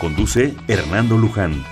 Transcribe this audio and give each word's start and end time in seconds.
Conduce 0.00 0.54
Hernando 0.66 1.18
Luján. 1.18 1.62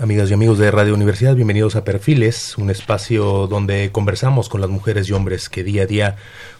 Amigas 0.00 0.28
y 0.28 0.34
amigos 0.34 0.58
de 0.58 0.72
Radio 0.72 0.94
Universidad, 0.94 1.36
bienvenidos 1.36 1.76
a 1.76 1.84
Perfiles, 1.84 2.58
un 2.58 2.70
espacio 2.70 3.46
donde 3.46 3.92
conversamos 3.92 4.48
con 4.48 4.60
las 4.60 4.68
mujeres 4.68 5.08
y 5.08 5.12
hombres 5.12 5.48
que 5.48 5.62
día 5.62 5.84
a 5.84 5.86
día 5.86 6.16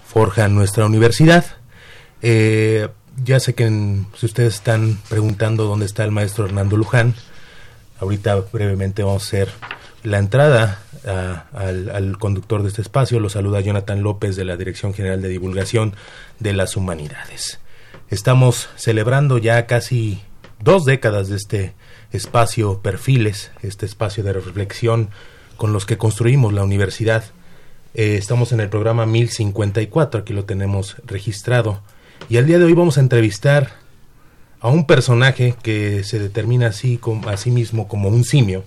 forjan 0.06 0.55
nuestra 0.55 0.86
universidad. 0.86 1.45
Eh, 2.22 2.88
ya 3.24 3.41
sé 3.41 3.56
que 3.56 3.66
si 4.16 4.27
ustedes 4.27 4.55
están 4.55 4.97
preguntando 5.09 5.64
dónde 5.64 5.86
está 5.86 6.05
el 6.05 6.12
maestro 6.12 6.47
Hernando 6.47 6.77
Luján, 6.77 7.16
ahorita 7.98 8.36
brevemente 8.52 9.02
vamos 9.02 9.24
a 9.24 9.27
hacer 9.27 9.48
la 10.05 10.19
entrada 10.19 10.81
al, 11.06 12.16
conductor 12.19 12.62
de 12.62 12.69
este 12.69 12.83
espacio. 12.83 13.20
Lo 13.20 13.29
saluda 13.29 13.61
Jonathan 13.61 14.02
López 14.02 14.37
de 14.37 14.45
la 14.45 14.56
Dirección 14.56 14.95
General 14.95 15.20
de 15.20 15.28
Divulgación 15.28 15.95
de 16.38 16.52
las 16.52 16.77
Humanidades. 16.77 17.61
Estamos 18.11 18.69
celebrando 18.77 19.39
ya 19.39 19.67
casi 19.67 20.22
dos 20.61 20.84
décadas 20.84 21.28
de 21.28 21.36
este 21.36 21.75
espacio 22.12 22.81
Perfiles, 22.81 23.50
este 23.62 23.86
espacio 23.86 24.22
de 24.22 24.33
reflexión 24.33 25.11
con 25.56 25.72
los 25.72 25.86
que 25.86 25.98
construimos 25.98 26.53
la 26.53 26.64
universidad. 26.64 27.25
Eh, 27.94 28.16
estamos 28.16 28.53
en 28.53 28.61
el 28.61 28.69
programa 28.69 29.06
1054, 29.06 30.20
aquí 30.20 30.33
lo 30.33 30.44
tenemos 30.44 30.97
registrado. 31.05 31.81
Y 32.28 32.37
el 32.37 32.47
día 32.47 32.59
de 32.59 32.64
hoy 32.64 32.75
vamos 32.75 32.98
a 32.98 33.00
entrevistar 33.00 33.72
a 34.61 34.69
un 34.69 34.87
personaje 34.87 35.55
que 35.62 36.05
se 36.05 36.19
determina 36.19 36.69
así 36.69 37.00
a 37.27 37.37
sí 37.37 37.50
mismo 37.50 37.89
como 37.89 38.09
un 38.09 38.25
simio, 38.25 38.64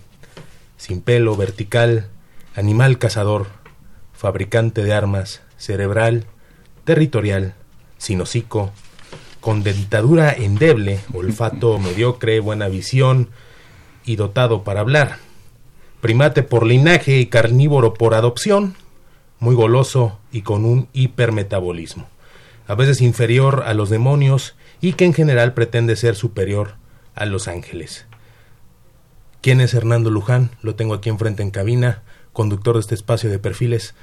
sin 0.77 1.01
pelo, 1.01 1.37
vertical, 1.37 2.09
animal 2.55 2.97
cazador, 2.97 3.47
fabricante 4.13 4.83
de 4.83 4.93
armas, 4.93 5.41
cerebral, 5.57 6.25
territorial, 6.85 7.53
sin 7.97 8.21
hocico, 8.21 8.71
con 9.41 9.61
dentadura 9.61 10.31
endeble, 10.31 10.99
olfato 11.13 11.77
mediocre, 11.79 12.39
buena 12.39 12.67
visión 12.67 13.29
y 14.05 14.15
dotado 14.15 14.63
para 14.63 14.79
hablar. 14.79 15.17
Primate 15.99 16.43
por 16.43 16.65
linaje 16.65 17.17
y 17.17 17.25
carnívoro 17.25 17.93
por 17.93 18.13
adopción, 18.13 18.75
muy 19.39 19.55
goloso 19.55 20.19
y 20.31 20.41
con 20.43 20.63
un 20.63 20.87
hipermetabolismo, 20.93 22.07
a 22.67 22.75
veces 22.75 23.01
inferior 23.01 23.63
a 23.65 23.73
los 23.73 23.89
demonios 23.89 24.55
y 24.79 24.93
que 24.93 25.05
en 25.05 25.13
general 25.13 25.53
pretende 25.53 25.95
ser 25.95 26.15
superior 26.15 26.75
a 27.15 27.25
los 27.25 27.47
ángeles. 27.47 28.05
¿Quién 29.41 29.61
es 29.61 29.73
Hernando 29.73 30.09
Luján? 30.09 30.51
Lo 30.61 30.75
tengo 30.75 30.93
aquí 30.93 31.09
enfrente 31.09 31.43
en 31.43 31.51
cabina, 31.51 32.03
conductor 32.35 32.75
de 32.75 32.81
este 32.81 32.93
espacio 32.93 33.31
de 33.31 33.39
perfiles. 33.39 33.95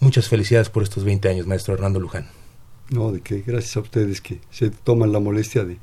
Muchas 0.00 0.28
felicidades 0.28 0.68
por 0.68 0.82
estos 0.82 1.04
20 1.04 1.28
años, 1.30 1.46
maestro 1.46 1.72
Hernando 1.72 2.00
Luján. 2.00 2.28
No, 2.90 3.12
de 3.12 3.20
qué, 3.20 3.42
gracias 3.46 3.76
a 3.76 3.80
ustedes 3.80 4.20
que 4.20 4.40
se 4.50 4.70
toman 4.70 5.12
la 5.12 5.20
molestia 5.20 5.64
de 5.64 5.78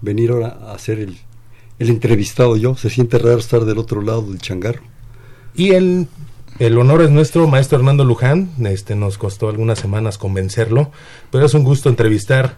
venir 0.00 0.30
ahora 0.30 0.58
a 0.60 0.72
hacer 0.72 0.98
el, 0.98 1.18
el 1.78 1.90
entrevistado 1.90 2.56
yo. 2.56 2.74
Se 2.76 2.90
siente 2.90 3.18
raro 3.18 3.38
estar 3.38 3.64
del 3.64 3.78
otro 3.78 4.00
lado 4.00 4.22
del 4.22 4.38
changarro. 4.38 4.82
Y 5.54 5.72
el, 5.72 6.08
el 6.58 6.78
honor 6.78 7.02
es 7.02 7.10
nuestro, 7.10 7.46
maestro 7.48 7.78
Hernando 7.78 8.04
Luján. 8.04 8.50
Este, 8.64 8.94
nos 8.94 9.18
costó 9.18 9.48
algunas 9.48 9.78
semanas 9.78 10.18
convencerlo, 10.18 10.90
pero 11.30 11.44
es 11.46 11.54
un 11.54 11.64
gusto 11.64 11.88
entrevistar 11.88 12.56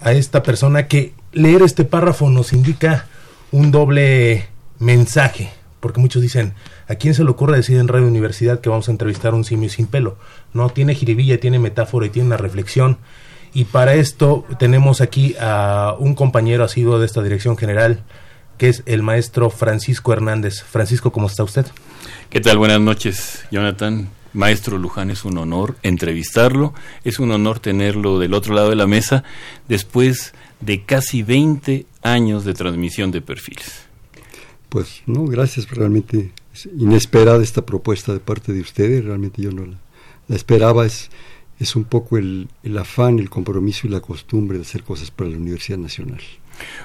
a 0.00 0.12
esta 0.12 0.44
persona 0.44 0.86
que 0.86 1.14
leer 1.32 1.62
este 1.62 1.84
párrafo 1.84 2.30
nos 2.30 2.52
indica 2.52 3.06
un 3.50 3.72
doble 3.72 4.48
mensaje, 4.78 5.50
porque 5.80 6.00
muchos 6.00 6.22
dicen, 6.22 6.54
¿a 6.88 6.94
quién 6.94 7.14
se 7.14 7.22
le 7.22 7.30
ocurre 7.30 7.56
decir 7.56 7.78
en 7.78 7.88
Radio 7.88 8.06
Universidad 8.06 8.60
que 8.60 8.70
vamos 8.70 8.88
a 8.88 8.90
entrevistar 8.90 9.32
a 9.32 9.36
un 9.36 9.44
simio 9.44 9.68
sin 9.68 9.86
pelo? 9.86 10.16
No, 10.54 10.70
tiene 10.70 10.94
jiribilla, 10.94 11.38
tiene 11.38 11.58
metáfora 11.58 12.06
y 12.06 12.10
tiene 12.10 12.26
una 12.26 12.36
reflexión. 12.36 12.98
Y 13.54 13.64
para 13.64 13.94
esto 13.94 14.44
tenemos 14.58 15.00
aquí 15.00 15.36
a 15.40 15.94
un 15.98 16.14
compañero 16.14 16.64
asiduo 16.64 16.98
de 16.98 17.06
esta 17.06 17.22
dirección 17.22 17.56
general, 17.56 18.02
que 18.56 18.68
es 18.68 18.82
el 18.86 19.02
maestro 19.02 19.50
Francisco 19.50 20.12
Hernández. 20.12 20.62
Francisco, 20.62 21.12
¿cómo 21.12 21.28
está 21.28 21.44
usted? 21.44 21.66
¿Qué 22.30 22.40
tal? 22.40 22.58
Buenas 22.58 22.80
noches, 22.80 23.44
Jonathan. 23.50 24.08
Maestro 24.34 24.76
Luján, 24.76 25.10
es 25.10 25.24
un 25.24 25.38
honor 25.38 25.76
entrevistarlo, 25.82 26.74
es 27.02 27.18
un 27.18 27.30
honor 27.32 27.60
tenerlo 27.60 28.18
del 28.18 28.34
otro 28.34 28.54
lado 28.54 28.68
de 28.68 28.76
la 28.76 28.86
mesa 28.86 29.24
después 29.68 30.34
de 30.60 30.84
casi 30.84 31.22
20 31.22 31.86
años 32.02 32.44
de 32.44 32.52
transmisión 32.52 33.10
de 33.10 33.22
perfiles. 33.22 33.86
Pues 34.68 35.02
no, 35.06 35.24
gracias, 35.24 35.70
realmente 35.70 36.30
inesperada 36.66 37.42
esta 37.42 37.64
propuesta 37.64 38.12
de 38.12 38.20
parte 38.20 38.52
de 38.52 38.60
ustedes, 38.60 39.04
realmente 39.04 39.42
yo 39.42 39.50
no 39.52 39.66
la, 40.28 40.36
esperaba, 40.36 40.86
es, 40.86 41.10
es 41.58 41.76
un 41.76 41.84
poco 41.84 42.18
el, 42.18 42.48
el, 42.62 42.78
afán, 42.78 43.18
el 43.18 43.30
compromiso 43.30 43.86
y 43.86 43.90
la 43.90 44.00
costumbre 44.00 44.58
de 44.58 44.62
hacer 44.62 44.82
cosas 44.82 45.10
para 45.10 45.30
la 45.30 45.36
Universidad 45.36 45.78
Nacional. 45.78 46.20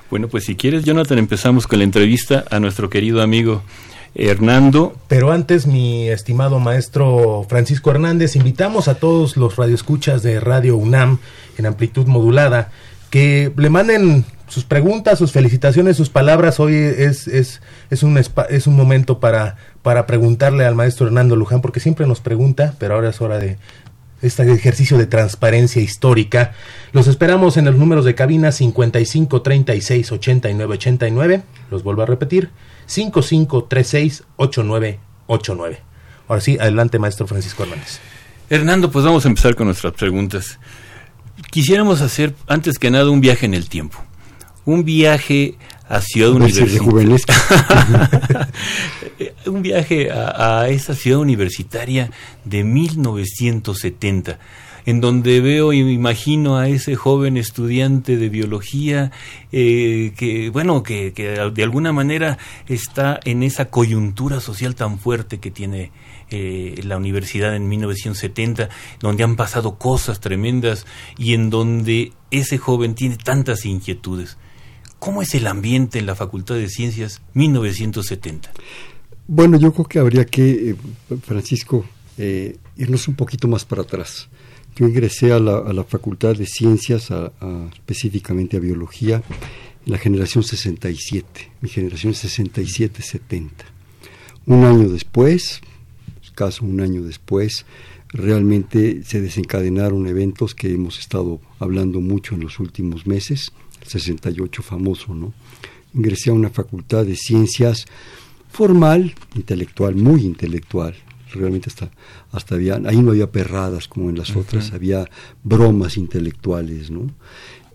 Bueno, 0.09 0.27
pues 0.27 0.45
si 0.45 0.55
quieres, 0.55 0.83
Jonathan, 0.83 1.17
empezamos 1.17 1.67
con 1.67 1.79
la 1.79 1.85
entrevista 1.85 2.45
a 2.51 2.59
nuestro 2.59 2.89
querido 2.89 3.21
amigo 3.21 3.63
Hernando. 4.15 4.95
Pero 5.07 5.31
antes, 5.31 5.65
mi 5.65 6.07
estimado 6.09 6.59
maestro 6.59 7.45
Francisco 7.49 7.91
Hernández, 7.91 8.35
invitamos 8.35 8.87
a 8.87 8.95
todos 8.95 9.37
los 9.37 9.55
radioescuchas 9.55 10.21
de 10.21 10.39
Radio 10.39 10.77
UNAM 10.77 11.17
en 11.57 11.65
amplitud 11.65 12.05
modulada 12.07 12.71
que 13.09 13.51
le 13.55 13.69
manden 13.69 14.25
sus 14.47 14.63
preguntas, 14.65 15.19
sus 15.19 15.31
felicitaciones, 15.31 15.97
sus 15.97 16.09
palabras. 16.09 16.59
Hoy 16.59 16.75
es, 16.75 17.27
es, 17.27 17.61
es, 17.89 18.03
un, 18.03 18.17
es 18.17 18.67
un 18.67 18.75
momento 18.75 19.19
para, 19.19 19.57
para 19.81 20.05
preguntarle 20.05 20.65
al 20.65 20.75
maestro 20.75 21.07
Hernando 21.07 21.35
Luján, 21.35 21.61
porque 21.61 21.79
siempre 21.79 22.07
nos 22.07 22.19
pregunta, 22.21 22.75
pero 22.77 22.95
ahora 22.95 23.09
es 23.09 23.21
hora 23.21 23.39
de 23.39 23.57
este 24.21 24.49
ejercicio 24.51 24.97
de 24.97 25.05
transparencia 25.05 25.81
histórica. 25.81 26.53
Los 26.93 27.07
esperamos 27.07 27.57
en 27.57 27.65
los 27.65 27.75
números 27.75 28.05
de 28.05 28.15
cabina 28.15 28.51
55 28.51 29.41
36 29.41 30.11
89 30.11 30.73
89. 30.73 31.43
Los 31.69 31.83
vuelvo 31.83 32.03
a 32.03 32.05
repetir. 32.05 32.49
5536 32.85 34.23
8989. 34.37 35.81
Ahora 36.27 36.41
sí, 36.41 36.57
adelante, 36.59 36.99
maestro 36.99 37.27
Francisco 37.27 37.63
Hernández. 37.63 37.99
Hernando, 38.49 38.91
pues 38.91 39.03
vamos 39.03 39.25
a 39.25 39.29
empezar 39.29 39.55
con 39.55 39.67
nuestras 39.67 39.93
preguntas. 39.93 40.59
Quisiéramos 41.51 42.01
hacer, 42.01 42.33
antes 42.47 42.77
que 42.77 42.91
nada, 42.91 43.09
un 43.09 43.19
viaje 43.19 43.45
en 43.45 43.53
el 43.53 43.67
tiempo 43.67 43.99
un 44.65 44.83
viaje 44.85 45.55
a 45.87 46.01
Ciudad 46.01 46.31
Universitaria. 46.31 46.81
un 49.45 49.61
viaje 49.61 50.11
a, 50.11 50.67
esa 50.69 50.95
ciudad 50.95 51.19
universitaria 51.19 52.09
de 52.45 52.63
1970, 52.63 54.39
en 54.85 55.01
donde 55.01 55.39
veo 55.41 55.73
y 55.73 55.83
me 55.83 55.91
imagino 55.91 56.57
a 56.57 56.67
ese 56.67 56.95
joven 56.95 57.37
estudiante 57.37 58.17
de 58.17 58.29
biología 58.29 59.11
eh, 59.51 60.13
que, 60.15 60.49
bueno, 60.49 60.83
que, 60.83 61.11
de 61.11 61.63
alguna 61.63 61.91
manera 61.91 62.37
está 62.67 63.19
en 63.25 63.43
esa 63.43 63.65
coyuntura 63.65 64.39
social 64.39 64.75
tan 64.75 64.99
fuerte 64.99 65.39
que 65.39 65.51
tiene 65.51 65.91
eh, 66.29 66.81
la 66.83 66.97
universidad 66.97 67.55
en 67.55 67.67
1970, 67.67 68.69
donde 68.99 69.23
han 69.23 69.35
pasado 69.35 69.77
cosas 69.77 70.19
tremendas 70.21 70.85
y 71.17 71.33
en 71.33 71.49
donde 71.49 72.13
ese 72.31 72.57
joven 72.57 72.95
tiene 72.95 73.17
tantas 73.17 73.65
inquietudes. 73.65 74.37
¿Cómo 75.03 75.21
es 75.21 75.35
el 75.35 75.47
ambiente 75.47 75.99
en 75.99 76.05
la 76.05 76.15
Facultad 76.15 76.55
de 76.55 76.69
Ciencias 76.69 77.21
1970? 77.33 78.49
Bueno, 79.27 79.59
yo 79.59 79.73
creo 79.73 79.85
que 79.85 79.99
habría 79.99 80.23
que, 80.23 80.69
eh, 80.69 80.75
Francisco, 81.21 81.83
eh, 82.17 82.55
irnos 82.77 83.09
un 83.09 83.15
poquito 83.15 83.49
más 83.49 83.65
para 83.65 83.81
atrás. 83.81 84.29
Yo 84.77 84.87
ingresé 84.87 85.33
a 85.33 85.39
la, 85.39 85.83
Facultad 85.83 86.37
de 86.37 86.45
Ciencias, 86.45 87.09
específicamente 87.73 88.55
a 88.55 88.61
Biología, 88.61 89.21
en 89.85 89.91
la 89.91 89.97
generación 89.97 90.41
67, 90.41 91.51
mi 91.59 91.67
generación 91.67 92.13
67-70. 92.13 93.49
Un 94.45 94.63
año 94.63 94.87
después, 94.87 95.59
casi 96.33 96.63
un 96.63 96.79
año 96.79 97.03
después, 97.03 97.65
realmente 98.07 99.03
se 99.03 99.19
desencadenaron 99.19 100.07
eventos 100.07 100.55
que 100.55 100.73
hemos 100.73 100.97
estado 100.97 101.41
hablando 101.59 101.99
mucho 101.99 102.35
en 102.35 102.41
los 102.41 102.57
últimos 102.61 103.05
meses 103.05 103.51
68 103.85 104.63
famoso, 104.63 105.13
¿no? 105.13 105.33
Ingresé 105.93 106.29
a 106.29 106.33
una 106.33 106.49
facultad 106.49 107.05
de 107.05 107.15
ciencias 107.15 107.85
formal, 108.49 109.13
intelectual, 109.35 109.95
muy 109.95 110.21
intelectual, 110.21 110.95
realmente 111.33 111.69
hasta, 111.69 111.91
hasta 112.31 112.55
había, 112.55 112.75
ahí 112.85 113.01
no 113.01 113.11
había 113.11 113.31
perradas 113.31 113.87
como 113.87 114.09
en 114.09 114.17
las 114.17 114.35
otras, 114.35 114.71
había 114.71 115.09
bromas 115.43 115.97
intelectuales, 115.97 116.91
¿no? 116.91 117.09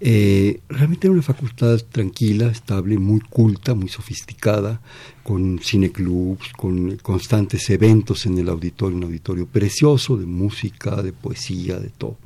Eh, 0.01 0.61
realmente 0.69 1.09
era 1.09 1.15
una 1.15 1.23
facultad 1.23 1.81
tranquila, 1.91 2.47
estable, 2.47 2.99
muy 2.99 3.21
culta, 3.21 3.75
muy 3.75 3.89
sofisticada, 3.89 4.81
con 5.25 5.59
cineclubs, 5.59 6.53
con 6.57 6.97
constantes 6.99 7.69
eventos 7.71 8.25
en 8.27 8.39
el 8.39 8.49
auditorio, 8.49 8.97
un 8.97 9.05
auditorio 9.05 9.47
precioso 9.47 10.17
de 10.17 10.27
música, 10.27 11.03
de 11.03 11.13
poesía, 11.13 11.81
de 11.81 11.89
todo. 11.89 12.17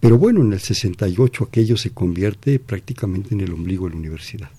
Pero 0.00 0.18
bueno, 0.18 0.42
en 0.42 0.52
el 0.52 0.60
68 0.60 1.44
aquello 1.44 1.76
se 1.76 1.90
convierte 1.90 2.58
prácticamente 2.58 3.34
en 3.34 3.40
el 3.40 3.52
ombligo 3.52 3.86
de 3.86 3.92
la 3.92 3.98
universidad. 3.98 4.50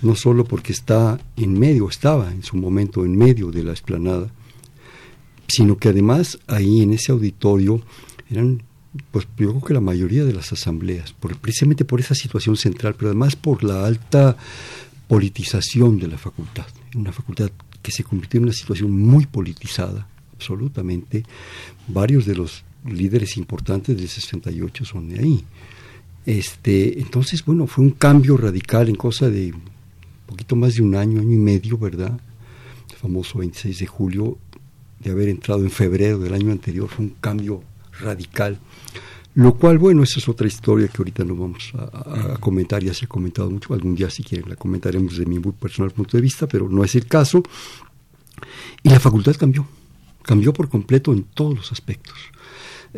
No 0.00 0.14
solo 0.14 0.44
porque 0.44 0.72
está 0.72 1.18
en 1.36 1.58
medio, 1.58 1.88
estaba 1.88 2.30
en 2.30 2.44
su 2.44 2.56
momento 2.56 3.04
en 3.04 3.16
medio 3.16 3.50
de 3.50 3.64
la 3.64 3.72
explanada, 3.72 4.30
sino 5.48 5.76
que 5.76 5.88
además 5.88 6.38
ahí 6.46 6.82
en 6.82 6.92
ese 6.92 7.10
auditorio 7.10 7.82
eran 8.30 8.62
pues 9.10 9.26
yo 9.36 9.50
creo 9.50 9.62
que 9.62 9.74
la 9.74 9.80
mayoría 9.80 10.24
de 10.24 10.32
las 10.32 10.52
asambleas, 10.52 11.12
por, 11.12 11.36
precisamente 11.36 11.84
por 11.84 12.00
esa 12.00 12.14
situación 12.14 12.56
central, 12.56 12.94
pero 12.94 13.10
además 13.10 13.36
por 13.36 13.62
la 13.62 13.84
alta 13.84 14.36
politización 15.08 15.98
de 15.98 16.08
la 16.08 16.18
facultad, 16.18 16.66
una 16.94 17.12
facultad 17.12 17.50
que 17.82 17.92
se 17.92 18.04
convirtió 18.04 18.38
en 18.38 18.44
una 18.44 18.52
situación 18.52 18.90
muy 18.90 19.26
politizada, 19.26 20.08
absolutamente. 20.34 21.24
Varios 21.88 22.26
de 22.26 22.34
los 22.34 22.64
líderes 22.86 23.36
importantes 23.36 23.96
del 23.96 24.08
68 24.08 24.84
son 24.84 25.08
de 25.08 25.20
ahí. 25.20 25.44
Este, 26.24 27.00
entonces, 27.00 27.44
bueno, 27.44 27.66
fue 27.66 27.84
un 27.84 27.90
cambio 27.90 28.36
radical 28.36 28.88
en 28.88 28.96
cosa 28.96 29.30
de 29.30 29.52
un 29.52 29.62
poquito 30.26 30.56
más 30.56 30.74
de 30.74 30.82
un 30.82 30.96
año, 30.96 31.20
año 31.20 31.32
y 31.32 31.38
medio, 31.38 31.78
¿verdad? 31.78 32.18
El 32.90 32.96
famoso 32.96 33.38
26 33.38 33.78
de 33.78 33.86
julio, 33.86 34.38
de 34.98 35.12
haber 35.12 35.28
entrado 35.28 35.62
en 35.62 35.70
febrero 35.70 36.18
del 36.18 36.34
año 36.34 36.50
anterior, 36.50 36.88
fue 36.88 37.04
un 37.04 37.14
cambio 37.20 37.62
radical. 38.00 38.58
Lo 39.36 39.54
cual, 39.54 39.78
bueno, 39.78 40.02
esa 40.02 40.18
es 40.18 40.28
otra 40.28 40.46
historia 40.46 40.88
que 40.88 40.96
ahorita 40.98 41.22
no 41.22 41.36
vamos 41.36 41.70
a, 41.74 42.38
comentar, 42.40 42.82
ya 42.82 42.94
se 42.94 43.04
ha 43.04 43.08
comentado 43.08 43.50
mucho, 43.50 43.74
algún 43.74 43.94
día 43.94 44.08
si 44.08 44.24
quieren 44.24 44.48
la 44.48 44.56
comentaremos 44.56 45.12
desde 45.12 45.26
mi 45.26 45.38
muy 45.38 45.52
personal 45.52 45.90
punto 45.90 46.16
de 46.16 46.22
vista, 46.22 46.48
pero 46.48 46.68
no 46.68 46.82
es 46.82 46.94
el 46.94 47.06
caso. 47.06 47.42
Y 48.82 48.88
la 48.88 48.98
facultad 48.98 49.36
cambió, 49.36 49.66
cambió 50.22 50.52
por 50.54 50.70
completo 50.70 51.12
en 51.12 51.22
todos 51.22 51.54
los 51.54 51.70
aspectos. 51.70 52.16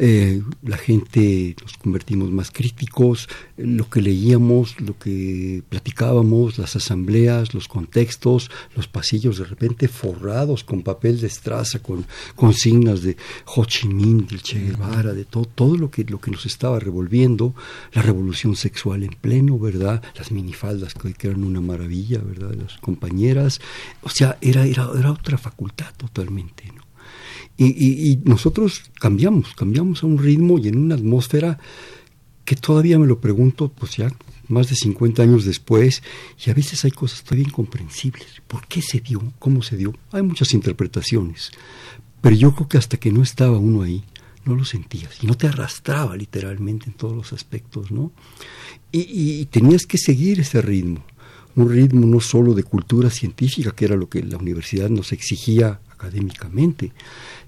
Eh, 0.01 0.43
la 0.63 0.77
gente 0.77 1.57
nos 1.61 1.77
convertimos 1.77 2.31
más 2.31 2.53
críticos, 2.53 3.29
lo 3.57 3.91
que 3.91 4.01
leíamos, 4.01 4.81
lo 4.81 4.97
que 4.97 5.65
platicábamos, 5.69 6.57
las 6.57 6.77
asambleas, 6.77 7.53
los 7.53 7.67
contextos, 7.67 8.49
los 8.77 8.87
pasillos 8.87 9.39
de 9.39 9.45
repente 9.45 9.89
forrados 9.89 10.63
con 10.63 10.83
papel 10.83 11.21
de 11.21 11.27
estraza, 11.27 11.81
con 11.81 12.07
consignas 12.37 13.03
de 13.03 13.17
Ho 13.47 13.65
Chi 13.65 13.89
Minh, 13.89 14.29
del 14.29 14.41
Che 14.41 14.61
Guevara, 14.61 15.13
de 15.15 15.25
todo, 15.25 15.47
todo 15.47 15.77
lo 15.77 15.91
que, 15.91 16.05
lo 16.05 16.21
que 16.21 16.31
nos 16.31 16.47
estaba 16.47 16.79
revolviendo, 16.79 17.55
la 17.93 18.03
revolución 18.03 18.55
sexual 18.55 19.03
en 19.03 19.17
pleno, 19.21 19.59
¿verdad? 19.59 20.01
Las 20.17 20.31
minifaldas 20.31 20.95
que, 20.95 21.13
que 21.13 21.27
eran 21.27 21.43
una 21.43 21.61
maravilla, 21.61 22.19
¿verdad? 22.19 22.55
Las 22.55 22.79
compañeras, 22.79 23.61
o 24.03 24.11
sea, 24.11 24.39
era, 24.41 24.65
era, 24.65 24.89
era 24.97 25.11
otra 25.11 25.39
facultad 25.39 25.93
totalmente, 25.97 26.71
¿no? 26.73 26.88
Y, 27.61 28.21
nosotros 28.25 28.85
cambiamos, 29.01 29.53
cambiamos 29.55 30.05
a 30.05 30.07
un 30.07 30.19
ritmo 30.19 30.59
y 30.59 30.69
en 30.69 30.79
una 30.79 30.95
atmósfera 30.95 31.59
que 32.45 32.55
todavía 32.55 33.01
me 33.01 33.07
lo 33.07 33.21
pregunto, 33.21 33.69
pues 33.69 33.97
ya 33.97 34.13
más 34.47 34.71
de 34.71 34.77
50 34.77 35.23
años 35.23 35.45
después, 35.45 36.03
y 36.45 36.51
a 36.51 36.55
veces 36.55 36.85
hay 36.85 36.93
cosas 36.93 37.25
todavía 37.25 37.47
incomprensibles. 37.49 38.43
¿Por 38.47 38.67
qué 38.69 38.81
se 38.81 39.01
dio? 39.01 39.33
¿Cómo 39.41 39.63
se 39.63 39.77
dio? 39.77 39.93
Hay 40.13 40.23
muchas 40.23 40.55
interpretaciones, 40.55 41.51
pero 42.21 42.37
yo 42.37 42.55
creo 42.55 42.69
que 42.69 42.79
hasta 42.79 42.97
que 42.97 43.11
no 43.11 43.23
estaba 43.23 43.59
uno 43.59 43.83
ahí, 43.83 44.05
no 44.45 44.55
lo 44.55 44.65
sentías 44.65 45.23
y 45.23 45.27
no 45.27 45.37
te 45.37 45.49
arrastraba 45.49 46.17
literalmente 46.17 46.87
en 46.87 46.93
todos 46.93 47.15
los 47.15 47.33
aspectos, 47.33 47.91
¿no? 47.91 48.13
Y, 48.93 49.01
y 49.41 49.45
tenías 49.47 49.85
que 49.85 49.99
seguir 49.99 50.41
ese 50.41 50.63
ritmo, 50.63 51.05
un 51.57 51.69
ritmo 51.69 52.07
no 52.07 52.21
solo 52.21 52.55
de 52.55 52.63
cultura 52.63 53.11
científica, 53.11 53.73
que 53.73 53.85
era 53.85 53.97
lo 53.97 54.09
que 54.09 54.23
la 54.23 54.39
universidad 54.39 54.89
nos 54.89 55.13
exigía 55.13 55.81
académicamente, 55.99 56.93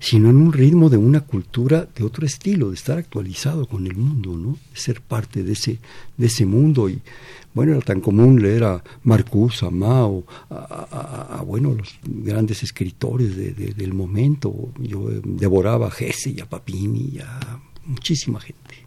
sino 0.01 0.29
en 0.29 0.37
un 0.37 0.53
ritmo 0.53 0.91
de 0.91 0.97
una 0.97 1.21
cultura 1.21 1.87
de 1.95 2.03
otro 2.03 2.27
estilo, 2.27 2.71
de 2.71 2.75
estar 2.75 2.99
actualizado 2.99 3.67
con 3.67 3.87
el 3.87 3.95
mundo, 3.95 4.37
¿no? 4.37 4.59
De 4.73 4.79
ser 4.79 5.01
parte 5.01 5.45
de 5.45 5.53
ese, 5.53 5.79
de 6.17 6.27
ese 6.27 6.45
mundo. 6.45 6.89
Y 6.89 7.01
bueno, 7.55 7.73
era 7.73 7.81
tan 7.81 8.01
común 8.01 8.43
leer 8.43 8.65
a 8.65 8.83
Marcus, 9.05 9.63
a 9.63 9.71
Mao, 9.71 10.25
a, 10.51 11.43
bueno, 11.47 11.75
los 11.75 11.99
grandes 12.03 12.63
escritores 12.65 13.37
del 13.77 13.95
momento. 13.95 14.73
Yo 14.79 15.11
eh, 15.11 15.21
devoraba 15.25 15.87
a 15.87 15.93
Hesse 15.97 16.35
y 16.37 16.41
a 16.41 16.47
Papini 16.47 17.13
y 17.15 17.19
a 17.21 17.61
muchísima 17.85 18.41
gente. 18.41 18.87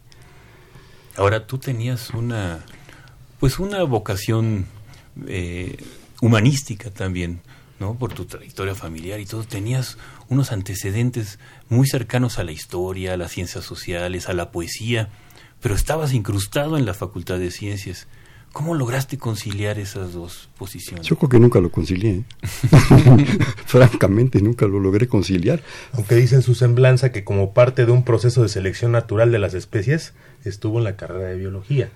Ahora 1.16 1.46
tú 1.46 1.58
tenías 1.58 2.10
una, 2.10 2.64
pues 3.40 3.58
una 3.58 3.82
vocación 3.84 4.66
eh, 5.26 5.76
humanística 6.20 6.90
también 6.90 7.40
¿no? 7.84 7.98
por 7.98 8.14
tu 8.14 8.24
trayectoria 8.24 8.74
familiar 8.74 9.20
y 9.20 9.26
todo, 9.26 9.44
tenías 9.44 9.98
unos 10.30 10.52
antecedentes 10.52 11.38
muy 11.68 11.86
cercanos 11.86 12.38
a 12.38 12.44
la 12.44 12.52
historia, 12.52 13.12
a 13.12 13.16
las 13.18 13.32
ciencias 13.32 13.64
sociales, 13.64 14.30
a 14.30 14.32
la 14.32 14.50
poesía, 14.50 15.10
pero 15.60 15.74
estabas 15.74 16.14
incrustado 16.14 16.78
en 16.78 16.86
la 16.86 16.94
Facultad 16.94 17.38
de 17.38 17.50
Ciencias. 17.50 18.06
¿Cómo 18.54 18.74
lograste 18.74 19.18
conciliar 19.18 19.78
esas 19.78 20.14
dos 20.14 20.48
posiciones? 20.56 21.06
Yo 21.06 21.16
creo 21.16 21.28
que 21.28 21.40
nunca 21.40 21.60
lo 21.60 21.70
concilié. 21.70 22.10
¿eh? 22.12 22.24
Francamente, 23.66 24.40
nunca 24.40 24.66
lo 24.66 24.80
logré 24.80 25.06
conciliar. 25.06 25.62
Aunque 25.92 26.14
dice 26.14 26.36
en 26.36 26.42
su 26.42 26.54
semblanza 26.54 27.12
que 27.12 27.24
como 27.24 27.52
parte 27.52 27.84
de 27.84 27.92
un 27.92 28.04
proceso 28.04 28.42
de 28.42 28.48
selección 28.48 28.92
natural 28.92 29.30
de 29.30 29.40
las 29.40 29.52
especies, 29.52 30.14
estuvo 30.44 30.78
en 30.78 30.84
la 30.84 30.96
carrera 30.96 31.28
de 31.28 31.36
biología 31.36 31.90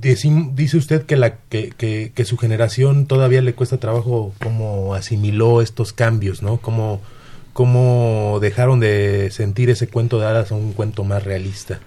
dice 0.00 0.76
usted 0.76 1.04
que, 1.06 1.16
la, 1.16 1.36
que, 1.36 1.70
que, 1.70 2.24
su 2.24 2.36
generación 2.36 3.06
todavía 3.06 3.42
le 3.42 3.54
cuesta 3.54 3.78
trabajo 3.78 4.32
cómo 4.42 4.94
asimiló 4.94 5.62
estos 5.62 5.92
cambios, 5.92 6.42
¿no? 6.42 6.58
Cómo, 6.58 7.00
cómo 7.52 8.38
dejaron 8.40 8.80
de 8.80 9.30
sentir 9.30 9.70
ese 9.70 9.88
cuento 9.88 10.18
de 10.18 10.26
hadas 10.26 10.52
a 10.52 10.54
un 10.54 10.72
cuento 10.72 11.04
más 11.04 11.24
realista. 11.24 11.80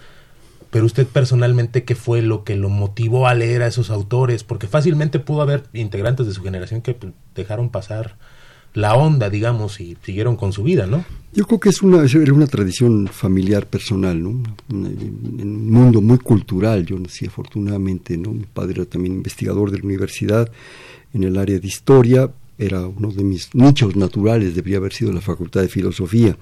Pero 0.72 0.86
usted 0.86 1.08
personalmente, 1.08 1.84
¿qué 1.84 1.96
fue 1.96 2.22
lo 2.22 2.44
que 2.44 2.56
lo 2.56 2.70
motivó 2.70 3.28
a 3.28 3.34
leer 3.34 3.64
a 3.64 3.68
esos 3.68 3.90
autores? 3.90 4.44
Porque 4.44 4.68
fácilmente 4.68 5.20
pudo 5.20 5.42
haber 5.42 5.64
integrantes 5.74 6.28
de 6.28 6.34
su 6.34 6.44
generación 6.44 6.82
que 6.82 6.94
pues, 6.94 7.14
dejaron 7.34 7.70
pasar 7.70 8.18
la 8.74 8.96
onda, 8.96 9.30
digamos, 9.30 9.80
y 9.80 9.98
siguieron 10.04 10.36
con 10.36 10.54
su 10.54 10.64
vida, 10.64 10.86
¿no? 10.86 11.04
Yo 11.34 11.46
creo 11.46 11.60
que 11.60 11.70
es 11.70 11.82
una, 11.82 12.04
era 12.04 12.34
una 12.34 12.48
tradición 12.48 13.08
familiar 13.08 13.68
personal, 13.68 14.22
¿no? 14.22 14.42
un 14.70 15.72
mundo 15.72 16.02
muy 16.02 16.18
cultural. 16.18 16.86
Yo 16.86 16.98
nací 16.98 17.28
afortunadamente, 17.28 18.18
¿no? 18.18 18.32
Mi 18.32 18.46
padre 18.46 18.82
era 18.82 18.86
también 18.86 19.16
investigador 19.16 19.70
de 19.70 19.78
la 19.78 19.86
universidad 19.86 20.52
en 21.14 21.24
el 21.24 21.38
área 21.38 21.60
de 21.60 21.68
historia, 21.68 22.32
era 22.58 22.86
uno 22.86 23.12
de 23.12 23.24
mis 23.24 23.54
nichos 23.56 23.96
naturales, 23.96 24.56
debería 24.56 24.78
haber 24.78 24.94
sido 24.94 25.14
la 25.14 25.22
Facultad 25.22 25.62
de 25.62 25.70
Filosofía. 25.70 26.36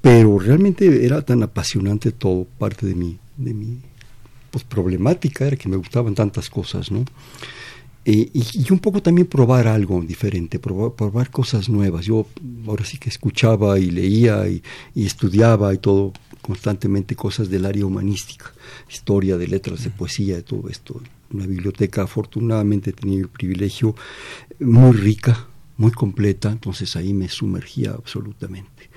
Pero 0.00 0.38
realmente 0.38 1.04
era 1.04 1.22
tan 1.22 1.42
apasionante 1.42 2.12
todo, 2.12 2.46
parte 2.58 2.86
de 2.86 2.94
mi, 2.94 3.18
de 3.36 3.54
mi 3.54 3.78
pues, 4.50 4.64
problemática 4.64 5.46
era 5.46 5.56
que 5.56 5.68
me 5.68 5.76
gustaban 5.76 6.14
tantas 6.14 6.50
cosas, 6.50 6.90
¿no? 6.90 7.04
Y, 8.08 8.70
un 8.70 8.78
poco 8.78 9.02
también 9.02 9.26
probar 9.26 9.66
algo 9.66 10.00
diferente, 10.00 10.60
probar, 10.60 11.30
cosas 11.30 11.68
nuevas. 11.68 12.06
Yo 12.06 12.26
ahora 12.66 12.84
sí 12.84 12.98
que 12.98 13.08
escuchaba 13.08 13.80
y 13.80 13.90
leía 13.90 14.46
y, 14.48 14.62
estudiaba 14.94 15.74
y 15.74 15.78
todo 15.78 16.12
constantemente 16.40 17.16
cosas 17.16 17.50
del 17.50 17.66
área 17.66 17.84
humanística, 17.84 18.52
historia, 18.88 19.36
de 19.36 19.48
letras, 19.48 19.82
de 19.82 19.90
poesía, 19.90 20.36
de 20.36 20.42
todo 20.42 20.68
esto. 20.68 21.00
Una 21.32 21.46
biblioteca 21.46 22.02
afortunadamente 22.02 22.92
tenía 22.92 23.18
el 23.18 23.28
privilegio 23.28 23.96
muy 24.60 24.92
rica, 24.92 25.48
muy 25.76 25.90
completa, 25.90 26.52
entonces 26.52 26.94
ahí 26.94 27.12
me 27.12 27.28
sumergía 27.28 27.90
absolutamente. 27.90 28.88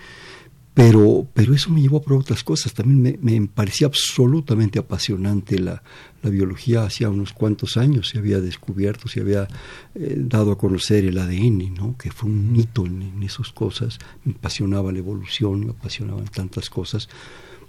Pero, 0.73 1.27
pero 1.33 1.53
eso 1.53 1.69
me 1.71 1.81
llevó 1.81 1.97
a 1.97 2.01
probar 2.01 2.21
otras 2.21 2.43
cosas. 2.43 2.73
También 2.73 3.19
me, 3.21 3.47
parecía 3.47 3.88
absolutamente 3.88 4.79
apasionante 4.79 5.59
la, 5.59 5.81
biología. 6.23 6.83
Hacía 6.83 7.09
unos 7.09 7.33
cuantos 7.33 7.75
años 7.75 8.09
se 8.09 8.19
había 8.19 8.39
descubierto, 8.39 9.07
se 9.07 9.21
había 9.21 9.47
eh, 9.95 10.15
dado 10.17 10.51
a 10.51 10.57
conocer 10.57 11.05
el 11.05 11.17
ADN, 11.17 11.73
¿no? 11.73 11.97
que 11.97 12.11
fue 12.11 12.29
un 12.29 12.55
hito 12.55 12.85
en, 12.85 13.21
esas 13.23 13.49
cosas. 13.49 13.99
Me 14.23 14.33
apasionaba 14.33 14.91
la 14.91 14.99
evolución, 14.99 15.65
me 15.65 15.71
apasionaban 15.71 16.25
tantas 16.25 16.69
cosas. 16.69 17.09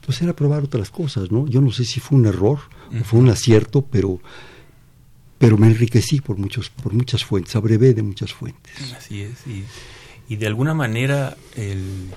Pues 0.04 0.22
era 0.22 0.34
probar 0.34 0.64
otras 0.64 0.90
cosas. 0.90 1.32
¿no? 1.32 1.48
Yo 1.48 1.60
no 1.60 1.72
sé 1.72 1.84
si 1.84 2.00
fue 2.00 2.18
un 2.18 2.26
error 2.26 2.58
o 2.92 3.04
fue 3.04 3.18
un 3.18 3.28
acierto, 3.28 3.82
pero 3.82 4.20
pero 5.38 5.56
me 5.56 5.68
enriquecí 5.68 6.20
por 6.20 6.36
muchos 6.36 6.68
por 6.68 6.92
muchas 6.92 7.24
fuentes, 7.24 7.56
abrevé 7.56 7.94
de 7.94 8.02
muchas 8.02 8.30
fuentes. 8.30 8.92
Así 8.94 9.22
es, 9.22 9.46
y, 9.46 9.64
y 10.28 10.36
de 10.36 10.46
alguna 10.46 10.74
manera 10.74 11.34
el 11.56 12.10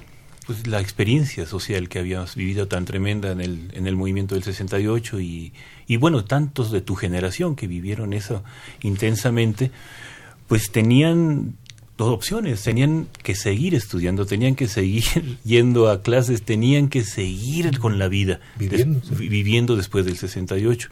pues, 0.46 0.68
la 0.68 0.82
experiencia 0.82 1.46
social 1.46 1.90
que 1.90 2.00
habías 2.00 2.36
vivido 2.36 2.68
tan 2.68 2.86
tremenda 2.86 3.32
en 3.32 3.42
el, 3.42 3.72
en 3.74 3.88
el 3.88 3.96
movimiento 3.96 4.36
del 4.36 4.44
68 4.44 5.20
y, 5.20 5.54
y 5.88 5.98
bueno, 5.98 6.26
tantos 6.26 6.72
de 6.72 6.82
tu 6.82 6.96
generación 6.96 7.56
que 7.56 7.68
vivieron 7.68 8.14
eso 8.14 8.44
intensamente, 8.82 9.72
pues 10.48 10.72
tenían 10.72 11.56
dos 11.98 12.10
opciones, 12.10 12.64
tenían 12.64 13.08
que 13.22 13.36
seguir 13.36 13.76
estudiando, 13.76 14.26
tenían 14.26 14.56
que 14.56 14.68
seguir 14.68 15.38
yendo 15.44 15.90
a 15.90 16.02
clases, 16.02 16.42
tenían 16.42 16.90
que 16.90 17.04
seguir 17.04 17.80
con 17.80 18.00
la 18.00 18.08
vida, 18.08 18.40
viviendo, 18.58 19.02
viviendo 19.18 19.76
después 19.76 20.06
del 20.06 20.18
68. 20.18 20.90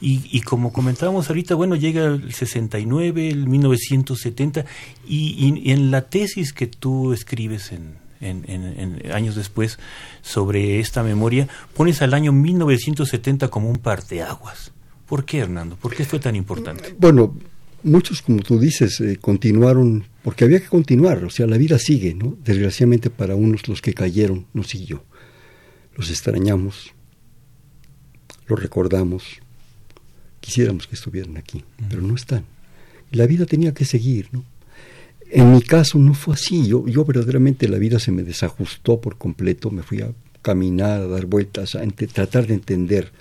Y, 0.00 0.22
y, 0.30 0.42
como 0.42 0.72
comentábamos 0.72 1.28
ahorita, 1.28 1.56
bueno, 1.56 1.74
llega 1.74 2.04
el 2.04 2.32
69, 2.32 3.30
el 3.30 3.48
1970, 3.48 4.64
y, 5.04 5.34
y 5.64 5.72
en 5.72 5.90
la 5.90 6.02
tesis 6.02 6.52
que 6.52 6.68
tú 6.68 7.12
escribes 7.12 7.72
en, 7.72 7.96
en, 8.20 8.44
en, 8.48 9.12
años 9.12 9.34
después 9.34 9.78
sobre 10.22 10.80
esta 10.80 11.02
memoria, 11.02 11.48
pones 11.74 12.02
al 12.02 12.14
año 12.14 12.32
1970 12.32 13.48
como 13.48 13.70
un 13.70 13.76
parteaguas. 13.76 14.72
¿Por 15.06 15.24
qué, 15.24 15.38
Hernando? 15.38 15.76
¿Por 15.76 15.94
qué 15.94 16.04
fue 16.04 16.18
tan 16.18 16.36
importante? 16.36 16.94
Bueno, 16.98 17.34
muchos, 17.82 18.22
como 18.22 18.42
tú 18.42 18.58
dices, 18.58 19.00
eh, 19.00 19.16
continuaron, 19.20 20.04
porque 20.22 20.44
había 20.44 20.60
que 20.60 20.66
continuar, 20.66 21.24
o 21.24 21.30
sea, 21.30 21.46
la 21.46 21.56
vida 21.56 21.78
sigue, 21.78 22.14
¿no? 22.14 22.36
Desgraciadamente 22.44 23.10
para 23.10 23.34
unos 23.34 23.68
los 23.68 23.80
que 23.80 23.94
cayeron 23.94 24.46
no 24.52 24.64
siguió. 24.64 25.04
Los 25.96 26.10
extrañamos, 26.10 26.92
los 28.46 28.60
recordamos, 28.60 29.40
quisiéramos 30.40 30.86
que 30.86 30.94
estuvieran 30.94 31.36
aquí, 31.36 31.64
pero 31.88 32.02
no 32.02 32.14
están. 32.14 32.44
La 33.10 33.26
vida 33.26 33.46
tenía 33.46 33.72
que 33.72 33.84
seguir, 33.84 34.28
¿no? 34.32 34.44
En 35.30 35.52
mi 35.52 35.60
caso 35.60 35.98
no 35.98 36.14
fue 36.14 36.34
así, 36.34 36.66
yo, 36.66 36.86
yo 36.86 37.04
verdaderamente 37.04 37.68
la 37.68 37.78
vida 37.78 37.98
se 37.98 38.12
me 38.12 38.22
desajustó 38.22 39.00
por 39.00 39.18
completo, 39.18 39.70
me 39.70 39.82
fui 39.82 40.00
a 40.00 40.12
caminar, 40.42 41.02
a 41.02 41.06
dar 41.06 41.26
vueltas, 41.26 41.74
a 41.74 41.86
tratar 41.86 42.46
de 42.46 42.54
entender. 42.54 43.12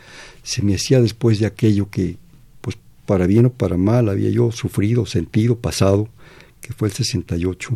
Se 0.43 0.61
me 0.61 0.75
hacía 0.75 1.01
después 1.01 1.39
de 1.39 1.45
aquello 1.45 1.89
que, 1.89 2.17
pues 2.61 2.77
para 3.05 3.27
bien 3.27 3.47
o 3.47 3.49
para 3.51 3.77
mal, 3.77 4.07
había 4.07 4.29
yo 4.29 4.51
sufrido, 4.51 5.05
sentido, 5.05 5.57
pasado, 5.57 6.07
que 6.61 6.73
fue 6.73 6.87
el 6.87 6.93
68. 6.93 7.73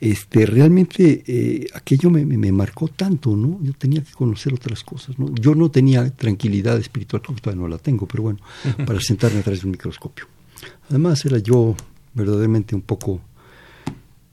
Este, 0.00 0.46
realmente 0.46 1.22
eh, 1.28 1.68
aquello 1.74 2.10
me, 2.10 2.24
me, 2.24 2.50
marcó 2.50 2.88
tanto, 2.88 3.36
¿no? 3.36 3.60
Yo 3.62 3.72
tenía 3.74 4.02
que 4.02 4.12
conocer 4.12 4.52
otras 4.52 4.82
cosas, 4.82 5.16
¿no? 5.16 5.32
Yo 5.36 5.54
no 5.54 5.70
tenía 5.70 6.10
tranquilidad 6.10 6.76
espiritual, 6.78 7.22
todavía 7.22 7.62
no 7.62 7.68
la 7.68 7.78
tengo, 7.78 8.06
pero 8.06 8.24
bueno, 8.24 8.40
para 8.84 9.00
sentarme 9.00 9.38
atrás 9.38 9.60
de 9.60 9.66
un 9.66 9.72
microscopio. 9.72 10.26
Además 10.88 11.24
era 11.24 11.38
yo 11.38 11.76
verdaderamente 12.14 12.74
un 12.74 12.82
poco 12.82 13.20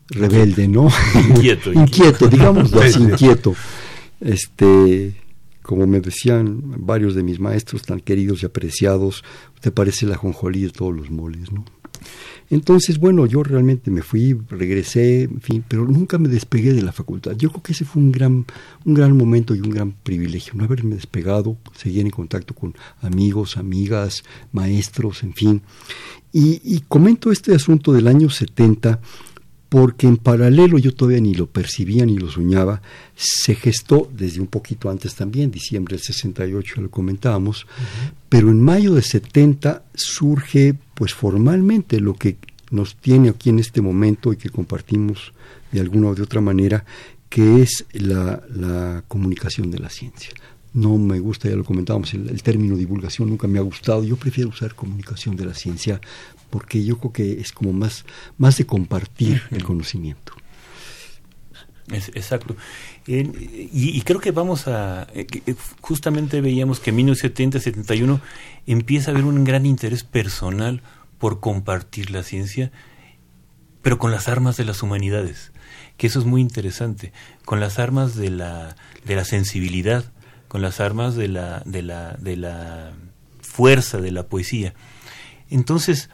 rebelde, 0.10 0.68
¿no? 0.68 0.90
Inquieto. 1.30 1.72
inquieto, 1.74 2.28
digamos 2.28 2.74
así, 2.74 3.02
inquieto. 3.02 3.56
Este, 4.22 5.16
como 5.62 5.88
me 5.88 6.02
decían 6.02 6.62
varios 6.86 7.16
de 7.16 7.24
mis 7.24 7.40
maestros 7.40 7.84
tan 7.84 8.00
queridos 8.00 8.44
y 8.44 8.46
apreciados, 8.46 9.24
te 9.62 9.72
parece 9.72 10.06
la 10.06 10.18
jonjolí 10.18 10.64
de 10.64 10.70
todos 10.72 10.96
los 10.96 11.10
moles, 11.10 11.52
¿no? 11.52 11.66
Entonces, 12.50 12.98
bueno, 12.98 13.28
yo 13.28 13.44
realmente 13.44 13.92
me 13.92 14.02
fui, 14.02 14.36
regresé, 14.50 15.24
en 15.24 15.42
fin, 15.42 15.64
pero 15.68 15.86
nunca 15.86 16.18
me 16.18 16.28
despegué 16.28 16.74
de 16.74 16.82
la 16.82 16.92
facultad. 16.92 17.34
Yo 17.38 17.50
creo 17.52 17.62
que 17.62 17.74
ese 17.74 17.86
fue 17.86 18.02
un 18.02 18.12
gran, 18.12 18.46
un 18.86 18.94
gran 18.96 19.16
momento 19.16 19.54
y 19.54 19.60
un 19.60 19.70
gran 19.70 19.92
privilegio, 19.92 20.54
no 20.56 20.64
haberme 20.64 20.96
despegado, 20.96 21.58
seguir 21.76 22.02
en 22.06 22.10
contacto 22.10 22.56
con 22.56 22.74
amigos, 23.02 23.58
amigas, 23.58 24.24
maestros, 24.52 25.22
en 25.22 25.34
fin. 25.34 25.62
Y, 26.34 26.60
y 26.64 26.84
comento 26.88 27.32
este 27.32 27.54
asunto 27.54 27.94
del 27.94 28.08
año 28.08 28.32
70 28.32 29.00
porque 29.70 30.08
en 30.08 30.18
paralelo 30.18 30.80
yo 30.80 30.94
todavía 30.94 31.22
ni 31.22 31.36
lo 31.36 31.46
percibía 31.46 32.06
ni 32.06 32.18
lo 32.18 32.30
soñaba, 32.30 32.82
se 33.16 33.54
gestó 33.54 34.10
desde 34.12 34.42
un 34.42 34.48
poquito 34.48 34.90
antes 34.90 35.14
también, 35.14 35.52
diciembre 35.52 35.96
del 35.96 36.04
68 36.04 36.82
lo 36.82 36.90
comentábamos, 36.90 37.68
pero 38.28 38.50
en 38.50 38.62
mayo 38.62 38.96
de 38.96 39.04
70 39.04 39.84
surge 39.94 40.76
pues 40.96 41.14
formalmente 41.14 42.00
lo 42.00 42.16
que 42.16 42.38
nos 42.72 42.96
tiene 42.96 43.30
aquí 43.30 43.50
en 43.50 43.60
este 43.60 43.82
momento 43.82 44.34
y 44.34 44.38
que 44.38 44.50
compartimos 44.50 45.34
de 45.72 45.80
alguna 45.80 46.10
o 46.10 46.16
de 46.16 46.24
otra 46.24 46.42
manera, 46.42 46.84
que 47.30 47.62
es 47.62 47.86
la, 47.94 48.42
la 48.50 49.04
comunicación 49.08 49.70
de 49.70 49.80
la 49.80 49.90
ciencia 49.90 50.32
no 50.74 50.98
me 50.98 51.20
gusta, 51.20 51.50
ya 51.50 51.56
lo 51.56 51.64
comentábamos, 51.64 52.14
el, 52.14 52.44
término 52.44 52.76
divulgación 52.76 53.30
nunca 53.30 53.48
me 53.48 53.60
ha 53.60 53.64
gustado. 53.64 54.04
Yo 54.04 54.16
prefiero 54.16 54.50
usar 54.50 54.76
comunicación 54.76 55.36
de 55.36 55.46
la 55.46 55.54
ciencia 55.54 56.00
porque 56.50 56.84
yo 56.84 56.98
creo 56.98 57.12
que 57.12 57.42
es 57.42 57.52
como 57.52 57.74
más, 57.74 58.06
más 58.38 58.58
de 58.58 58.66
compartir 58.66 59.42
el 59.52 59.64
conocimiento. 59.64 60.34
exacto. 61.92 62.56
y, 63.08 64.02
creo 64.02 64.20
que 64.20 64.32
vamos 64.32 64.68
a. 64.68 65.08
Eh, 65.14 65.28
eh, 65.46 65.56
justamente 65.82 66.42
veíamos 66.42 66.80
que 66.80 66.92
en 66.92 66.98
1970-71 66.98 68.22
empieza 68.68 69.12
a 69.12 69.14
haber 69.14 69.26
un 69.26 69.44
gran 69.44 69.66
interés 69.66 70.04
personal 70.04 70.82
por 71.18 71.40
compartir 71.40 72.12
la 72.12 72.24
ciencia, 72.24 72.72
pero 73.82 73.98
con 73.98 74.12
las 74.12 74.28
armas 74.28 74.58
de 74.58 74.66
las 74.66 74.84
humanidades, 74.84 75.52
que 75.98 76.08
eso 76.08 76.20
es 76.20 76.26
muy 76.26 76.42
interesante, 76.42 77.12
con 77.46 77.60
las 77.60 77.80
armas 77.80 78.16
de 78.16 78.30
la, 78.30 78.76
de 79.06 79.16
la 79.16 79.26
sensibilidad, 79.26 80.06
con 80.48 80.62
las 80.62 80.80
armas 80.80 81.16
de 81.16 81.28
la, 81.28 81.62
de 81.66 81.82
la, 81.82 82.14
de 82.14 82.38
la 82.38 82.94
fuerza 83.42 84.00
de 84.00 84.12
la 84.12 84.24
poesía. 84.28 84.74
Entonces, 85.50 86.10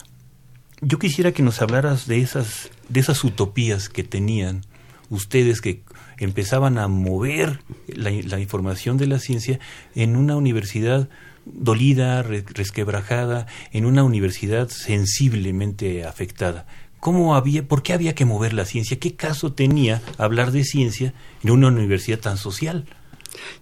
yo 0.85 0.99
quisiera 0.99 1.31
que 1.31 1.41
nos 1.41 1.61
hablaras 1.63 2.05
de 2.05 2.21
esas, 2.21 2.69
de 2.89 2.99
esas 2.99 3.23
utopías 3.23 3.89
que 3.89 4.03
tenían 4.03 4.61
ustedes 5.09 5.59
que 5.59 5.81
empezaban 6.19 6.77
a 6.77 6.87
mover 6.87 7.59
la, 7.87 8.39
información 8.39 8.97
de 8.97 9.07
la 9.07 9.17
ciencia 9.17 9.59
en 9.95 10.15
una 10.15 10.35
universidad 10.35 11.09
dolida, 11.45 12.21
resquebrajada, 12.21 13.47
en 13.71 13.85
una 13.85 14.03
universidad 14.03 14.69
sensiblemente 14.69 16.05
afectada. 16.05 16.67
¿Cómo 16.99 17.35
había, 17.35 17.67
¿Por 17.67 17.81
qué 17.81 17.93
había 17.93 18.15
que 18.15 18.25
mover 18.25 18.53
la 18.53 18.65
ciencia? 18.65 18.99
¿Qué 18.99 19.15
caso 19.15 19.53
tenía 19.53 20.01
hablar 20.17 20.51
de 20.51 20.63
ciencia 20.63 21.13
en 21.43 21.51
una 21.51 21.67
universidad 21.67 22.19
tan 22.19 22.37
social? 22.37 22.85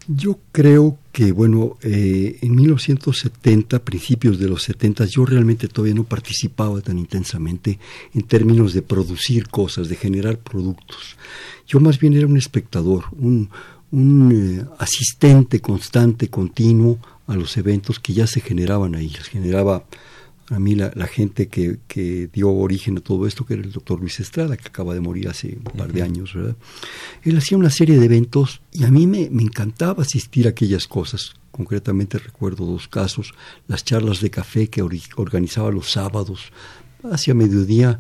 Yo 0.08 0.40
creo 0.52 0.98
que, 1.12 1.32
bueno, 1.32 1.78
eh, 1.82 2.38
en 2.42 2.56
1970, 2.56 3.84
principios 3.84 4.40
de 4.40 4.48
los 4.48 4.64
70, 4.64 5.06
yo 5.06 5.26
realmente 5.26 5.68
todavía 5.68 5.96
no 5.96 6.04
participaba 6.04 6.82
tan 6.82 6.98
intensamente 6.98 7.80
en 8.14 8.24
términos 8.24 8.74
de 8.74 8.82
producir 8.82 9.48
cosas, 9.48 9.90
de 9.90 9.96
generar 9.96 10.38
productos. 10.40 11.16
Yo 11.68 11.80
más 11.80 12.00
bien 12.00 12.14
era 12.14 12.28
un 12.28 12.38
espectador, 12.38 13.06
un, 13.18 13.50
un 13.92 14.32
eh, 14.32 14.66
asistente 14.80 15.60
constante, 15.60 16.30
continuo 16.30 17.00
a 17.28 17.36
los 17.36 17.56
eventos 17.58 18.00
que 18.00 18.14
ya 18.14 18.28
se 18.28 18.42
generaban 18.42 18.96
ahí. 18.96 19.10
Los 19.10 19.28
generaba 19.28 19.86
a 20.54 20.60
mí 20.60 20.76
la, 20.76 21.08
gente 21.08 21.48
que, 21.48 21.80
que, 21.88 22.30
dio 22.32 22.52
origen 22.52 22.98
a 22.98 23.02
todo 23.02 23.28
esto, 23.28 23.46
que 23.46 23.56
era 23.56 23.64
el 23.64 23.72
doctor 23.72 24.00
Luis 24.00 24.20
Estrada, 24.20 24.56
que 24.58 24.68
acaba 24.68 24.94
de 24.94 25.00
morir 25.00 25.28
hace 25.28 25.58
un 25.58 25.78
par 25.78 25.92
de 25.92 26.02
años, 26.02 26.34
¿verdad? 26.34 26.56
Él 27.24 27.38
hacía 27.38 27.58
una 27.58 27.70
serie 27.70 27.98
de 27.98 28.06
eventos 28.06 28.62
y 28.72 28.84
a 28.84 28.92
mí 28.92 29.08
me, 29.08 29.30
me 29.30 29.44
encantaba 29.44 30.04
asistir 30.04 30.48
a 30.48 30.52
aquellas 30.52 30.88
cosas. 30.88 31.34
Concretamente 31.52 32.18
recuerdo 32.18 32.66
dos 32.66 32.88
casos, 32.88 33.34
las 33.68 33.84
charlas 33.84 34.22
de 34.22 34.30
café 34.32 34.70
que 34.70 34.82
organizaba 35.16 35.72
los 35.72 35.92
sábados 35.92 36.52
hacia 37.12 37.34
mediodía 37.34 38.00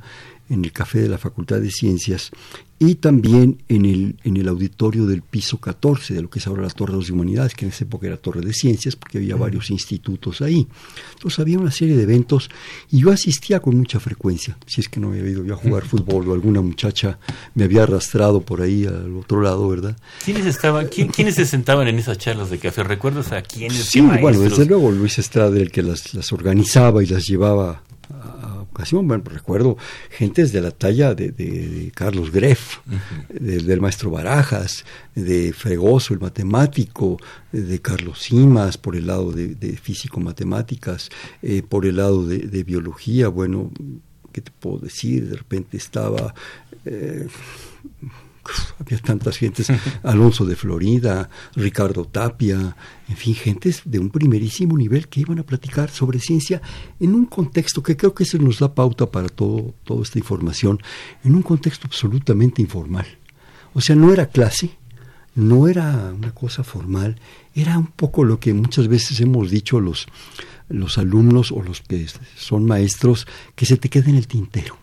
en 0.49 0.65
el 0.65 0.71
café 0.71 1.01
de 1.01 1.09
la 1.09 1.17
Facultad 1.17 1.59
de 1.59 1.71
Ciencias 1.71 2.31
y 2.79 2.95
también 2.95 3.63
en 3.69 3.85
el, 3.85 4.15
en 4.23 4.35
el 4.35 4.47
auditorio 4.47 5.05
del 5.05 5.21
piso 5.21 5.57
14 5.57 6.15
de 6.15 6.21
lo 6.21 6.29
que 6.29 6.39
es 6.39 6.47
ahora 6.47 6.63
la 6.63 6.69
Torre 6.69 6.93
de 6.93 6.99
las 6.99 7.09
Humanidades, 7.09 7.53
que 7.53 7.65
en 7.65 7.71
esa 7.71 7.85
época 7.85 8.07
era 8.07 8.17
Torre 8.17 8.41
de 8.41 8.53
Ciencias, 8.53 8.95
porque 8.95 9.19
había 9.19 9.35
varios 9.35 9.69
institutos 9.69 10.41
ahí. 10.41 10.67
Entonces 11.13 11.39
había 11.39 11.59
una 11.59 11.71
serie 11.71 11.95
de 11.95 12.03
eventos 12.03 12.49
y 12.91 12.99
yo 12.99 13.11
asistía 13.11 13.61
con 13.61 13.77
mucha 13.77 13.99
frecuencia, 13.99 14.57
si 14.65 14.81
es 14.81 14.89
que 14.89 14.99
no 14.99 15.09
había 15.09 15.29
ido 15.29 15.45
yo 15.45 15.53
a 15.53 15.57
jugar 15.57 15.85
fútbol 15.85 16.27
o 16.27 16.33
alguna 16.33 16.61
muchacha 16.61 17.19
me 17.55 17.63
había 17.63 17.83
arrastrado 17.83 18.41
por 18.41 18.61
ahí 18.61 18.85
al 18.85 19.15
otro 19.15 19.41
lado, 19.41 19.69
¿verdad? 19.69 19.95
¿Quiénes, 20.25 20.45
estaban, 20.45 20.87
¿quiénes 20.87 21.35
se 21.35 21.45
sentaban 21.45 21.87
en 21.87 21.99
esas 21.99 22.17
charlas 22.17 22.49
de 22.49 22.59
café? 22.59 22.83
¿Recuerdas 22.83 23.31
a 23.31 23.41
quiénes? 23.43 23.85
Sí, 23.85 24.01
bueno, 24.01 24.39
desde 24.39 24.65
luego 24.65 24.91
Luis 24.91 25.19
Estrada, 25.19 25.57
el 25.57 25.71
que 25.71 25.83
las, 25.83 26.13
las 26.13 26.33
organizaba 26.33 27.01
y 27.01 27.05
las 27.05 27.25
llevaba 27.25 27.81
ocasión. 28.73 29.07
Bueno, 29.07 29.23
recuerdo 29.25 29.77
gentes 30.09 30.51
de 30.51 30.61
la 30.61 30.71
talla 30.71 31.13
de, 31.13 31.91
Carlos 31.95 32.31
Greff, 32.31 32.79
del 33.29 33.79
maestro 33.79 34.11
Barajas, 34.11 34.83
de 35.15 35.53
Fregoso, 35.53 36.13
el 36.13 36.19
matemático, 36.19 37.17
de 37.51 37.79
Carlos 37.79 38.21
Simas, 38.23 38.77
por 38.77 38.95
el 38.95 39.07
lado 39.07 39.31
de, 39.31 39.77
físico-matemáticas, 39.77 41.09
eh, 41.41 41.63
por 41.67 41.85
el 41.85 41.97
lado 41.97 42.25
de, 42.25 42.63
biología. 42.63 43.27
Bueno, 43.27 43.71
¿qué 44.31 44.41
te 44.41 44.51
puedo 44.51 44.79
decir? 44.79 45.29
De 45.29 45.37
repente 45.37 45.77
estaba... 45.77 46.33
Eh, 46.85 47.27
había 48.79 48.97
tantas 48.99 49.37
gentes, 49.37 49.67
Alonso 50.03 50.45
de 50.45 50.55
Florida, 50.55 51.29
Ricardo 51.55 52.05
Tapia, 52.05 52.75
en 53.07 53.17
fin, 53.17 53.35
gentes 53.35 53.81
de 53.85 53.99
un 53.99 54.09
primerísimo 54.09 54.77
nivel 54.77 55.07
que 55.07 55.21
iban 55.21 55.39
a 55.39 55.43
platicar 55.43 55.89
sobre 55.89 56.19
ciencia 56.19 56.61
en 56.99 57.13
un 57.13 57.25
contexto 57.25 57.81
que 57.83 57.97
creo 57.97 58.13
que 58.13 58.23
eso 58.23 58.37
nos 58.37 58.59
da 58.59 58.73
pauta 58.73 59.09
para 59.09 59.29
todo, 59.29 59.73
toda 59.83 60.03
esta 60.03 60.19
información, 60.19 60.79
en 61.23 61.35
un 61.35 61.41
contexto 61.41 61.87
absolutamente 61.87 62.61
informal. 62.61 63.05
O 63.73 63.81
sea, 63.81 63.95
no 63.95 64.13
era 64.13 64.27
clase, 64.27 64.77
no 65.35 65.67
era 65.67 66.13
una 66.15 66.33
cosa 66.33 66.63
formal, 66.63 67.19
era 67.55 67.77
un 67.77 67.87
poco 67.87 68.23
lo 68.23 68.39
que 68.39 68.53
muchas 68.53 68.87
veces 68.87 69.19
hemos 69.19 69.49
dicho 69.49 69.79
los, 69.79 70.07
los 70.69 70.97
alumnos 70.97 71.51
o 71.51 71.61
los 71.61 71.81
que 71.81 72.05
son 72.35 72.65
maestros, 72.65 73.27
que 73.55 73.65
se 73.65 73.77
te 73.77 73.89
queda 73.89 74.09
en 74.09 74.17
el 74.17 74.27
tintero 74.27 74.82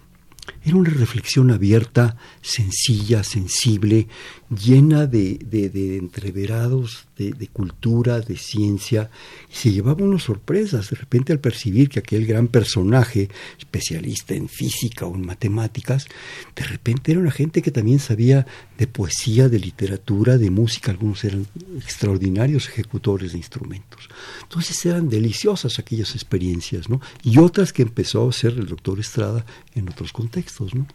Era 0.65 0.77
una 0.77 0.91
reflexión 0.91 1.51
abierta, 1.51 2.17
sencilla, 2.43 3.23
sensible, 3.25 4.09
llena 4.51 5.07
de, 5.07 5.39
de, 5.39 5.97
entreverados 5.97 7.07
de, 7.29 7.49
cultura, 7.49 8.21
de 8.21 8.37
ciencia, 8.37 9.11
y 9.51 9.55
se 9.55 9.73
llevaba 9.73 10.05
unas 10.05 10.23
sorpresas 10.23 10.89
de 10.89 10.97
repente 10.97 11.33
al 11.33 11.39
percibir 11.39 11.89
que 11.89 11.99
aquel 11.99 12.27
gran 12.27 12.49
personaje, 12.49 13.29
especialista 13.59 14.35
en 14.35 14.49
física 14.49 15.05
o 15.07 15.15
en 15.15 15.27
matemáticas, 15.27 16.07
de 16.57 16.65
repente 16.65 17.13
era 17.13 17.21
una 17.21 17.31
gente 17.31 17.61
que 17.61 17.71
también 17.71 17.99
sabía 17.99 18.47
de 18.79 18.87
poesía, 18.87 19.49
de 19.49 19.59
literatura, 19.59 20.39
de 20.39 20.51
música, 20.51 20.91
algunos 20.91 21.23
eran 21.25 21.47
extraordinarios 21.77 22.69
ejecutores 22.69 23.33
de 23.33 23.39
instrumentos. 23.39 24.09
Entonces 24.43 24.85
eran 24.87 25.11
deliciosas 25.11 25.79
aquellas 25.79 26.15
experiencias, 26.15 26.89
¿no? 26.89 27.01
Y 27.23 27.39
otras 27.39 27.73
que 27.73 27.83
empezó 27.83 28.27
a 28.27 28.31
hacer 28.31 28.53
el 28.53 28.67
doctor 28.67 28.99
Estrada 28.99 29.45
en 29.75 29.89
otros 29.89 30.13
contextos, 30.13 30.75
¿no? 30.75 30.87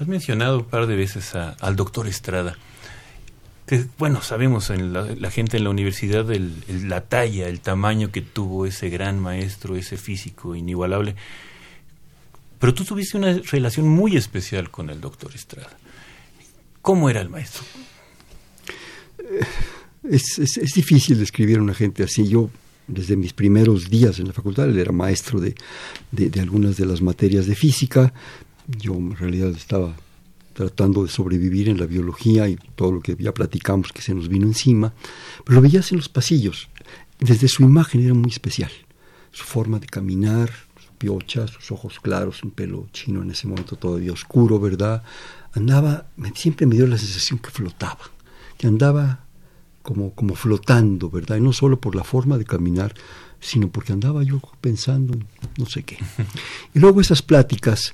Has 0.00 0.08
mencionado 0.08 0.58
un 0.58 0.64
par 0.64 0.86
de 0.86 0.96
veces 0.96 1.34
al 1.34 1.76
doctor 1.76 2.08
Estrada 2.08 2.56
bueno, 3.98 4.22
sabemos 4.22 4.70
en 4.70 4.92
la, 4.92 5.30
gente 5.30 5.58
en 5.58 5.64
la 5.64 5.70
universidad 5.70 6.26
la 6.68 7.02
talla, 7.02 7.48
el 7.48 7.60
tamaño 7.60 8.10
que 8.10 8.22
tuvo 8.22 8.66
ese 8.66 8.88
gran 8.88 9.18
maestro, 9.20 9.76
ese 9.76 9.96
físico 9.96 10.54
inigualable. 10.54 11.14
Pero 12.58 12.74
tú 12.74 12.84
tuviste 12.84 13.16
una 13.16 13.32
relación 13.50 13.88
muy 13.88 14.16
especial 14.16 14.70
con 14.70 14.90
el 14.90 15.00
doctor 15.00 15.34
Estrada. 15.34 15.76
¿Cómo 16.82 17.10
era 17.10 17.20
el 17.20 17.28
maestro? 17.28 17.62
Eh, 19.18 19.46
es, 20.10 20.72
difícil 20.74 21.18
describir 21.18 21.58
a 21.58 21.62
una 21.62 21.74
gente 21.74 22.02
así. 22.02 22.26
Yo, 22.26 22.50
desde 22.86 23.16
mis 23.16 23.32
primeros 23.32 23.90
días 23.90 24.18
en 24.18 24.28
la 24.28 24.32
facultad, 24.32 24.68
él 24.68 24.78
era 24.78 24.92
maestro 24.92 25.40
de 25.40 25.54
algunas 26.40 26.76
de 26.76 26.86
las 26.86 27.02
materias 27.02 27.46
de 27.46 27.54
física. 27.54 28.12
Yo 28.66 28.94
en 28.94 29.14
realidad 29.16 29.50
estaba 29.50 29.94
tratando 30.58 31.04
de 31.04 31.08
sobrevivir 31.08 31.68
en 31.68 31.78
la 31.78 31.86
biología 31.86 32.48
y 32.48 32.58
todo 32.74 32.90
lo 32.90 33.00
que 33.00 33.14
ya 33.16 33.32
platicamos 33.32 33.92
que 33.92 34.02
se 34.02 34.12
nos 34.12 34.28
vino 34.28 34.44
encima, 34.44 34.92
pero 35.44 35.54
lo 35.54 35.62
veías 35.62 35.92
en 35.92 35.98
los 35.98 36.08
pasillos. 36.08 36.68
Desde 37.20 37.46
su 37.46 37.62
imagen 37.62 38.04
era 38.04 38.12
muy 38.12 38.28
especial. 38.28 38.72
Su 39.30 39.44
forma 39.44 39.78
de 39.78 39.86
caminar, 39.86 40.50
su 40.84 40.92
piocha, 40.98 41.46
sus 41.46 41.70
ojos 41.70 42.00
claros, 42.00 42.42
un 42.42 42.50
pelo 42.50 42.88
chino 42.92 43.22
en 43.22 43.30
ese 43.30 43.46
momento 43.46 43.76
todavía 43.76 44.10
oscuro, 44.10 44.58
¿verdad? 44.58 45.04
Andaba, 45.52 46.08
siempre 46.34 46.66
me 46.66 46.74
dio 46.74 46.88
la 46.88 46.98
sensación 46.98 47.38
que 47.38 47.50
flotaba, 47.50 48.10
que 48.56 48.66
andaba 48.66 49.26
como, 49.82 50.12
como 50.12 50.34
flotando, 50.34 51.08
¿verdad? 51.08 51.36
Y 51.36 51.40
no 51.40 51.52
solo 51.52 51.80
por 51.80 51.94
la 51.94 52.02
forma 52.02 52.36
de 52.36 52.44
caminar, 52.44 52.94
sino 53.38 53.68
porque 53.68 53.92
andaba 53.92 54.24
yo 54.24 54.40
pensando 54.60 55.14
en 55.14 55.24
no 55.56 55.66
sé 55.66 55.84
qué. 55.84 55.98
Y 56.74 56.80
luego 56.80 57.00
esas 57.00 57.22
pláticas 57.22 57.92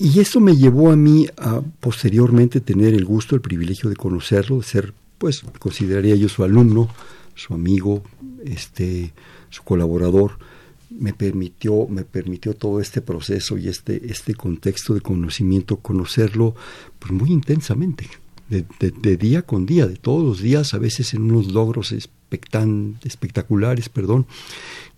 y 0.00 0.20
eso 0.20 0.38
me 0.38 0.56
llevó 0.56 0.92
a 0.92 0.96
mí 0.96 1.26
a 1.36 1.60
posteriormente 1.80 2.60
tener 2.60 2.94
el 2.94 3.04
gusto, 3.04 3.34
el 3.34 3.40
privilegio 3.40 3.90
de 3.90 3.96
conocerlo, 3.96 4.58
de 4.58 4.62
ser, 4.62 4.94
pues, 5.18 5.42
consideraría 5.58 6.14
yo 6.14 6.28
su 6.28 6.44
alumno, 6.44 6.88
su 7.34 7.52
amigo, 7.52 8.04
este, 8.44 9.12
su 9.50 9.64
colaborador. 9.64 10.38
Me 10.90 11.12
permitió, 11.12 11.88
me 11.88 12.04
permitió 12.04 12.54
todo 12.54 12.80
este 12.80 13.02
proceso 13.02 13.58
y 13.58 13.66
este, 13.66 14.08
este 14.08 14.36
contexto 14.36 14.94
de 14.94 15.00
conocimiento, 15.00 15.78
conocerlo 15.78 16.54
pues, 17.00 17.12
muy 17.12 17.32
intensamente, 17.32 18.08
de, 18.48 19.16
día 19.16 19.42
con 19.42 19.66
día, 19.66 19.88
de 19.88 19.96
todos 19.96 20.24
los 20.24 20.40
días, 20.40 20.74
a 20.74 20.78
veces 20.78 21.12
en 21.12 21.22
unos 21.22 21.50
logros 21.50 21.90
espectaculares, 21.90 23.88
perdón, 23.88 24.26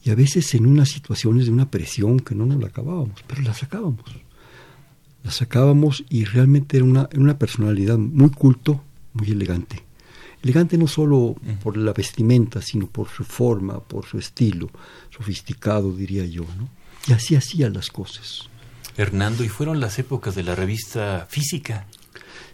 y 0.05 0.11
a 0.11 0.15
veces 0.15 0.55
en 0.55 0.67
unas 0.67 0.91
situaciones 0.91 1.47
de 1.47 1.53
una 1.53 1.71
presión 1.71 2.21
que 2.21 2.35
no 2.35 2.45
nos 2.45 2.61
la 2.61 2.69
acabábamos, 2.69 3.25
pero 3.27 3.41
la 3.41 3.55
sacábamos 3.55 4.05
la 5.23 5.31
sacábamos 5.31 6.05
y 6.09 6.25
realmente 6.25 6.77
era 6.77 6.85
una, 6.85 7.09
una 7.15 7.39
personalidad 7.39 7.99
muy 7.99 8.31
culto, 8.31 8.83
muy 9.13 9.31
elegante. 9.31 9.83
Elegante 10.43 10.79
no 10.79 10.87
solo 10.87 11.37
por 11.63 11.77
la 11.77 11.93
vestimenta, 11.93 12.63
sino 12.63 12.87
por 12.87 13.09
su 13.09 13.25
forma, 13.25 13.81
por 13.81 14.07
su 14.07 14.19
estilo, 14.19 14.71
sofisticado 15.11 15.93
diría 15.93 16.25
yo, 16.25 16.45
¿no? 16.57 16.69
Y 17.07 17.13
así 17.13 17.37
hacía 17.37 17.69
las 17.69 17.91
cosas. 17.91 18.49
Hernando, 18.97 19.45
¿y 19.45 19.49
fueron 19.49 19.81
las 19.81 19.99
épocas 19.99 20.35
de 20.35 20.43
la 20.43 20.55
revista 20.55 21.27
Física? 21.29 21.87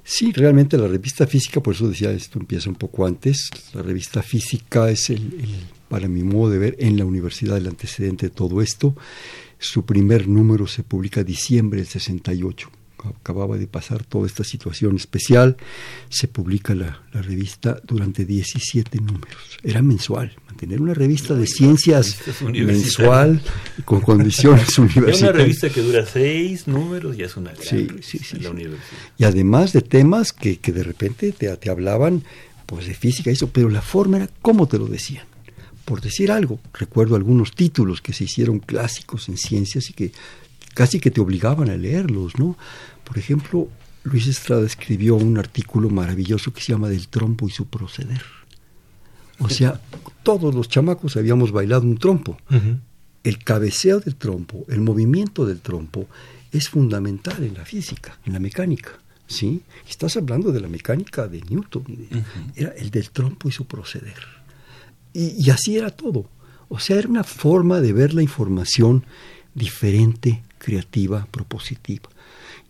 Sí, 0.02 0.32
realmente 0.32 0.76
la 0.78 0.88
revista 0.88 1.26
Física, 1.26 1.60
por 1.60 1.74
eso 1.74 1.88
decía, 1.88 2.10
esto 2.10 2.38
empieza 2.38 2.68
un 2.68 2.76
poco 2.76 3.06
antes, 3.06 3.50
la 3.72 3.82
revista 3.82 4.22
Física 4.22 4.90
es 4.90 5.10
el, 5.10 5.34
el 5.40 5.66
para 5.88 6.08
mi 6.08 6.22
modo 6.22 6.50
de 6.50 6.58
ver, 6.58 6.76
en 6.78 6.96
la 6.96 7.04
universidad 7.04 7.56
el 7.56 7.66
antecedente 7.66 8.26
de 8.26 8.30
todo 8.30 8.62
esto. 8.62 8.96
Su 9.58 9.84
primer 9.84 10.28
número 10.28 10.66
se 10.66 10.82
publica 10.82 11.20
en 11.20 11.26
diciembre 11.26 11.80
del 11.80 11.88
68. 11.88 12.70
Acababa 13.20 13.56
de 13.56 13.66
pasar 13.68 14.04
toda 14.04 14.26
esta 14.26 14.42
situación 14.42 14.96
especial. 14.96 15.56
Se 16.08 16.28
publica 16.28 16.74
la, 16.74 17.02
revista 17.12 17.80
durante 17.84 18.24
17 18.24 18.98
números. 19.00 19.58
Era 19.62 19.80
mensual. 19.80 20.34
Mantener 20.46 20.80
una 20.80 20.94
revista 20.94 21.34
de 21.34 21.46
ciencias 21.46 22.18
mensual 22.42 23.40
con 23.84 24.00
condiciones 24.00 24.76
universitarias. 24.78 25.22
una 25.22 25.32
revista 25.32 25.70
que 25.70 25.82
dura 25.82 26.04
seis 26.04 26.66
números 26.66 27.16
ya 27.16 27.26
es 27.26 27.36
una 27.36 27.52
gran 27.52 27.86
la 28.40 28.50
universidad. 28.50 28.98
Y 29.18 29.24
además 29.24 29.72
de 29.72 29.82
temas 29.82 30.32
que, 30.32 30.58
que 30.58 30.72
de 30.72 30.82
repente 30.82 31.32
te, 31.32 31.54
te 31.56 31.70
hablaban 31.70 32.24
pues 32.66 32.86
de 32.86 32.94
física, 32.94 33.30
eso, 33.30 33.48
pero 33.48 33.70
la 33.70 33.82
forma 33.82 34.16
era 34.16 34.30
cómo 34.42 34.66
te 34.66 34.78
lo 34.78 34.86
decían 34.86 35.26
por 35.86 36.02
decir 36.02 36.30
algo. 36.30 36.60
Recuerdo 36.74 37.16
algunos 37.16 37.52
títulos 37.52 38.02
que 38.02 38.12
se 38.12 38.24
hicieron 38.24 38.58
clásicos 38.58 39.30
en 39.30 39.38
ciencias 39.38 39.88
y 39.88 39.94
que 39.94 40.12
casi 40.74 41.00
que 41.00 41.10
te 41.10 41.22
obligaban 41.22 41.70
a 41.70 41.76
leerlos, 41.76 42.38
¿no? 42.38 42.58
Por 43.04 43.16
ejemplo, 43.16 43.68
Luis 44.02 44.26
Estrada 44.26 44.66
escribió 44.66 45.14
un 45.14 45.38
artículo 45.38 45.88
maravilloso 45.88 46.52
que 46.52 46.60
se 46.60 46.72
llama 46.72 46.90
Del 46.90 47.08
trompo 47.08 47.48
y 47.48 47.50
su 47.52 47.66
proceder. 47.66 48.22
O 49.38 49.48
sea, 49.48 49.80
todos 50.22 50.54
los 50.54 50.68
chamacos 50.68 51.16
habíamos 51.16 51.52
bailado 51.52 51.82
un 51.82 51.98
trompo. 51.98 52.36
El 53.22 53.38
cabeceo 53.38 54.00
del 54.00 54.16
trompo, 54.16 54.64
el 54.68 54.80
movimiento 54.80 55.46
del 55.46 55.60
trompo 55.60 56.08
es 56.52 56.68
fundamental 56.68 57.42
en 57.44 57.54
la 57.54 57.64
física, 57.64 58.18
en 58.24 58.32
la 58.32 58.40
mecánica. 58.40 58.92
¿sí? 59.26 59.62
Estás 59.88 60.16
hablando 60.16 60.52
de 60.52 60.60
la 60.60 60.68
mecánica 60.68 61.28
de 61.28 61.42
Newton. 61.42 61.84
Era 62.54 62.70
el 62.70 62.90
del 62.90 63.10
trompo 63.10 63.48
y 63.48 63.52
su 63.52 63.66
proceder. 63.66 64.36
Y, 65.18 65.48
así 65.48 65.78
era 65.78 65.88
todo. 65.88 66.28
O 66.68 66.78
sea, 66.78 66.98
era 66.98 67.08
una 67.08 67.24
forma 67.24 67.80
de 67.80 67.94
ver 67.94 68.12
la 68.12 68.22
información 68.22 69.06
diferente, 69.54 70.42
creativa, 70.58 71.26
propositiva. 71.30 72.10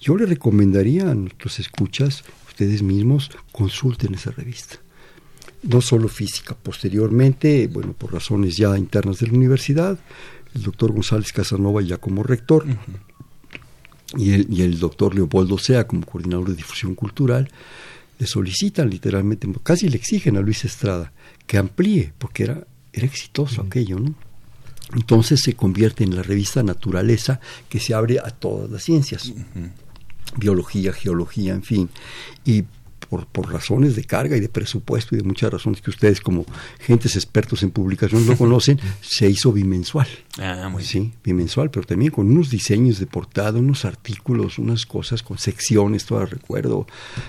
Yo 0.01 0.17
le 0.17 0.27
recomendaría 0.27 1.11
a 1.11 1.15
nuestros 1.17 1.59
escuchas, 1.59 2.23
ustedes 2.47 2.83
mismos, 2.83 3.33
consulten 3.51 4.15
esa 4.15 4.31
revista. 4.31 4.77
No 5.65 5.81
solo 5.81 6.07
física, 6.07 6.55
posteriormente, 6.55 7.67
bueno, 7.67 7.95
por 7.95 8.13
razones 8.13 8.57
ya 8.57 8.79
internas 8.79 9.19
de 9.19 9.27
la 9.27 9.33
universidad, 9.33 9.99
el 10.55 10.63
doctor 10.63 10.93
González 10.93 11.33
Casanova 11.33 11.83
ya 11.83 11.97
como 11.97 12.23
rector 12.23 12.65
y, 14.17 14.35
el, 14.35 14.47
y 14.49 14.63
el 14.63 14.79
doctor 14.79 15.17
Leopoldo 15.17 15.59
Sea 15.59 15.89
como 15.89 16.07
coordinador 16.07 16.51
de 16.51 16.55
difusión 16.55 16.95
cultural, 16.95 17.51
le 18.21 18.27
solicitan 18.29 18.89
literalmente, 18.89 19.49
casi 19.65 19.89
le 19.89 19.97
exigen 19.97 20.37
a 20.37 20.41
Luis 20.41 20.65
Estrada 20.65 21.13
que 21.47 21.59
amplíe, 21.59 22.13
porque 22.19 22.45
era, 22.45 22.67
era 22.93 23.07
exitoso 23.07 23.63
aquello, 23.63 23.99
¿no? 23.99 24.15
Entonces 24.95 25.41
se 25.43 25.55
convierte 25.55 26.05
en 26.05 26.15
la 26.15 26.23
revista 26.23 26.63
Naturaleza 26.63 27.41
que 27.69 27.81
se 27.81 27.93
abre 27.95 28.21
a 28.21 28.31
todas 28.31 28.71
las 28.71 28.85
ciencias, 28.85 29.33
biología, 30.37 30.93
geología, 30.93 31.55
en 31.55 31.63
fin. 31.63 31.91
Y 32.45 32.65
por, 33.09 33.27
por, 33.27 33.53
razones 33.53 33.95
de 33.95 34.05
carga 34.05 34.37
y 34.37 34.41
de 34.41 34.49
presupuesto 34.49 35.15
y 35.15 35.19
de 35.19 35.25
muchas 35.25 35.53
razones 35.53 35.81
que 35.81 35.91
ustedes 35.91 36.21
como 36.21 36.45
gentes 36.81 37.15
expertos 37.15 37.63
en 37.63 37.71
publicación 37.71 38.27
lo 38.27 38.37
conocen, 38.39 38.81
se 39.01 39.29
hizo 39.29 39.53
bimensual. 39.53 40.09
Ah, 40.39 40.69
muy 40.71 40.85
sí, 40.85 41.13
bimensual, 41.25 41.71
pero 41.71 41.87
también 41.87 42.11
con 42.11 42.29
unos 42.29 42.51
diseños 42.51 42.99
de 42.99 43.07
portada, 43.07 43.59
unos 43.59 43.85
artículos, 43.85 44.59
unas 44.59 44.87
cosas 44.87 45.23
con 45.23 45.39
secciones, 45.39 46.05
todo 46.05 46.27
recuerdo, 46.27 46.87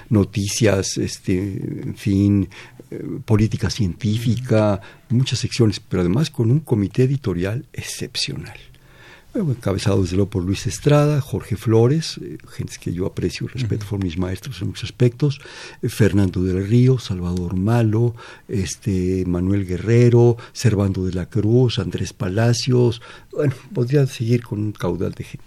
noticias, 0.09 0.97
este, 0.97 1.37
en 1.37 1.95
fin, 1.95 2.49
eh, 2.89 3.03
política 3.25 3.69
científica, 3.69 4.81
muchas 5.09 5.39
secciones, 5.39 5.79
pero 5.79 6.01
además 6.01 6.29
con 6.29 6.51
un 6.51 6.59
comité 6.59 7.03
editorial 7.03 7.65
excepcional 7.73 8.57
encabezado 9.39 10.01
desde 10.01 10.15
luego 10.15 10.29
por 10.29 10.43
Luis 10.43 10.67
Estrada, 10.67 11.21
Jorge 11.21 11.55
Flores, 11.55 12.19
eh, 12.21 12.37
gentes 12.49 12.77
que 12.77 12.93
yo 12.93 13.05
aprecio 13.05 13.45
y 13.45 13.49
respeto, 13.49 13.85
por 13.89 14.03
mis 14.03 14.17
maestros 14.17 14.61
en 14.61 14.67
muchos 14.67 14.85
aspectos, 14.85 15.39
eh, 15.81 15.89
Fernando 15.89 16.43
del 16.43 16.67
Río, 16.67 16.99
Salvador 16.99 17.55
Malo, 17.55 18.15
este, 18.47 19.23
Manuel 19.25 19.65
Guerrero, 19.65 20.37
Servando 20.53 21.05
de 21.05 21.13
la 21.13 21.27
Cruz, 21.27 21.79
Andrés 21.79 22.13
Palacios, 22.13 23.01
bueno, 23.31 23.53
podría 23.73 24.05
seguir 24.07 24.43
con 24.43 24.59
un 24.59 24.71
caudal 24.71 25.13
de 25.13 25.23
gente. 25.23 25.45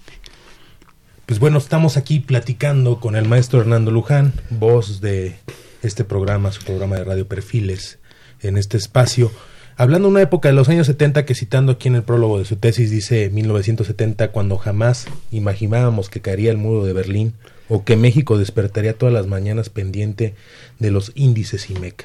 Pues 1.26 1.38
bueno, 1.38 1.58
estamos 1.58 1.96
aquí 1.96 2.20
platicando 2.20 2.98
con 2.98 3.14
el 3.14 3.28
maestro 3.28 3.60
Hernando 3.60 3.90
Luján, 3.90 4.32
voz 4.50 5.00
de 5.00 5.38
este 5.82 6.04
programa, 6.04 6.52
su 6.52 6.64
programa 6.64 6.96
de 6.96 7.04
Radio 7.04 7.28
Perfiles, 7.28 7.98
en 8.40 8.56
este 8.56 8.76
espacio 8.76 9.30
Hablando 9.80 10.08
de 10.08 10.12
una 10.12 10.20
época 10.20 10.50
de 10.50 10.54
los 10.54 10.68
años 10.68 10.88
70 10.88 11.24
que 11.24 11.34
citando 11.34 11.72
aquí 11.72 11.88
en 11.88 11.94
el 11.94 12.02
prólogo 12.02 12.38
de 12.38 12.44
su 12.44 12.56
tesis 12.56 12.90
dice 12.90 13.30
1970 13.30 14.30
cuando 14.30 14.58
jamás 14.58 15.06
imaginábamos 15.30 16.10
que 16.10 16.20
caería 16.20 16.50
el 16.50 16.58
muro 16.58 16.84
de 16.84 16.92
Berlín 16.92 17.32
o 17.66 17.82
que 17.82 17.96
México 17.96 18.36
despertaría 18.36 18.98
todas 18.98 19.14
las 19.14 19.26
mañanas 19.26 19.70
pendiente 19.70 20.34
de 20.80 20.90
los 20.90 21.12
índices 21.14 21.70
IMECA. 21.70 22.04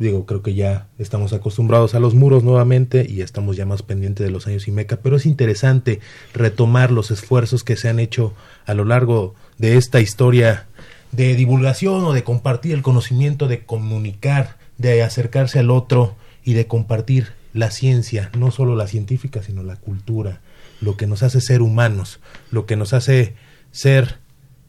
Digo, 0.00 0.26
creo 0.26 0.42
que 0.42 0.54
ya 0.54 0.88
estamos 0.98 1.32
acostumbrados 1.32 1.94
a 1.94 2.00
los 2.00 2.14
muros 2.14 2.42
nuevamente 2.42 3.06
y 3.08 3.20
estamos 3.20 3.56
ya 3.56 3.64
más 3.64 3.84
pendientes 3.84 4.26
de 4.26 4.32
los 4.32 4.48
años 4.48 4.66
IMECA, 4.66 4.96
pero 4.96 5.14
es 5.14 5.26
interesante 5.26 6.00
retomar 6.34 6.90
los 6.90 7.12
esfuerzos 7.12 7.62
que 7.62 7.76
se 7.76 7.88
han 7.88 8.00
hecho 8.00 8.34
a 8.66 8.74
lo 8.74 8.84
largo 8.84 9.36
de 9.58 9.76
esta 9.76 10.00
historia 10.00 10.66
de 11.12 11.36
divulgación 11.36 12.02
o 12.02 12.12
de 12.12 12.24
compartir 12.24 12.72
el 12.72 12.82
conocimiento, 12.82 13.46
de 13.46 13.64
comunicar 13.64 14.58
de 14.80 15.02
acercarse 15.02 15.58
al 15.58 15.70
otro 15.70 16.16
y 16.42 16.54
de 16.54 16.66
compartir 16.66 17.34
la 17.52 17.70
ciencia, 17.70 18.30
no 18.38 18.50
solo 18.50 18.76
la 18.76 18.86
científica, 18.86 19.42
sino 19.42 19.62
la 19.62 19.76
cultura, 19.76 20.40
lo 20.80 20.96
que 20.96 21.06
nos 21.06 21.22
hace 21.22 21.42
ser 21.42 21.60
humanos, 21.60 22.18
lo 22.50 22.64
que 22.64 22.76
nos 22.76 22.94
hace 22.94 23.34
ser 23.72 24.16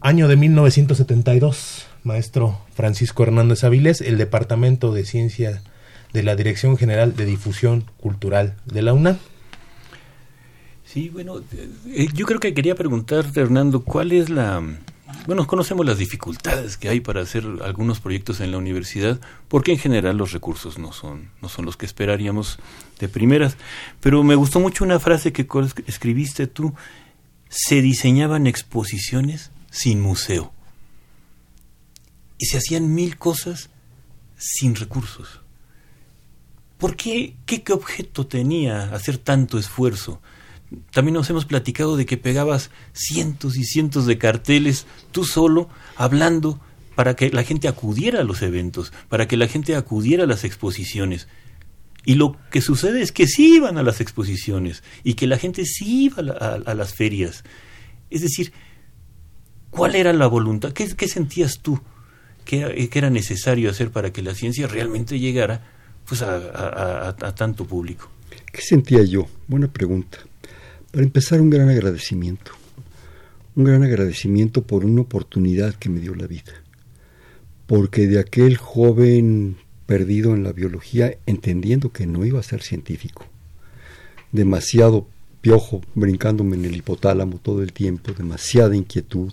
Año 0.00 0.28
de 0.28 0.36
1972 0.36 1.87
maestro 2.08 2.58
Francisco 2.74 3.22
Hernández 3.22 3.62
Avilés, 3.62 4.00
el 4.00 4.18
Departamento 4.18 4.92
de 4.92 5.04
Ciencia 5.04 5.62
de 6.12 6.22
la 6.24 6.34
Dirección 6.34 6.76
General 6.76 7.14
de 7.14 7.26
Difusión 7.26 7.84
Cultural 7.98 8.56
de 8.64 8.82
la 8.82 8.94
UNAM. 8.94 9.18
Sí, 10.84 11.10
bueno, 11.10 11.42
eh, 11.86 12.08
yo 12.14 12.24
creo 12.24 12.40
que 12.40 12.54
quería 12.54 12.74
preguntarte, 12.74 13.40
Hernando, 13.40 13.84
¿cuál 13.84 14.12
es 14.12 14.30
la... 14.30 14.62
Bueno, 15.26 15.46
conocemos 15.46 15.84
las 15.84 15.98
dificultades 15.98 16.78
que 16.78 16.88
hay 16.88 17.00
para 17.00 17.20
hacer 17.20 17.44
algunos 17.62 18.00
proyectos 18.00 18.40
en 18.40 18.52
la 18.52 18.58
universidad, 18.58 19.20
porque 19.48 19.72
en 19.72 19.78
general 19.78 20.16
los 20.16 20.32
recursos 20.32 20.78
no 20.78 20.92
son, 20.92 21.30
no 21.42 21.50
son 21.50 21.66
los 21.66 21.76
que 21.76 21.84
esperaríamos 21.84 22.58
de 22.98 23.08
primeras. 23.08 23.56
Pero 24.00 24.22
me 24.22 24.34
gustó 24.34 24.60
mucho 24.60 24.84
una 24.84 24.98
frase 24.98 25.32
que 25.32 25.46
escribiste 25.86 26.46
tú, 26.46 26.74
se 27.50 27.82
diseñaban 27.82 28.46
exposiciones 28.46 29.50
sin 29.70 30.00
museo 30.00 30.52
y 32.38 32.46
se 32.46 32.58
hacían 32.58 32.94
mil 32.94 33.18
cosas 33.18 33.70
sin 34.36 34.76
recursos. 34.76 35.40
¿Por 36.78 36.94
qué? 36.94 37.34
¿Qué, 37.44 37.62
objeto 37.72 38.26
tenía 38.26 38.94
hacer 38.94 39.18
tanto 39.18 39.58
esfuerzo? 39.58 40.22
También 40.92 41.14
nos 41.14 41.28
hemos 41.28 41.44
platicado 41.44 41.96
de 41.96 42.06
que 42.06 42.16
pegabas 42.16 42.70
cientos 42.92 43.56
y 43.56 43.64
cientos 43.64 44.06
de 44.06 44.18
carteles 44.18 44.86
tú 45.10 45.24
solo, 45.24 45.68
hablando 45.96 46.60
para 46.94 47.16
que 47.16 47.30
la 47.30 47.42
gente 47.42 47.66
acudiera 47.68 48.20
a 48.20 48.24
los 48.24 48.42
eventos, 48.42 48.92
para 49.08 49.26
que 49.26 49.36
la 49.36 49.48
gente 49.48 49.74
acudiera 49.74 50.24
a 50.24 50.28
las 50.28 50.44
exposiciones. 50.44 51.26
Y 52.04 52.14
lo 52.14 52.36
que 52.50 52.60
sucede 52.60 53.02
es 53.02 53.12
que 53.12 53.26
sí 53.26 53.56
iban 53.56 53.76
a 53.76 53.82
las 53.82 54.00
exposiciones 54.00 54.84
y 55.02 55.14
que 55.14 55.26
la 55.26 55.36
gente 55.36 55.64
sí 55.64 56.04
iba 56.04 56.22
a, 56.22 56.74
las 56.74 56.94
ferias. 56.94 57.44
Es 58.08 58.22
decir, 58.22 58.52
¿cuál 59.70 59.96
era 59.96 60.12
la 60.12 60.26
voluntad? 60.26 60.72
¿Qué, 60.72 60.94
qué 60.96 61.08
sentías 61.08 61.58
tú? 61.60 61.80
Qué, 62.48 62.88
era 62.94 63.10
necesario 63.10 63.70
hacer 63.70 63.90
para 63.90 64.10
que 64.10 64.22
la 64.22 64.34
ciencia 64.34 64.66
realmente 64.66 65.20
llegara 65.20 65.62
pues 66.08 66.22
a, 66.22 67.14
tanto 67.36 67.66
público. 67.66 68.10
¿Qué 68.50 68.62
sentía 68.62 69.02
yo? 69.04 69.26
Buena 69.46 69.70
pregunta. 69.70 70.18
Para 70.90 71.04
empezar, 71.04 71.42
un 71.42 71.50
gran 71.50 71.68
agradecimiento. 71.68 72.52
Un 73.54 73.64
gran 73.64 73.82
agradecimiento 73.82 74.62
por 74.62 74.86
una 74.86 75.02
oportunidad 75.02 75.74
que 75.74 75.90
me 75.90 76.00
dio 76.00 76.14
la 76.14 76.26
vida. 76.26 76.54
Porque 77.66 78.06
de 78.06 78.18
aquel 78.18 78.56
joven 78.56 79.58
perdido 79.84 80.34
en 80.34 80.42
la 80.42 80.52
biología, 80.52 81.18
entendiendo 81.26 81.92
que 81.92 82.06
no 82.06 82.24
iba 82.24 82.40
a 82.40 82.42
ser 82.42 82.62
científico, 82.62 83.26
demasiado 84.32 85.06
piojo 85.42 85.82
brincándome 85.94 86.56
en 86.56 86.64
el 86.64 86.76
hipotálamo 86.76 87.38
todo 87.42 87.62
el 87.62 87.74
tiempo, 87.74 88.12
demasiada 88.12 88.74
inquietud, 88.74 89.32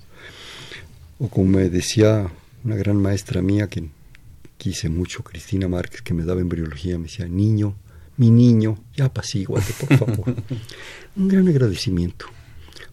o 1.19 1.29
como 1.29 1.57
me 1.57 1.69
decía 1.69 2.29
una 2.65 2.75
gran 2.75 2.97
maestra 2.97 3.41
mía 3.41 3.69
que 3.69 3.87
quise 4.57 4.89
mucho, 4.89 5.23
Cristina 5.23 5.67
Márquez, 5.67 6.01
que 6.01 6.15
me 6.15 6.25
daba 6.25 6.41
embriología, 6.41 6.97
me 6.97 7.03
decía, 7.03 7.27
niño, 7.27 7.75
mi 8.17 8.31
niño, 8.31 8.83
ya 8.95 9.05
apacíguate, 9.05 9.73
por 9.73 9.97
favor. 9.97 10.35
un 11.15 11.27
gran 11.27 11.47
agradecimiento, 11.47 12.25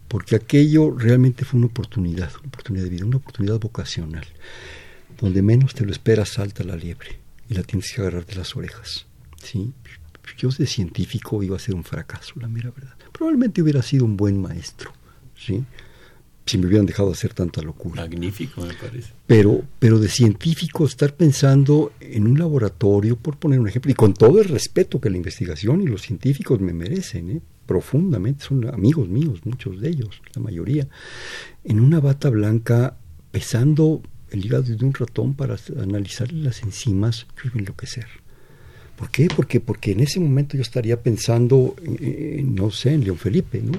porque 0.08 0.37
aquello 0.37 0.90
realmente 0.90 1.46
fue 1.46 1.58
una 1.58 1.68
oportunidad, 1.68 2.30
una 2.38 2.48
oportunidad 2.48 2.85
de 2.85 2.90
vida, 2.90 3.06
una 3.06 3.16
oportunidad 3.16 3.58
vocacional. 3.58 4.26
Donde 5.18 5.40
menos 5.40 5.74
te 5.74 5.85
lo 5.85 5.92
esperas 5.92 6.30
salta 6.30 6.64
la 6.64 6.76
liebre 6.76 7.18
y 7.48 7.54
la 7.54 7.62
tienes 7.62 7.92
que 7.92 8.00
agarrar 8.02 8.26
de 8.26 8.35
las 8.35 8.54
orejas. 8.56 9.06
¿sí? 9.42 9.72
Yo 10.37 10.50
de 10.50 10.66
científico 10.66 11.42
iba 11.42 11.56
a 11.56 11.61
ser 11.61 11.74
un 11.74 11.85
fracaso, 11.85 12.35
la 12.37 12.48
mera 12.48 12.70
verdad. 12.70 12.94
Probablemente 13.12 13.62
hubiera 13.62 13.82
sido 13.82 14.04
un 14.04 14.16
buen 14.16 14.40
maestro, 14.40 14.92
¿sí? 15.37 15.64
Si 16.44 16.59
me 16.59 16.66
hubieran 16.66 16.87
dejado 16.87 17.12
hacer 17.12 17.35
tanta 17.35 17.62
locura. 17.62 18.02
Magnífico, 18.02 18.62
me 18.62 18.74
parece. 18.74 19.12
Pero, 19.26 19.62
pero 19.78 19.98
de 19.98 20.09
científico 20.09 20.85
estar 20.85 21.14
pensando 21.14 21.92
en 22.00 22.26
un 22.26 22.38
laboratorio, 22.38 23.16
por 23.16 23.37
poner 23.37 23.61
un 23.61 23.68
ejemplo, 23.68 23.90
y 23.90 23.94
con 23.94 24.14
todo 24.14 24.40
el 24.40 24.48
respeto 24.48 25.00
que 25.00 25.11
la 25.11 25.16
investigación 25.16 25.83
y 25.83 25.87
los 25.87 26.02
científicos 26.02 26.61
me 26.61 26.72
merecen, 26.72 27.31
¿eh? 27.31 27.40
profundamente, 27.66 28.44
son 28.44 28.68
amigos 28.68 29.09
míos, 29.09 29.40
muchos 29.44 29.81
de 29.81 29.88
ellos, 29.88 30.20
la 30.35 30.42
mayoría, 30.42 30.88
en 31.64 31.81
una 31.81 32.00
bata 32.00 32.28
blanca 32.28 32.96
pesando 33.31 34.02
el 34.31 34.44
hígado 34.44 34.64
de 34.64 34.85
un 34.85 34.94
ratón 34.94 35.35
para 35.35 35.57
analizarle 35.81 36.42
las 36.42 36.62
enzimas, 36.62 37.26
yo 37.37 37.42
iba 37.44 37.57
a 37.57 37.59
enloquecer. 37.61 38.07
¿Por 38.96 39.11
qué? 39.11 39.28
Porque, 39.35 39.61
porque 39.61 39.92
en 39.92 40.00
ese 40.00 40.20
momento 40.20 40.57
yo 40.57 40.62
estaría 40.62 41.00
pensando, 41.02 41.76
no 42.44 42.70
sé, 42.70 42.94
en 42.94 43.05
León 43.05 43.16
Felipe, 43.18 43.61
¿no? 43.62 43.72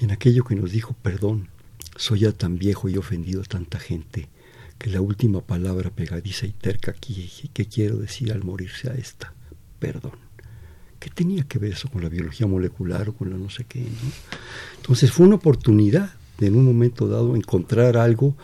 Y 0.00 0.04
en 0.04 0.10
aquello 0.10 0.44
que 0.44 0.54
nos 0.54 0.72
dijo, 0.72 0.94
perdón, 1.02 1.48
soy 1.96 2.20
ya 2.20 2.32
tan 2.32 2.58
viejo 2.58 2.88
y 2.88 2.96
ofendido 2.96 3.42
a 3.42 3.44
tanta 3.44 3.78
gente 3.78 4.28
que 4.78 4.90
la 4.90 5.00
última 5.00 5.40
palabra 5.40 5.90
pegadiza 5.90 6.46
y 6.46 6.52
terca 6.52 6.90
aquí 6.90 7.30
que 7.52 7.66
quiero 7.66 7.96
decir 7.96 8.32
al 8.32 8.42
morirse 8.42 8.90
a 8.90 8.94
esta, 8.94 9.32
perdón. 9.78 10.18
¿Qué 10.98 11.10
tenía 11.10 11.44
que 11.44 11.58
ver 11.58 11.72
eso 11.72 11.88
con 11.88 12.02
la 12.02 12.08
biología 12.08 12.46
molecular 12.46 13.08
o 13.08 13.14
con 13.14 13.30
la 13.30 13.36
no 13.36 13.50
sé 13.50 13.64
qué? 13.64 13.84
Entonces 14.76 15.10
fue 15.10 15.26
una 15.26 15.36
oportunidad 15.36 16.14
de 16.38 16.46
en 16.46 16.56
un 16.56 16.64
momento 16.64 17.08
dado 17.08 17.34
encontrar 17.36 17.96
algo 17.96 18.36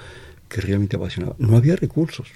que 0.48 0.60
realmente 0.60 0.96
apasionaba. 0.96 1.36
No 1.38 1.56
había 1.56 1.76
recursos, 1.76 2.28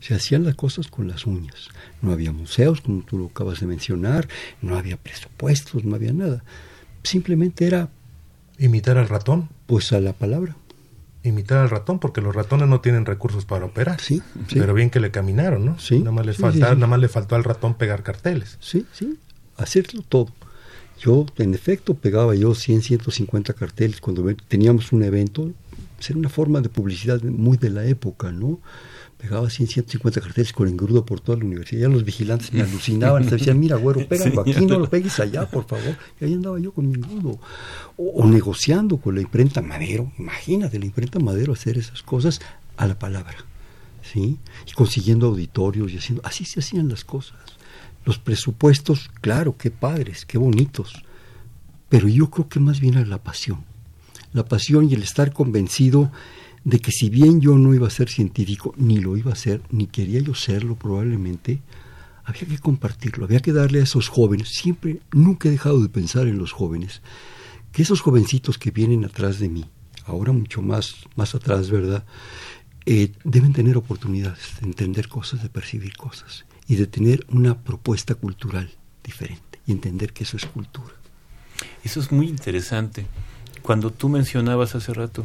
se 0.00 0.14
hacían 0.14 0.44
las 0.44 0.54
cosas 0.54 0.88
con 0.88 1.08
las 1.08 1.26
uñas. 1.26 1.68
No 2.02 2.12
había 2.12 2.32
museos, 2.32 2.80
como 2.80 3.02
tú 3.02 3.18
lo 3.18 3.26
acabas 3.26 3.60
de 3.60 3.66
mencionar, 3.66 4.28
no 4.62 4.76
había 4.76 4.96
presupuestos, 4.96 5.84
no 5.84 5.96
había 5.96 6.12
nada. 6.12 6.44
Simplemente 7.02 7.66
era 7.66 7.90
¿Imitar 8.58 8.98
al 8.98 9.08
ratón? 9.08 9.48
Pues 9.66 9.92
a 9.92 10.00
la 10.00 10.12
palabra. 10.12 10.56
Imitar 11.22 11.58
al 11.58 11.70
ratón, 11.70 11.98
porque 11.98 12.20
los 12.20 12.34
ratones 12.34 12.68
no 12.68 12.80
tienen 12.80 13.04
recursos 13.04 13.44
para 13.44 13.64
operar. 13.64 14.00
Sí, 14.00 14.22
Pero 14.52 14.74
bien 14.74 14.90
que 14.90 15.00
le 15.00 15.10
caminaron, 15.10 15.64
¿no? 15.64 15.78
Sí. 15.78 15.98
Nada 15.98 16.12
más, 16.12 16.26
les 16.26 16.36
falta, 16.36 16.74
nada 16.74 16.86
más 16.86 17.00
le 17.00 17.08
faltó 17.08 17.34
al 17.34 17.44
ratón 17.44 17.74
pegar 17.74 18.02
carteles. 18.02 18.58
Sí, 18.60 18.86
sí. 18.92 19.18
Hacerlo 19.56 20.02
todo. 20.08 20.28
Yo, 21.00 21.26
en 21.36 21.52
efecto, 21.52 21.94
pegaba 21.94 22.34
yo 22.34 22.54
100, 22.54 22.82
150 22.82 23.52
carteles 23.54 24.00
cuando 24.00 24.24
teníamos 24.48 24.92
un 24.92 25.02
evento. 25.02 25.50
Era 26.08 26.18
una 26.18 26.28
forma 26.28 26.60
de 26.60 26.68
publicidad 26.68 27.20
muy 27.22 27.56
de 27.56 27.70
la 27.70 27.84
época, 27.86 28.30
¿no? 28.30 28.60
Pegaba 29.18 29.48
100, 29.48 29.68
150 29.68 30.20
carteles 30.20 30.52
con 30.52 30.68
engrudo 30.68 31.04
por 31.04 31.20
toda 31.20 31.38
la 31.38 31.44
universidad. 31.44 31.82
Ya 31.82 31.88
los 31.88 32.04
vigilantes 32.04 32.52
me 32.52 32.62
alucinaban, 32.62 33.24
me 33.24 33.30
decían, 33.30 33.58
mira, 33.58 33.76
güero, 33.76 34.06
pégalo 34.08 34.42
aquí, 34.42 34.66
no 34.66 34.78
lo 34.78 34.90
pegues 34.90 35.18
allá, 35.20 35.48
por 35.48 35.64
favor. 35.66 35.96
Y 36.20 36.24
ahí 36.24 36.34
andaba 36.34 36.58
yo 36.58 36.72
con 36.72 36.88
mi 36.88 36.94
engrudo. 36.94 37.38
O, 37.96 38.26
negociando 38.26 38.98
con 38.98 39.14
la 39.14 39.22
imprenta 39.22 39.62
Madero. 39.62 40.12
Imagínate, 40.18 40.78
la 40.78 40.86
imprenta 40.86 41.18
Madero 41.18 41.52
hacer 41.52 41.78
esas 41.78 42.02
cosas 42.02 42.40
a 42.76 42.86
la 42.86 42.98
palabra. 42.98 43.36
¿Sí? 44.02 44.38
Y 44.66 44.72
consiguiendo 44.72 45.26
auditorios 45.26 45.92
y 45.92 45.98
haciendo... 45.98 46.22
Así 46.24 46.44
se 46.44 46.60
hacían 46.60 46.88
las 46.88 47.04
cosas. 47.04 47.38
Los 48.04 48.18
presupuestos, 48.18 49.10
claro, 49.20 49.56
qué 49.56 49.70
padres, 49.70 50.24
qué 50.24 50.38
bonitos. 50.38 51.02
Pero 51.88 52.06
yo 52.08 52.30
creo 52.30 52.48
que 52.48 52.60
más 52.60 52.78
bien 52.78 52.94
era 52.94 53.06
la 53.06 53.18
pasión. 53.18 53.64
La 54.32 54.44
pasión 54.44 54.88
y 54.88 54.94
el 54.94 55.02
estar 55.02 55.32
convencido 55.32 56.12
de 56.66 56.80
que 56.80 56.90
si 56.90 57.10
bien 57.10 57.40
yo 57.40 57.56
no 57.56 57.74
iba 57.74 57.86
a 57.86 57.90
ser 57.90 58.08
científico, 58.08 58.74
ni 58.76 58.98
lo 58.98 59.16
iba 59.16 59.32
a 59.32 59.36
ser, 59.36 59.62
ni 59.70 59.86
quería 59.86 60.18
yo 60.18 60.34
serlo 60.34 60.74
probablemente, 60.74 61.60
había 62.24 62.44
que 62.44 62.58
compartirlo, 62.58 63.24
había 63.24 63.38
que 63.38 63.52
darle 63.52 63.78
a 63.78 63.84
esos 63.84 64.08
jóvenes, 64.08 64.48
siempre, 64.48 64.98
nunca 65.12 65.46
he 65.46 65.52
dejado 65.52 65.80
de 65.80 65.88
pensar 65.88 66.26
en 66.26 66.38
los 66.38 66.50
jóvenes, 66.50 67.02
que 67.70 67.82
esos 67.82 68.00
jovencitos 68.00 68.58
que 68.58 68.72
vienen 68.72 69.04
atrás 69.04 69.38
de 69.38 69.48
mí, 69.48 69.64
ahora 70.06 70.32
mucho 70.32 70.60
más, 70.60 70.96
más 71.14 71.36
atrás, 71.36 71.70
¿verdad? 71.70 72.04
Eh, 72.84 73.12
deben 73.22 73.52
tener 73.52 73.76
oportunidades 73.76 74.56
de 74.60 74.66
entender 74.66 75.06
cosas, 75.06 75.44
de 75.44 75.48
percibir 75.48 75.96
cosas. 75.96 76.46
y 76.68 76.74
de 76.74 76.88
tener 76.88 77.24
una 77.28 77.56
propuesta 77.56 78.16
cultural 78.16 78.68
diferente 79.04 79.60
y 79.68 79.70
entender 79.70 80.12
que 80.12 80.24
eso 80.24 80.36
es 80.36 80.46
cultura. 80.46 80.92
Eso 81.84 82.00
es 82.00 82.10
muy 82.10 82.28
interesante. 82.28 83.06
Cuando 83.62 83.92
tú 83.92 84.08
mencionabas 84.08 84.74
hace 84.74 84.92
rato, 84.92 85.24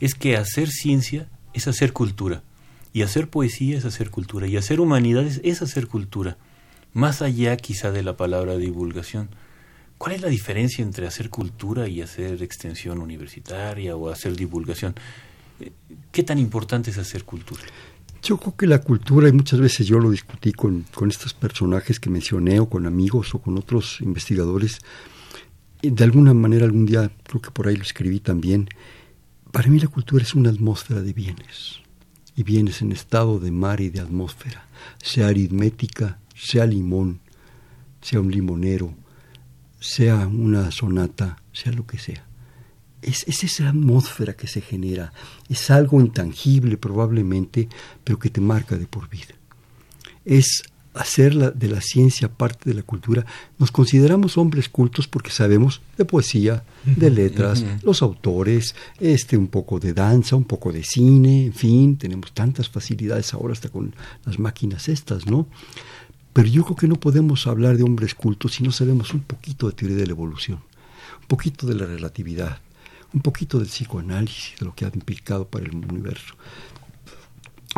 es 0.00 0.14
que 0.14 0.36
hacer 0.36 0.68
ciencia 0.68 1.28
es 1.52 1.68
hacer 1.68 1.92
cultura, 1.92 2.42
y 2.92 3.02
hacer 3.02 3.28
poesía 3.28 3.78
es 3.78 3.84
hacer 3.84 4.10
cultura, 4.10 4.46
y 4.46 4.56
hacer 4.56 4.80
humanidades 4.80 5.40
es 5.44 5.62
hacer 5.62 5.86
cultura, 5.86 6.38
más 6.92 7.22
allá 7.22 7.56
quizá 7.56 7.92
de 7.92 8.02
la 8.02 8.16
palabra 8.16 8.56
divulgación. 8.56 9.28
¿Cuál 9.98 10.14
es 10.14 10.22
la 10.22 10.28
diferencia 10.28 10.82
entre 10.82 11.06
hacer 11.06 11.28
cultura 11.28 11.86
y 11.86 12.00
hacer 12.00 12.42
extensión 12.42 12.98
universitaria 12.98 13.94
o 13.96 14.08
hacer 14.08 14.34
divulgación? 14.34 14.94
¿Qué 16.10 16.22
tan 16.22 16.38
importante 16.38 16.90
es 16.90 16.98
hacer 16.98 17.24
cultura? 17.24 17.62
Yo 18.22 18.38
creo 18.38 18.56
que 18.56 18.66
la 18.66 18.80
cultura, 18.80 19.28
y 19.28 19.32
muchas 19.32 19.60
veces 19.60 19.86
yo 19.86 19.98
lo 19.98 20.10
discutí 20.10 20.52
con, 20.52 20.86
con 20.94 21.10
estos 21.10 21.34
personajes 21.34 22.00
que 22.00 22.10
mencioné, 22.10 22.60
o 22.60 22.68
con 22.68 22.86
amigos, 22.86 23.34
o 23.34 23.40
con 23.40 23.58
otros 23.58 24.00
investigadores, 24.00 24.78
de 25.82 26.04
alguna 26.04 26.34
manera 26.34 26.64
algún 26.64 26.86
día, 26.86 27.10
creo 27.24 27.40
que 27.40 27.50
por 27.50 27.68
ahí 27.68 27.76
lo 27.76 27.82
escribí 27.82 28.20
también, 28.20 28.68
para 29.52 29.68
mí 29.68 29.78
la 29.78 29.88
cultura 29.88 30.22
es 30.22 30.34
una 30.34 30.50
atmósfera 30.50 31.00
de 31.00 31.12
bienes, 31.12 31.80
y 32.36 32.42
bienes 32.42 32.82
en 32.82 32.92
estado 32.92 33.38
de 33.38 33.50
mar 33.50 33.80
y 33.80 33.90
de 33.90 34.00
atmósfera, 34.00 34.66
sea 35.02 35.28
aritmética, 35.28 36.18
sea 36.34 36.66
limón, 36.66 37.20
sea 38.00 38.20
un 38.20 38.30
limonero, 38.30 38.94
sea 39.78 40.26
una 40.26 40.70
sonata, 40.70 41.42
sea 41.52 41.72
lo 41.72 41.86
que 41.86 41.98
sea. 41.98 42.24
Es, 43.02 43.26
es, 43.26 43.44
esa 43.44 43.68
atmósfera 43.68 44.34
que 44.34 44.46
se 44.46 44.60
genera, 44.60 45.12
es 45.48 45.70
algo 45.70 46.00
intangible 46.00 46.76
probablemente, 46.76 47.68
pero 48.04 48.18
que 48.18 48.30
te 48.30 48.40
marca 48.40 48.76
de 48.76 48.86
por 48.86 49.08
vida. 49.08 49.34
Es 50.24 50.62
hacer 51.00 51.54
de 51.54 51.68
la 51.68 51.80
ciencia 51.80 52.28
parte 52.28 52.68
de 52.68 52.74
la 52.74 52.82
cultura, 52.82 53.24
nos 53.58 53.70
consideramos 53.70 54.36
hombres 54.36 54.68
cultos 54.68 55.08
porque 55.08 55.30
sabemos 55.30 55.80
de 55.96 56.04
poesía, 56.04 56.62
de 56.84 57.10
letras, 57.10 57.64
los 57.82 58.02
autores, 58.02 58.74
este 58.98 59.36
un 59.36 59.48
poco 59.48 59.80
de 59.80 59.94
danza, 59.94 60.36
un 60.36 60.44
poco 60.44 60.72
de 60.72 60.84
cine, 60.84 61.46
en 61.46 61.54
fin, 61.54 61.96
tenemos 61.96 62.32
tantas 62.32 62.68
facilidades 62.68 63.32
ahora 63.32 63.54
hasta 63.54 63.70
con 63.70 63.94
las 64.26 64.38
máquinas 64.38 64.88
estas, 64.88 65.26
¿no? 65.26 65.46
Pero 66.34 66.48
yo 66.48 66.64
creo 66.64 66.76
que 66.76 66.88
no 66.88 66.96
podemos 66.96 67.46
hablar 67.46 67.76
de 67.76 67.82
hombres 67.82 68.14
cultos 68.14 68.52
si 68.52 68.62
no 68.62 68.70
sabemos 68.70 69.14
un 69.14 69.20
poquito 69.20 69.68
de 69.68 69.72
teoría 69.72 69.96
de 69.96 70.06
la 70.06 70.12
evolución, 70.12 70.60
un 71.22 71.26
poquito 71.28 71.66
de 71.66 71.74
la 71.74 71.86
relatividad, 71.86 72.60
un 73.14 73.22
poquito 73.22 73.58
del 73.58 73.68
psicoanálisis, 73.68 74.58
de 74.60 74.66
lo 74.66 74.74
que 74.74 74.84
ha 74.84 74.90
implicado 74.92 75.46
para 75.46 75.64
el 75.64 75.74
universo. 75.74 76.34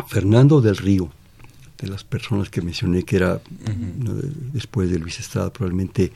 Fernando 0.07 0.59
del 0.59 0.75
Río, 0.75 1.09
de 1.83 1.89
las 1.89 2.03
personas 2.03 2.49
que 2.49 2.61
mencioné 2.61 3.03
que 3.03 3.17
era 3.17 3.41
después 4.53 4.89
de 4.89 4.99
Luis 4.99 5.19
Estrada 5.19 5.51
probablemente 5.51 6.13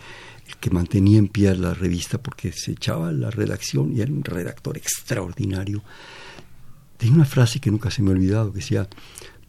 el 0.48 0.56
que 0.58 0.70
mantenía 0.70 1.18
en 1.18 1.28
pie 1.28 1.54
la 1.56 1.74
revista 1.74 2.22
porque 2.22 2.54
se 2.54 2.72
echaba 2.72 3.12
la 3.12 3.30
redacción 3.30 3.96
y 3.96 4.02
era 4.02 4.12
un 4.12 4.24
redactor 4.24 4.78
extraordinario. 4.78 5.84
Tenía 6.96 7.16
una 7.16 7.26
frase 7.26 7.60
que 7.60 7.70
nunca 7.70 7.92
se 7.92 8.02
me 8.02 8.10
ha 8.10 8.14
olvidado, 8.14 8.52
que 8.54 8.60
decía, 8.60 8.88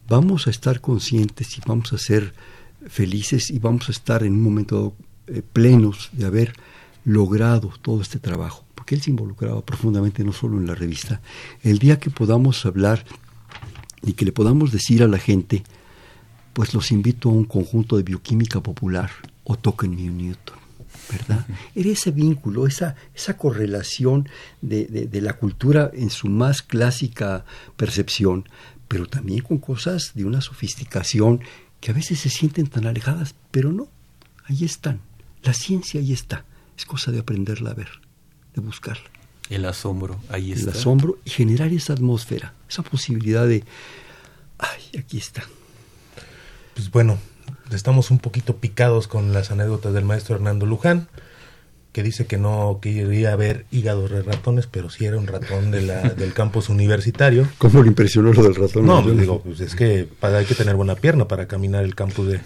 vamos 0.09 0.47
a 0.47 0.49
estar 0.49 0.81
conscientes 0.81 1.57
y 1.57 1.61
vamos 1.65 1.93
a 1.93 1.97
ser 1.97 2.33
felices 2.87 3.49
y 3.49 3.59
vamos 3.59 3.87
a 3.87 3.91
estar 3.93 4.23
en 4.23 4.33
un 4.33 4.41
momento 4.41 4.95
eh, 5.27 5.41
plenos 5.41 6.09
de 6.11 6.25
haber 6.25 6.53
logrado 7.05 7.71
todo 7.81 8.01
este 8.01 8.19
trabajo, 8.19 8.65
porque 8.75 8.95
él 8.95 9.01
se 9.01 9.09
involucraba 9.09 9.61
profundamente 9.65 10.23
no 10.25 10.33
solo 10.33 10.57
en 10.57 10.67
la 10.67 10.75
revista, 10.75 11.21
el 11.63 11.79
día 11.79 11.97
que 11.97 12.09
podamos 12.09 12.65
hablar 12.65 13.05
y 14.01 14.13
que 14.13 14.25
le 14.25 14.31
podamos 14.33 14.71
decir 14.71 15.01
a 15.01 15.07
la 15.07 15.17
gente, 15.17 15.63
pues 16.59 16.73
los 16.73 16.91
invito 16.91 17.29
a 17.29 17.31
un 17.31 17.45
conjunto 17.45 17.95
de 17.95 18.03
bioquímica 18.03 18.59
popular 18.59 19.09
o 19.45 19.55
token 19.55 19.95
Newton. 19.95 20.57
¿verdad? 21.09 21.47
Era 21.73 21.89
ese 21.89 22.11
vínculo, 22.11 22.67
esa, 22.67 22.97
esa 23.15 23.37
correlación 23.37 24.27
de, 24.61 24.83
de, 24.87 25.21
la 25.21 25.37
cultura 25.37 25.89
en 25.93 26.09
su 26.09 26.27
más 26.27 26.61
clásica 26.61 27.45
percepción, 27.77 28.43
pero 28.89 29.05
también 29.05 29.39
con 29.39 29.59
cosas 29.59 30.11
de 30.15 30.25
una 30.25 30.41
sofisticación 30.41 31.39
que 31.79 31.91
a 31.91 31.93
veces 31.93 32.19
se 32.19 32.29
sienten 32.29 32.67
tan 32.67 32.87
alejadas, 32.87 33.35
pero 33.51 33.71
no, 33.71 33.87
ahí 34.43 34.65
están. 34.65 34.99
La 35.43 35.53
ciencia 35.53 36.01
ahí 36.01 36.11
está, 36.11 36.43
es 36.77 36.83
cosa 36.83 37.13
de 37.13 37.19
aprenderla 37.19 37.71
a 37.71 37.75
ver, 37.75 38.01
de 38.53 38.59
buscarla. 38.59 39.09
El 39.49 39.63
asombro, 39.63 40.19
ahí 40.27 40.51
está. 40.51 40.71
El 40.71 40.77
asombro 40.77 41.19
y 41.23 41.29
generar 41.29 41.71
esa 41.71 41.93
atmósfera, 41.93 42.53
esa 42.67 42.83
posibilidad 42.83 43.47
de, 43.47 43.63
ay, 44.57 44.99
aquí 44.99 45.19
está 45.19 45.43
pues 46.79 46.91
bueno, 46.91 47.17
estamos 47.73 48.09
un 48.09 48.19
poquito 48.19 48.55
picados 48.55 49.09
con 49.09 49.33
las 49.33 49.51
anécdotas 49.51 49.93
del 49.93 50.05
maestro 50.05 50.35
Hernando 50.35 50.65
Luján, 50.65 51.09
que 51.91 52.03
dice 52.03 52.25
que 52.25 52.37
no 52.37 52.79
quería 52.81 53.35
ver 53.35 53.65
hígados 53.69 54.09
de 54.09 54.21
ratones, 54.21 54.67
pero 54.67 54.89
sí 54.89 55.03
era 55.03 55.17
un 55.17 55.27
ratón 55.27 55.71
de 55.71 55.81
la, 55.81 56.03
del 56.17 56.31
campus 56.31 56.69
universitario. 56.69 57.49
¿Cómo 57.57 57.81
le 57.81 57.89
impresionó 57.89 58.31
lo 58.31 58.43
del 58.43 58.55
ratón? 58.55 58.85
No, 58.85 59.03
pues 59.03 59.19
digo, 59.19 59.41
pues 59.41 59.59
es 59.59 59.75
que 59.75 60.07
para, 60.21 60.37
hay 60.37 60.45
que 60.45 60.55
tener 60.55 60.77
buena 60.77 60.95
pierna 60.95 61.27
para 61.27 61.49
caminar 61.49 61.83
el 61.83 61.95
campus 61.95 62.27
de, 62.27 62.39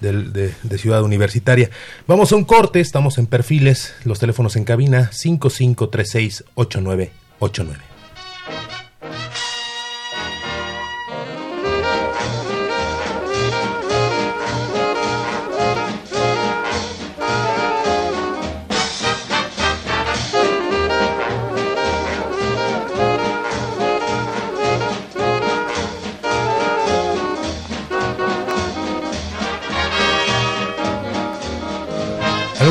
de, 0.00 0.52
de, 0.60 0.78
Ciudad 0.78 1.04
Universitaria. 1.04 1.70
Vamos 2.08 2.32
a 2.32 2.36
un 2.36 2.44
corte, 2.44 2.80
estamos 2.80 3.18
en 3.18 3.28
perfiles, 3.28 3.94
los 4.04 4.18
teléfonos 4.18 4.56
en 4.56 4.64
cabina 4.64 5.12
55368989. 5.12 7.95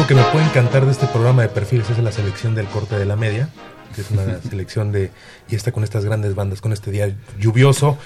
Que 0.08 0.13
me 0.13 0.24
puede 0.26 0.46
encantar 0.46 0.86
de 0.86 0.91
este 0.91 1.08
programa 1.08 1.41
de 1.41 1.50
perfiles 1.50 1.89
es 1.89 1.98
la 1.98 2.12
selección 2.12 2.54
del 2.54 2.68
corte 2.68 2.96
de 2.96 3.06
la 3.06 3.15
media, 3.15 3.50
que 3.96 4.02
es 4.02 4.12
una 4.12 4.39
selección 4.50 4.91
de, 4.91 5.10
y 5.50 5.56
está 5.56 5.72
con 5.72 5.84
estas 5.84 6.06
grandes 6.06 6.36
bandas, 6.36 6.62
con 6.62 6.74
este 6.74 6.91
día 6.91 7.15
lluvioso. 7.39 7.98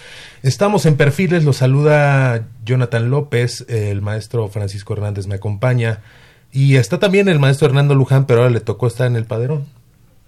Estamos 0.42 0.86
en 0.86 0.96
perfiles, 0.96 1.44
lo 1.44 1.52
saluda 1.52 2.48
Jonathan 2.64 3.10
López, 3.10 3.66
el 3.68 4.02
maestro 4.02 4.48
Francisco 4.48 4.94
Hernández 4.94 5.28
me 5.28 5.36
acompaña, 5.36 6.00
y 6.54 6.78
está 6.78 7.00
también 7.00 7.28
el 7.28 7.40
maestro 7.40 7.68
Hernando 7.68 7.96
Luján, 7.96 8.26
pero 8.26 8.42
ahora 8.42 8.54
le 8.54 8.62
tocó 8.62 8.88
estar 8.88 9.08
en 9.08 9.18
el 9.18 9.26
Paderón. 9.26 9.66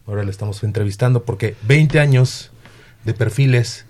Ahora 0.08 0.24
le 0.24 0.32
estamos 0.32 0.64
entrevistando 0.64 1.24
porque 1.24 1.56
20 1.64 2.02
años 2.02 2.52
de 3.06 3.14
perfiles, 3.14 3.86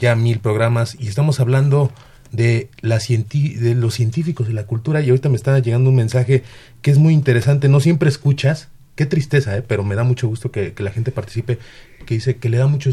ya 0.00 0.14
mil 0.16 0.38
programas, 0.38 0.96
y 0.98 1.08
estamos 1.08 1.40
hablando 1.40 1.90
de, 2.32 2.70
la 2.80 2.98
de 2.98 3.74
los 3.74 3.94
científicos 3.94 4.48
y 4.48 4.52
la 4.52 4.66
cultura 4.66 5.00
y 5.00 5.10
ahorita 5.10 5.28
me 5.28 5.36
está 5.36 5.58
llegando 5.58 5.90
un 5.90 5.96
mensaje 5.96 6.42
que 6.80 6.90
es 6.90 6.98
muy 6.98 7.12
interesante, 7.14 7.68
no 7.68 7.78
siempre 7.78 8.08
escuchas, 8.08 8.68
qué 8.96 9.06
tristeza, 9.06 9.56
¿eh? 9.56 9.62
pero 9.62 9.84
me 9.84 9.94
da 9.94 10.04
mucho 10.04 10.28
gusto 10.28 10.50
que, 10.50 10.74
la 10.78 10.90
gente 10.90 11.12
participe, 11.12 11.58
que 12.06 12.14
dice 12.14 12.36
que 12.36 12.48
le 12.48 12.56
da 12.56 12.66
mucho, 12.66 12.90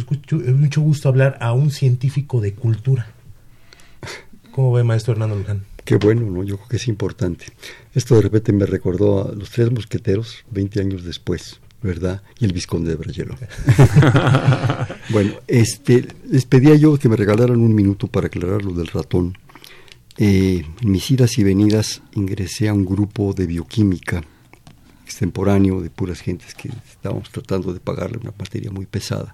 mucho 0.56 0.82
gusto 0.82 1.10
hablar 1.10 1.38
a 1.42 1.54
un 1.54 1.72
científico 1.72 2.42
de 2.42 2.54
cultura. 2.54 3.08
¿Cómo 4.52 4.74
ve, 4.74 4.84
maestro 4.84 5.14
Hernando 5.14 5.36
Luján? 5.36 5.64
Qué 5.86 5.96
bueno, 5.96 6.30
¿no? 6.30 6.44
Yo 6.44 6.58
creo 6.58 6.70
que 6.70 6.76
es 6.76 6.88
importante. 6.88 7.46
Esto 7.94 8.16
de 8.16 8.22
repente 8.22 8.52
me 8.52 8.66
recordó 8.66 9.30
a 9.30 9.34
los 9.34 9.50
tres 9.50 9.72
mosqueteros 9.72 10.44
20 10.52 10.82
años 10.82 11.04
después. 11.04 11.60
¿Verdad? 11.82 12.22
Y 12.40 12.46
el 12.46 12.54
Visconde 12.54 12.92
de 12.92 12.96
Brayelo. 12.96 13.36
bueno, 15.10 15.34
este, 15.48 16.08
les 16.30 16.46
pedía 16.46 16.76
yo 16.76 16.98
que 16.98 17.10
me 17.10 17.16
regalaran 17.16 17.60
un 17.60 17.74
minuto 17.74 18.08
para 18.08 18.28
aclarar 18.28 18.64
lo 18.64 18.74
del 18.74 18.88
ratón. 18.88 19.38
Eh, 20.18 20.66
en 20.82 20.92
mis 20.92 21.10
idas 21.12 21.38
y 21.38 21.44
venidas 21.44 22.02
ingresé 22.14 22.68
a 22.68 22.74
un 22.74 22.86
grupo 22.86 23.34
de 23.34 23.46
bioquímica 23.46 24.24
extemporáneo 25.06 25.82
de 25.82 25.90
puras 25.90 26.20
gentes 26.20 26.54
que 26.54 26.70
estábamos 26.88 27.32
tratando 27.32 27.74
de 27.74 27.80
pagarle 27.80 28.18
una 28.18 28.34
materia 28.38 28.70
muy 28.70 28.86
pesada. 28.86 29.32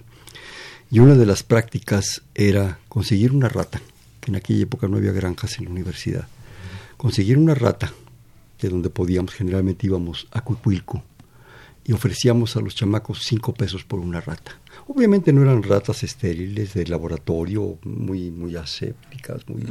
Y 0.92 1.00
una 1.00 1.16
de 1.16 1.26
las 1.26 1.44
prácticas 1.44 2.22
era 2.36 2.80
conseguir 2.88 3.32
una 3.32 3.50
rata, 3.50 3.82
que 4.22 4.32
en 4.32 4.36
aquella 4.36 4.64
época 4.64 4.88
no 4.88 4.98
había 4.98 5.12
granjas 5.12 5.58
en 5.58 5.66
la 5.66 5.72
universidad. 5.72 6.28
Conseguir 6.98 7.38
una 7.38 7.56
rata, 7.56 7.92
de 8.62 8.70
donde 8.70 8.90
podíamos, 8.90 9.34
generalmente 9.34 9.88
íbamos 9.88 10.28
a 10.32 10.42
Cuicuilco, 10.42 11.04
y 11.86 11.94
ofrecíamos 11.94 12.56
a 12.56 12.62
los 12.62 12.76
chamacos 12.76 13.22
cinco 13.24 13.54
pesos 13.54 13.84
por 13.84 14.00
una 14.00 14.20
rata. 14.20 14.60
Obviamente 14.88 15.32
no 15.32 15.44
eran 15.44 15.62
ratas 15.62 16.04
estériles 16.04 16.74
de 16.74 16.88
laboratorio, 16.88 17.78
muy, 17.84 18.32
muy 18.32 18.56
asépticas, 18.56 19.48
muy 19.48 19.62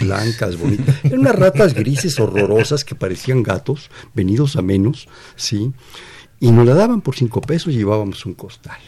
blancas, 0.00 0.56
bonitas. 0.56 1.04
Eran 1.04 1.20
unas 1.20 1.34
ratas 1.34 1.74
grises 1.74 2.18
horrorosas 2.20 2.84
que 2.84 2.94
parecían 2.94 3.42
gatos, 3.42 3.90
venidos 4.14 4.56
a 4.56 4.62
menos, 4.62 5.08
¿sí? 5.34 5.72
Y 6.38 6.52
nos 6.52 6.66
la 6.66 6.74
daban 6.74 7.00
por 7.00 7.16
cinco 7.16 7.40
pesos 7.40 7.72
y 7.74 7.78
llevábamos 7.78 8.24
un 8.24 8.34
costal. 8.34 8.78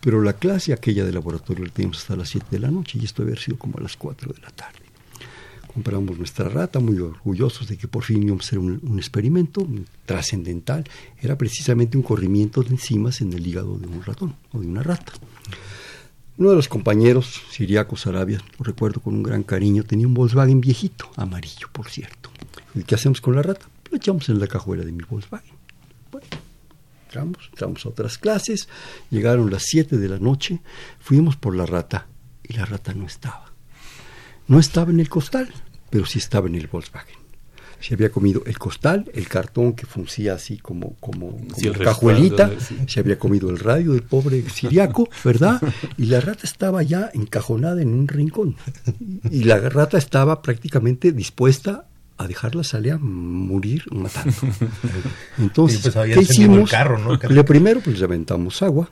Pero 0.00 0.20
la 0.20 0.32
clase 0.32 0.72
aquella 0.72 1.04
de 1.04 1.12
laboratorio 1.12 1.64
la 1.64 1.70
teníamos 1.70 1.98
hasta 1.98 2.16
las 2.16 2.28
siete 2.28 2.46
de 2.50 2.58
la 2.58 2.72
noche 2.72 2.98
y 3.00 3.04
esto 3.04 3.22
había 3.22 3.36
sido 3.36 3.56
como 3.56 3.78
a 3.78 3.82
las 3.82 3.96
cuatro 3.96 4.32
de 4.32 4.40
la 4.40 4.50
tarde. 4.50 4.81
Compramos 5.72 6.18
nuestra 6.18 6.48
rata, 6.48 6.80
muy 6.80 6.98
orgullosos 6.98 7.68
de 7.68 7.76
que 7.76 7.88
por 7.88 8.04
fin 8.04 8.22
íbamos 8.22 8.44
a 8.44 8.48
hacer 8.48 8.58
un, 8.58 8.98
experimento 8.98 9.66
trascendental. 10.06 10.84
Era 11.20 11.36
precisamente 11.36 11.96
un 11.96 12.02
corrimiento 12.02 12.62
de 12.62 12.70
enzimas 12.70 13.20
en 13.20 13.32
el 13.32 13.46
hígado 13.46 13.78
de 13.78 13.86
un 13.86 14.02
ratón 14.02 14.36
o 14.52 14.60
de 14.60 14.66
una 14.66 14.82
rata. 14.82 15.12
Uno 16.38 16.50
de 16.50 16.56
los 16.56 16.68
compañeros, 16.68 17.42
Siriaco 17.50 17.96
Sarabia, 17.96 18.40
lo 18.58 18.64
recuerdo 18.64 19.00
con 19.00 19.14
un 19.14 19.22
gran 19.22 19.42
cariño, 19.42 19.84
tenía 19.84 20.06
un 20.06 20.14
Volkswagen 20.14 20.60
viejito, 20.60 21.10
amarillo, 21.16 21.68
por 21.72 21.88
cierto. 21.88 22.30
¿Y 22.74 22.84
qué 22.84 22.94
hacemos 22.94 23.20
con 23.20 23.36
la 23.36 23.42
rata? 23.42 23.66
Lo 23.90 23.96
echamos 23.96 24.28
en 24.28 24.40
la 24.40 24.46
cajuela 24.46 24.84
de 24.84 24.92
mi 24.92 25.04
Volkswagen. 25.04 25.54
Bueno, 26.10 26.26
entramos, 27.04 27.48
entramos 27.50 27.84
a 27.84 27.90
otras 27.90 28.18
clases, 28.18 28.68
llegaron 29.10 29.50
las 29.50 29.64
7 29.66 29.98
de 29.98 30.08
la 30.08 30.18
noche, 30.18 30.60
fuimos 30.98 31.36
por 31.36 31.54
la 31.54 31.66
rata 31.66 32.06
y 32.42 32.54
la 32.54 32.64
rata 32.64 32.94
no 32.94 33.06
estaba. 33.06 33.51
No 34.52 34.58
estaba 34.58 34.90
en 34.90 35.00
el 35.00 35.08
costal, 35.08 35.48
pero 35.88 36.04
sí 36.04 36.18
estaba 36.18 36.46
en 36.46 36.56
el 36.56 36.66
Volkswagen. 36.66 37.16
Se 37.80 37.94
había 37.94 38.10
comido 38.10 38.42
el 38.44 38.58
costal, 38.58 39.10
el 39.14 39.26
cartón 39.26 39.72
que 39.72 39.86
funcía 39.86 40.34
así 40.34 40.58
como, 40.58 40.94
como, 41.00 41.40
cajuelita, 41.82 42.50
se 42.86 43.00
había 43.00 43.18
comido 43.18 43.48
el 43.48 43.58
radio 43.58 43.92
del 43.92 44.02
pobre 44.02 44.46
siriaco, 44.50 45.08
¿verdad? 45.24 45.58
Y 45.96 46.04
la 46.04 46.20
rata 46.20 46.42
estaba 46.42 46.82
ya 46.82 47.10
encajonada 47.14 47.80
en 47.80 47.94
un 47.94 48.08
rincón. 48.08 48.56
Y 49.30 49.44
la 49.44 49.58
rata 49.58 49.96
estaba 49.96 50.42
prácticamente 50.42 51.12
dispuesta 51.12 51.86
a 52.18 52.28
dejarla 52.28 52.62
salir 52.62 52.92
a 52.92 52.98
morir 52.98 53.84
matando. 53.90 54.36
Entonces, 55.38 55.80
pues, 55.94 56.14
¿qué 56.14 56.20
hicimos? 56.20 56.70
Carro, 56.70 57.18
Lo 57.30 57.44
primero, 57.46 57.80
pues 57.80 57.98
le 57.98 58.04
aventamos 58.04 58.60
agua, 58.60 58.90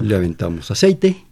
le 0.00 0.14
aventamos 0.14 0.70
aceite, 0.70 1.24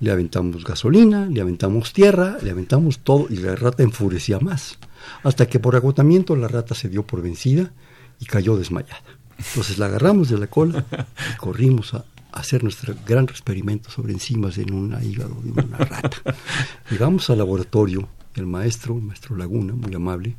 le 0.00 0.10
aventamos 0.10 0.64
gasolina, 0.64 1.26
le 1.26 1.40
aventamos 1.40 1.92
tierra, 1.92 2.38
le 2.42 2.50
aventamos 2.50 3.00
todo 3.00 3.26
y 3.30 3.36
la 3.36 3.54
rata 3.54 3.82
enfurecía 3.82 4.40
más. 4.40 4.78
Hasta 5.22 5.46
que 5.46 5.60
por 5.60 5.76
agotamiento 5.76 6.34
la 6.36 6.48
rata 6.48 6.74
se 6.74 6.88
dio 6.88 7.06
por 7.06 7.22
vencida 7.22 7.70
y 8.18 8.24
cayó 8.24 8.56
desmayada. 8.56 9.02
Entonces 9.38 9.78
la 9.78 9.86
agarramos 9.86 10.28
de 10.28 10.38
la 10.38 10.46
cola 10.46 10.84
y 11.32 11.36
corrimos 11.36 11.94
a, 11.94 12.04
hacer 12.32 12.62
nuestro 12.62 12.94
gran 13.06 13.24
experimento 13.24 13.90
sobre 13.90 14.12
enzimas 14.12 14.56
en 14.58 14.72
un 14.72 14.96
hígado 15.02 15.36
de 15.42 15.50
una 15.50 15.78
rata. 15.78 16.16
Llegamos 16.90 17.28
al 17.28 17.38
laboratorio, 17.38 18.08
el 18.36 18.46
maestro, 18.46 18.96
el 18.96 19.02
maestro 19.02 19.36
Laguna, 19.36 19.74
muy 19.74 19.94
amable, 19.94 20.36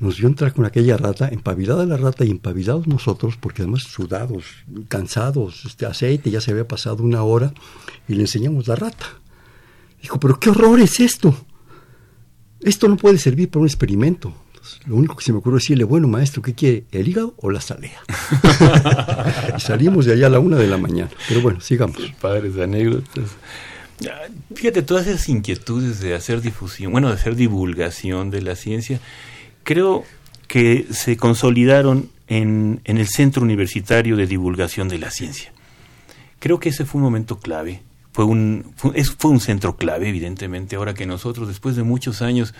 nos 0.00 0.16
vio 0.16 0.28
entrar 0.28 0.54
con 0.54 0.64
aquella 0.64 0.96
rata, 0.96 1.28
empabilada 1.28 1.84
la 1.84 1.98
rata 1.98 2.24
y 2.24 2.30
empabilados 2.30 2.86
nosotros, 2.86 3.36
porque 3.38 3.62
además 3.62 3.82
sudados, 3.82 4.44
cansados, 4.88 5.64
este 5.66 5.84
aceite, 5.84 6.30
ya 6.30 6.40
se 6.40 6.50
había 6.50 6.66
pasado 6.66 7.04
una 7.04 7.22
hora, 7.22 7.52
y 8.08 8.14
le 8.14 8.22
enseñamos 8.22 8.66
la 8.66 8.76
rata. 8.76 9.06
Dijo, 10.00 10.18
pero 10.18 10.40
qué 10.40 10.50
horror 10.50 10.80
es 10.80 11.00
esto. 11.00 11.34
Esto 12.60 12.88
no 12.88 12.96
puede 12.96 13.18
servir 13.18 13.50
para 13.50 13.60
un 13.60 13.66
experimento. 13.66 14.34
lo 14.86 14.96
único 14.96 15.16
que 15.16 15.24
se 15.24 15.32
me 15.32 15.38
ocurrió 15.38 15.58
decirle, 15.58 15.84
bueno, 15.84 16.08
maestro, 16.08 16.40
¿qué 16.40 16.54
quiere? 16.54 16.86
¿El 16.92 17.06
hígado 17.06 17.34
o 17.36 17.50
la 17.50 17.60
salea? 17.60 18.00
y 19.56 19.60
salimos 19.60 20.06
de 20.06 20.14
allá 20.14 20.28
a 20.28 20.30
la 20.30 20.38
una 20.38 20.56
de 20.56 20.66
la 20.66 20.78
mañana. 20.78 21.10
Pero 21.28 21.42
bueno, 21.42 21.60
sigamos. 21.60 21.98
Padres 22.20 22.56
anécdotas. 22.58 23.30
Fíjate, 24.54 24.80
todas 24.80 25.06
esas 25.06 25.28
inquietudes 25.28 26.00
de 26.00 26.14
hacer 26.14 26.40
difusión, 26.40 26.92
bueno, 26.92 27.08
de 27.08 27.14
hacer 27.14 27.36
divulgación 27.36 28.30
de 28.30 28.40
la 28.40 28.56
ciencia, 28.56 28.98
creo 29.62 30.04
que 30.46 30.86
se 30.90 31.16
consolidaron 31.16 32.10
en, 32.26 32.80
el 32.84 33.06
Centro 33.06 33.42
Universitario 33.42 34.16
de 34.16 34.26
Divulgación 34.26 34.88
de 34.88 34.98
la 34.98 35.10
Ciencia. 35.10 35.52
Creo 36.38 36.58
que 36.58 36.70
ese 36.70 36.84
fue 36.84 36.98
un 36.98 37.04
momento 37.04 37.38
clave. 37.38 37.82
Fue 38.12 38.24
un, 38.24 38.72
fue 38.76 39.30
un 39.30 39.40
centro 39.40 39.76
clave, 39.76 40.08
evidentemente, 40.08 40.76
ahora 40.76 40.94
que 40.94 41.06
nosotros, 41.06 41.48
después 41.48 41.76
de 41.76 41.84
muchos 41.84 42.22
años, 42.22 42.54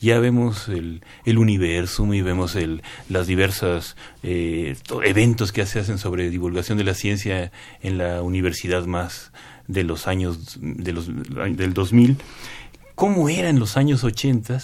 ya 0.00 0.18
vemos 0.18 0.68
el, 0.68 1.02
el 1.24 1.38
universo 1.38 2.12
y 2.14 2.22
vemos 2.22 2.54
el, 2.56 2.82
las 3.08 3.26
diversas 3.26 3.96
eh, 4.22 4.76
eventos 5.04 5.52
que 5.52 5.66
se 5.66 5.80
hacen 5.80 5.98
sobre 5.98 6.30
divulgación 6.30 6.78
de 6.78 6.84
la 6.84 6.94
ciencia 6.94 7.52
en 7.82 7.98
la 7.98 8.22
universidad 8.22 8.86
más 8.86 9.32
de 9.66 9.84
los 9.84 10.06
años 10.06 10.58
de 10.60 10.92
los, 10.92 11.08
del 11.08 11.74
2000. 11.74 12.16
¿Cómo 12.94 13.28
era 13.28 13.48
en 13.48 13.58
los 13.58 13.76
años 13.76 14.04
80 14.04 14.60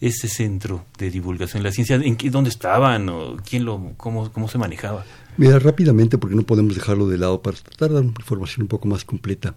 ese 0.00 0.28
centro 0.28 0.84
de 0.98 1.10
divulgación 1.10 1.62
de 1.62 1.68
la 1.68 1.72
ciencia? 1.72 1.96
¿En 1.96 2.16
qué, 2.16 2.30
¿Dónde 2.30 2.50
estaban? 2.50 3.08
O 3.08 3.36
quién 3.48 3.64
lo, 3.64 3.92
cómo, 3.96 4.32
¿Cómo 4.32 4.48
se 4.48 4.58
manejaba? 4.58 5.04
Mira, 5.36 5.58
rápidamente, 5.58 6.18
porque 6.18 6.36
no 6.36 6.42
podemos 6.42 6.74
dejarlo 6.74 7.08
de 7.08 7.18
lado 7.18 7.42
para 7.42 7.56
tratar 7.56 7.88
de 7.90 7.94
dar 7.96 8.04
una 8.04 8.14
información 8.16 8.62
un 8.62 8.68
poco 8.68 8.88
más 8.88 9.04
completa. 9.04 9.54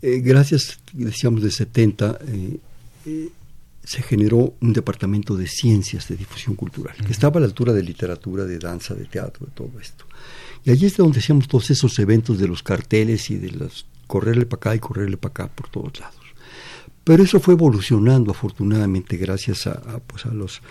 Eh, 0.00 0.20
gracias, 0.20 0.78
decíamos, 0.92 1.42
de 1.42 1.50
70, 1.50 2.18
eh, 2.26 2.58
eh, 3.06 3.28
se 3.82 4.02
generó 4.02 4.54
un 4.60 4.72
departamento 4.72 5.36
de 5.36 5.46
ciencias 5.46 6.08
de 6.08 6.16
difusión 6.16 6.56
cultural, 6.56 6.96
que 6.96 7.12
estaba 7.12 7.38
a 7.38 7.40
la 7.40 7.46
altura 7.46 7.72
de 7.72 7.82
literatura, 7.82 8.44
de 8.44 8.58
danza, 8.58 8.94
de 8.94 9.04
teatro, 9.04 9.46
de 9.46 9.52
todo 9.52 9.78
esto. 9.80 10.06
Y 10.64 10.70
allí 10.70 10.86
es 10.86 10.96
donde 10.96 11.18
hacíamos 11.18 11.48
todos 11.48 11.70
esos 11.70 11.98
eventos 11.98 12.38
de 12.38 12.48
los 12.48 12.62
carteles 12.62 13.30
y 13.30 13.36
de 13.36 13.50
los 13.50 13.86
correrle 14.06 14.46
para 14.46 14.58
acá 14.58 14.74
y 14.74 14.78
correrle 14.78 15.16
para 15.16 15.30
acá 15.30 15.48
por 15.48 15.68
todos 15.68 15.98
lados. 16.00 16.23
Pero 17.04 17.22
eso 17.22 17.38
fue 17.38 17.54
evolucionando 17.54 18.30
afortunadamente 18.30 19.18
gracias 19.18 19.66
a, 19.66 20.00
pues 20.06 20.26
a 20.26 20.32
los 20.32 20.62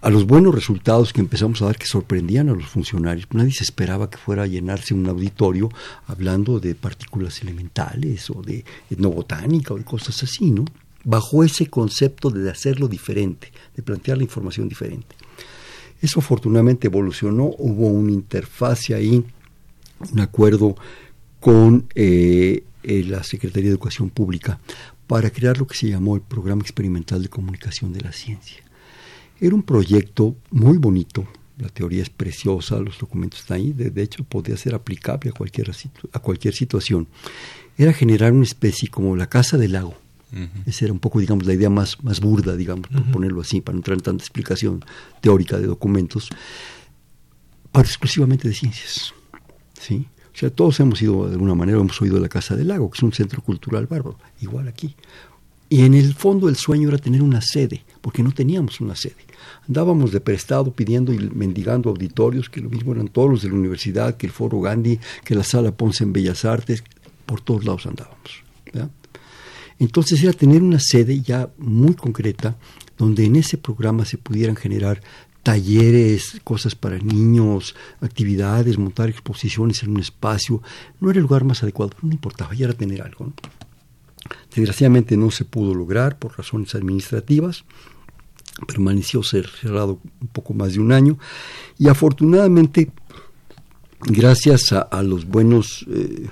a 0.00 0.10
los 0.10 0.26
buenos 0.26 0.54
resultados 0.54 1.12
que 1.12 1.20
empezamos 1.20 1.60
a 1.60 1.66
dar 1.66 1.76
que 1.76 1.86
sorprendían 1.86 2.48
a 2.48 2.54
los 2.54 2.66
funcionarios. 2.66 3.26
Nadie 3.32 3.52
se 3.52 3.64
esperaba 3.64 4.08
que 4.08 4.16
fuera 4.16 4.44
a 4.44 4.46
llenarse 4.46 4.94
un 4.94 5.08
auditorio 5.08 5.70
hablando 6.06 6.60
de 6.60 6.76
partículas 6.76 7.42
elementales 7.42 8.30
o 8.30 8.40
de 8.42 8.64
etnobotánica 8.90 9.74
o 9.74 9.78
de 9.78 9.84
cosas 9.84 10.22
así, 10.22 10.52
¿no? 10.52 10.64
Bajo 11.02 11.42
ese 11.42 11.66
concepto 11.66 12.30
de 12.30 12.48
hacerlo 12.48 12.86
diferente, 12.86 13.50
de 13.74 13.82
plantear 13.82 14.18
la 14.18 14.24
información 14.24 14.68
diferente. 14.68 15.16
Eso 16.00 16.20
afortunadamente 16.20 16.86
evolucionó, 16.86 17.50
hubo 17.58 17.88
una 17.88 18.12
interfase 18.12 18.94
ahí, 18.94 19.24
un 20.12 20.20
acuerdo 20.20 20.76
con 21.40 21.88
eh, 21.96 22.62
eh, 22.84 23.04
la 23.04 23.24
Secretaría 23.24 23.70
de 23.70 23.74
Educación 23.74 24.10
Pública 24.10 24.60
para 25.08 25.30
crear 25.30 25.58
lo 25.58 25.66
que 25.66 25.74
se 25.74 25.88
llamó 25.88 26.14
el 26.14 26.20
Programa 26.20 26.62
Experimental 26.62 27.22
de 27.22 27.28
Comunicación 27.28 27.92
de 27.92 28.02
la 28.02 28.12
Ciencia. 28.12 28.62
Era 29.40 29.54
un 29.54 29.62
proyecto 29.62 30.36
muy 30.50 30.76
bonito, 30.76 31.26
la 31.56 31.68
teoría 31.70 32.02
es 32.02 32.10
preciosa, 32.10 32.78
los 32.78 32.98
documentos 32.98 33.40
están 33.40 33.56
ahí, 33.56 33.72
de, 33.72 34.02
hecho 34.02 34.22
podía 34.22 34.56
ser 34.56 34.74
aplicable 34.74 35.30
a 35.30 35.32
cualquier, 35.32 35.72
a 36.12 36.18
cualquier 36.20 36.54
situación. 36.54 37.08
Era 37.76 37.92
generar 37.92 38.32
una 38.32 38.44
especie 38.44 38.88
como 38.88 39.16
la 39.16 39.28
casa 39.28 39.56
del 39.56 39.72
lago. 39.72 39.96
Esa 40.66 40.84
era 40.84 40.92
un 40.92 40.98
poco, 40.98 41.20
digamos, 41.20 41.46
la 41.46 41.54
idea 41.54 41.70
más, 41.70 42.04
más 42.04 42.20
burda, 42.20 42.54
digamos, 42.54 42.86
por 42.88 43.02
ponerlo 43.10 43.40
así, 43.40 43.62
para 43.62 43.72
no 43.72 43.78
entrar 43.78 43.96
en 43.96 44.04
tanta 44.04 44.22
explicación 44.22 44.84
teórica 45.22 45.58
de 45.58 45.66
documentos, 45.66 46.28
para 47.72 47.88
exclusivamente 47.88 48.46
de 48.46 48.54
ciencias. 48.54 49.14
¿sí? 49.80 50.06
O 50.38 50.40
sea, 50.40 50.50
todos 50.50 50.78
hemos 50.78 51.02
ido, 51.02 51.26
de 51.26 51.32
alguna 51.32 51.56
manera, 51.56 51.80
hemos 51.80 52.00
oído 52.00 52.14
de 52.14 52.20
la 52.20 52.28
Casa 52.28 52.54
del 52.54 52.68
Lago, 52.68 52.88
que 52.88 52.96
es 52.96 53.02
un 53.02 53.12
centro 53.12 53.42
cultural 53.42 53.88
bárbaro, 53.88 54.16
igual 54.40 54.68
aquí. 54.68 54.94
Y 55.68 55.82
en 55.82 55.94
el 55.94 56.14
fondo 56.14 56.48
el 56.48 56.54
sueño 56.54 56.90
era 56.90 56.98
tener 56.98 57.22
una 57.22 57.40
sede, 57.40 57.82
porque 58.00 58.22
no 58.22 58.30
teníamos 58.30 58.80
una 58.80 58.94
sede. 58.94 59.16
Andábamos 59.66 60.12
de 60.12 60.20
prestado 60.20 60.70
pidiendo 60.70 61.12
y 61.12 61.18
mendigando 61.18 61.90
auditorios, 61.90 62.48
que 62.48 62.60
lo 62.60 62.70
mismo 62.70 62.92
eran 62.92 63.08
todos 63.08 63.28
los 63.28 63.42
de 63.42 63.48
la 63.48 63.56
universidad, 63.56 64.16
que 64.16 64.28
el 64.28 64.32
Foro 64.32 64.60
Gandhi, 64.60 65.00
que 65.24 65.34
la 65.34 65.42
Sala 65.42 65.72
Ponce 65.72 66.04
en 66.04 66.12
Bellas 66.12 66.44
Artes, 66.44 66.84
por 67.26 67.40
todos 67.40 67.64
lados 67.64 67.86
andábamos. 67.86 68.44
Entonces 69.80 70.22
era 70.22 70.32
tener 70.32 70.62
una 70.62 70.78
sede 70.78 71.20
ya 71.20 71.50
muy 71.58 71.94
concreta, 71.94 72.56
donde 72.96 73.24
en 73.24 73.34
ese 73.34 73.58
programa 73.58 74.04
se 74.04 74.18
pudieran 74.18 74.54
generar 74.54 75.02
talleres, 75.48 76.38
cosas 76.44 76.74
para 76.74 76.98
niños, 76.98 77.74
actividades, 78.02 78.76
montar 78.76 79.08
exposiciones 79.08 79.82
en 79.82 79.92
un 79.92 80.00
espacio. 80.00 80.60
No 81.00 81.08
era 81.08 81.20
el 81.20 81.22
lugar 81.22 81.44
más 81.44 81.62
adecuado, 81.62 81.92
no 82.02 82.12
importaba, 82.12 82.52
ya 82.52 82.66
era 82.66 82.74
tener 82.74 83.00
algo. 83.00 83.32
Desgraciadamente 84.54 85.16
no 85.16 85.30
se 85.30 85.46
pudo 85.46 85.74
lograr 85.74 86.18
por 86.18 86.36
razones 86.36 86.74
administrativas, 86.74 87.64
permaneció 88.66 89.22
cerrado 89.22 89.98
un 90.20 90.28
poco 90.28 90.52
más 90.52 90.74
de 90.74 90.80
un 90.80 90.92
año 90.92 91.18
y 91.78 91.88
afortunadamente, 91.88 92.90
gracias 94.00 94.74
a, 94.74 95.02
los 95.02 95.24
buenos 95.24 95.86
eh, 95.88 96.28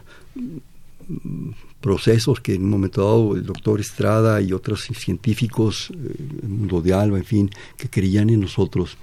procesos 1.80 2.40
que 2.40 2.54
en 2.54 2.64
un 2.64 2.70
momento 2.70 3.00
dado 3.00 3.36
el 3.36 3.46
doctor 3.46 3.80
Estrada 3.80 4.40
y 4.40 4.52
otros 4.52 4.88
científicos, 4.92 5.92
eh, 5.92 6.16
el 6.42 6.48
mundo 6.48 6.82
de 6.82 6.92
Alba, 6.92 7.18
en 7.18 7.24
fin, 7.24 7.50
que 7.76 7.88
creían 7.88 8.28
en 8.28 8.40
nosotros, 8.40 8.96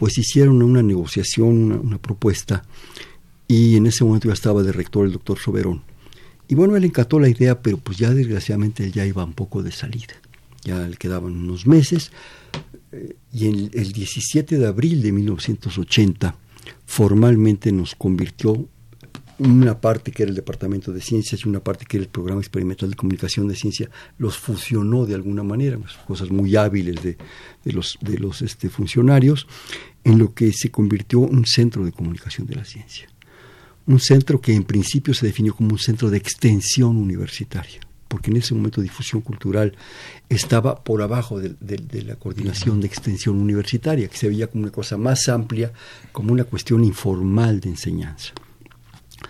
pues 0.00 0.16
hicieron 0.16 0.62
una 0.62 0.82
negociación, 0.82 1.72
una, 1.72 1.98
propuesta, 1.98 2.64
y 3.46 3.76
en 3.76 3.84
ese 3.84 4.02
momento 4.02 4.28
ya 4.28 4.32
estaba 4.32 4.62
de 4.62 4.72
rector 4.72 5.04
el 5.04 5.12
doctor 5.12 5.38
Soberón. 5.38 5.82
Y 6.48 6.54
bueno, 6.54 6.74
él 6.74 6.86
encantó 6.86 7.20
la 7.20 7.28
idea, 7.28 7.60
pero 7.60 7.76
pues 7.76 7.98
ya 7.98 8.08
desgraciadamente 8.08 8.82
él 8.82 8.92
ya 8.92 9.04
iba 9.04 9.22
un 9.22 9.34
poco 9.34 9.62
de 9.62 9.72
salida. 9.72 10.14
Ya 10.64 10.88
le 10.88 10.96
quedaban 10.96 11.34
unos 11.34 11.66
meses. 11.66 12.12
Eh, 12.92 13.14
y 13.30 13.48
el, 13.48 13.70
el 13.74 13.92
17 13.92 14.56
de 14.56 14.66
abril 14.66 15.02
de 15.02 15.12
1980 15.12 16.34
formalmente 16.86 17.70
nos 17.70 17.94
convirtió 17.94 18.66
una 19.40 19.80
parte 19.80 20.12
que 20.12 20.22
era 20.22 20.30
el 20.30 20.36
Departamento 20.36 20.92
de 20.92 21.00
Ciencias 21.00 21.40
y 21.44 21.48
una 21.48 21.60
parte 21.60 21.86
que 21.86 21.96
era 21.96 22.04
el 22.04 22.10
Programa 22.10 22.40
Experimental 22.40 22.90
de 22.90 22.96
Comunicación 22.96 23.48
de 23.48 23.56
Ciencia, 23.56 23.90
los 24.18 24.36
fusionó 24.36 25.06
de 25.06 25.14
alguna 25.14 25.42
manera, 25.42 25.78
cosas 26.06 26.30
muy 26.30 26.56
hábiles 26.56 27.02
de, 27.02 27.16
de 27.64 27.72
los, 27.72 27.98
de 28.02 28.18
los 28.18 28.42
este, 28.42 28.68
funcionarios, 28.68 29.46
en 30.04 30.18
lo 30.18 30.34
que 30.34 30.52
se 30.52 30.70
convirtió 30.70 31.20
un 31.20 31.46
centro 31.46 31.84
de 31.84 31.92
comunicación 31.92 32.46
de 32.46 32.56
la 32.56 32.64
ciencia. 32.64 33.08
Un 33.86 33.98
centro 33.98 34.40
que 34.40 34.54
en 34.54 34.64
principio 34.64 35.14
se 35.14 35.26
definió 35.26 35.54
como 35.54 35.70
un 35.70 35.78
centro 35.78 36.10
de 36.10 36.18
extensión 36.18 36.96
universitaria 36.96 37.80
porque 38.08 38.32
en 38.32 38.38
ese 38.38 38.54
momento 38.54 38.80
difusión 38.80 39.22
cultural 39.22 39.72
estaba 40.28 40.82
por 40.82 41.00
abajo 41.00 41.38
de, 41.38 42.02
la 42.02 42.16
coordinación 42.16 42.80
de 42.80 42.88
extensión 42.88 43.40
universitaria, 43.40 44.08
que 44.08 44.16
se 44.16 44.28
veía 44.28 44.48
como 44.48 44.64
una 44.64 44.72
cosa 44.72 44.96
más 44.96 45.28
amplia, 45.28 45.72
como 46.10 46.32
una 46.32 46.42
cuestión 46.42 46.82
informal 46.82 47.60
de 47.60 47.68
enseñanza. 47.68 48.32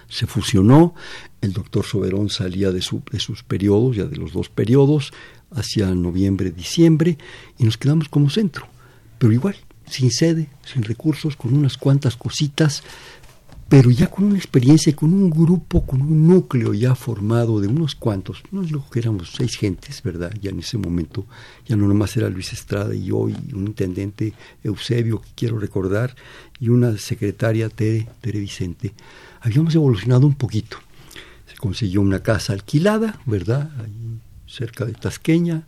Se 0.08 0.26
fusionó, 0.26 0.94
el 1.40 1.52
doctor 1.52 1.84
Soberón 1.84 2.28
salía 2.28 2.70
de, 2.70 2.84
de 3.12 3.20
sus 3.20 3.42
periodos, 3.42 3.96
ya 3.96 4.04
de 4.04 4.16
los 4.16 4.32
dos 4.32 4.48
periodos, 4.48 5.12
hacia 5.50 5.94
noviembre, 5.94 6.50
diciembre, 6.50 7.18
y 7.58 7.64
nos 7.64 7.76
quedamos 7.76 8.08
como 8.08 8.30
centro, 8.30 8.66
pero 9.18 9.32
igual, 9.32 9.56
sin 9.86 10.10
sede, 10.10 10.48
sin 10.64 10.82
recursos, 10.84 11.36
con 11.36 11.54
unas 11.54 11.76
cuantas 11.76 12.16
cositas, 12.16 12.82
pero 13.70 13.88
ya 13.88 14.08
con 14.08 14.24
una 14.24 14.36
experiencia, 14.36 14.94
con 14.96 15.12
un 15.12 15.30
grupo, 15.30 15.86
con 15.86 16.02
un 16.02 16.26
núcleo 16.26 16.74
ya 16.74 16.96
formado 16.96 17.60
de 17.60 17.68
unos 17.68 17.94
cuantos, 17.94 18.42
no 18.50 18.62
digo 18.62 18.84
que 18.90 18.98
éramos 18.98 19.32
seis 19.36 19.56
gentes, 19.56 20.02
¿verdad? 20.02 20.32
Ya 20.42 20.50
en 20.50 20.58
ese 20.58 20.76
momento, 20.76 21.24
ya 21.66 21.76
no 21.76 21.86
nomás 21.86 22.16
era 22.16 22.28
Luis 22.28 22.52
Estrada 22.52 22.92
y 22.96 23.04
yo, 23.04 23.28
y 23.28 23.54
un 23.54 23.68
intendente 23.68 24.32
Eusebio, 24.64 25.20
que 25.20 25.28
quiero 25.36 25.60
recordar, 25.60 26.16
y 26.58 26.68
una 26.68 26.98
secretaria 26.98 27.68
Tere, 27.68 28.08
Tere 28.20 28.40
Vicente. 28.40 28.92
Habíamos 29.40 29.74
evolucionado 29.74 30.26
un 30.26 30.34
poquito. 30.34 30.78
Se 31.46 31.56
consiguió 31.56 32.00
una 32.00 32.22
casa 32.22 32.52
alquilada, 32.52 33.20
¿verdad? 33.26 33.70
Ahí 33.82 34.18
cerca 34.46 34.84
de 34.84 34.92
Tasqueña, 34.92 35.62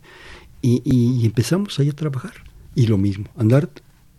y, 0.61 0.81
y 0.85 1.25
empezamos 1.25 1.79
ahí 1.79 1.89
a 1.89 1.93
trabajar. 1.93 2.33
Y 2.75 2.87
lo 2.87 2.97
mismo, 2.97 3.25
andar 3.37 3.69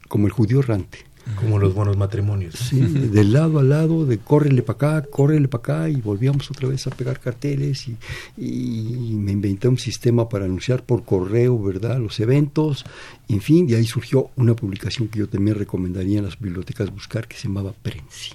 como 0.08 0.26
el 0.26 0.32
judío 0.32 0.60
errante 0.60 1.04
como 1.36 1.58
los 1.58 1.74
buenos 1.74 1.96
matrimonios. 1.96 2.54
Sí, 2.54 2.80
de 2.80 3.24
lado 3.24 3.58
a 3.58 3.62
lado, 3.62 4.04
de 4.04 4.18
córrele 4.18 4.62
para 4.62 4.98
acá, 4.98 5.08
córrele 5.10 5.48
para 5.48 5.60
acá, 5.62 5.88
y 5.88 5.96
volvíamos 5.96 6.50
otra 6.50 6.68
vez 6.68 6.86
a 6.86 6.90
pegar 6.90 7.20
carteles 7.20 7.88
y, 7.88 7.96
y, 8.36 9.14
me 9.14 9.32
inventé 9.32 9.68
un 9.68 9.78
sistema 9.78 10.28
para 10.28 10.44
anunciar 10.44 10.84
por 10.84 11.04
correo, 11.04 11.60
¿verdad?, 11.62 11.98
los 11.98 12.20
eventos, 12.20 12.84
en 13.28 13.40
fin, 13.40 13.66
de 13.66 13.76
ahí 13.76 13.84
surgió 13.84 14.30
una 14.36 14.54
publicación 14.54 15.08
que 15.08 15.20
yo 15.20 15.28
también 15.28 15.56
recomendaría 15.56 16.18
en 16.18 16.24
las 16.24 16.38
bibliotecas 16.38 16.90
buscar, 16.92 17.26
que 17.26 17.36
se 17.36 17.48
llamaba 17.48 17.72
Prensi. 17.72 18.32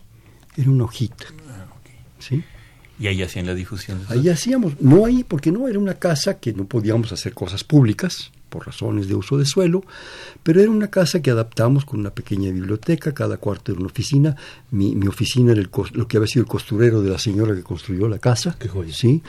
Era 0.59 0.69
una 0.71 0.83
hojita. 0.83 1.25
Ah, 1.47 1.65
¿Sí? 2.19 2.43
Y 2.99 3.07
ahí 3.07 3.23
hacían 3.23 3.45
la 3.45 3.55
difusión. 3.55 4.01
Ahí 4.09 4.27
hacíamos, 4.27 4.73
no 4.81 5.05
ahí, 5.05 5.23
porque 5.23 5.53
no, 5.53 5.69
era 5.69 5.79
una 5.79 5.93
casa 5.93 6.37
que 6.39 6.51
no 6.51 6.65
podíamos 6.65 7.13
hacer 7.13 7.33
cosas 7.33 7.63
públicas, 7.63 8.29
por 8.49 8.65
razones 8.65 9.07
de 9.07 9.15
uso 9.15 9.37
de 9.37 9.45
suelo, 9.45 9.83
pero 10.43 10.59
era 10.59 10.69
una 10.69 10.89
casa 10.89 11.21
que 11.21 11.31
adaptamos 11.31 11.85
con 11.85 12.01
una 12.01 12.09
pequeña 12.09 12.51
biblioteca, 12.51 13.13
cada 13.13 13.37
cuarto 13.37 13.71
era 13.71 13.79
una 13.79 13.89
oficina, 13.89 14.35
mi, 14.71 14.95
mi 14.95 15.07
oficina 15.07 15.53
era 15.53 15.61
el, 15.61 15.69
lo 15.93 16.07
que 16.09 16.17
había 16.17 16.27
sido 16.27 16.43
el 16.43 16.49
costurero 16.49 17.01
de 17.01 17.11
la 17.11 17.19
señora 17.19 17.55
que 17.55 17.63
construyó 17.63 18.09
la 18.09 18.19
casa, 18.19 18.57
¿sí? 18.91 19.23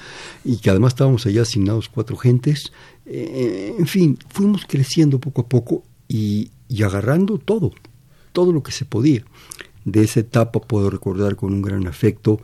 y 0.45 0.57
que 0.57 0.71
además 0.71 0.95
estábamos 0.95 1.27
allá 1.27 1.43
asignados 1.43 1.89
cuatro 1.89 2.17
gentes, 2.17 2.73
eh, 3.07 3.77
en 3.79 3.87
fin, 3.87 4.19
fuimos 4.31 4.65
creciendo 4.67 5.21
poco 5.21 5.43
a 5.43 5.49
poco 5.49 5.85
y, 6.09 6.51
y 6.69 6.83
agarrando 6.83 7.39
todo, 7.39 7.71
todo 8.33 8.53
lo 8.53 8.65
que 8.65 8.73
se 8.73 8.85
podía. 8.85 9.23
De 9.85 10.03
esa 10.03 10.21
etapa 10.21 10.61
puedo 10.61 10.91
recordar 10.91 11.37
con 11.37 11.53
un 11.53 11.63
gran 11.63 11.87
afecto 11.87 12.41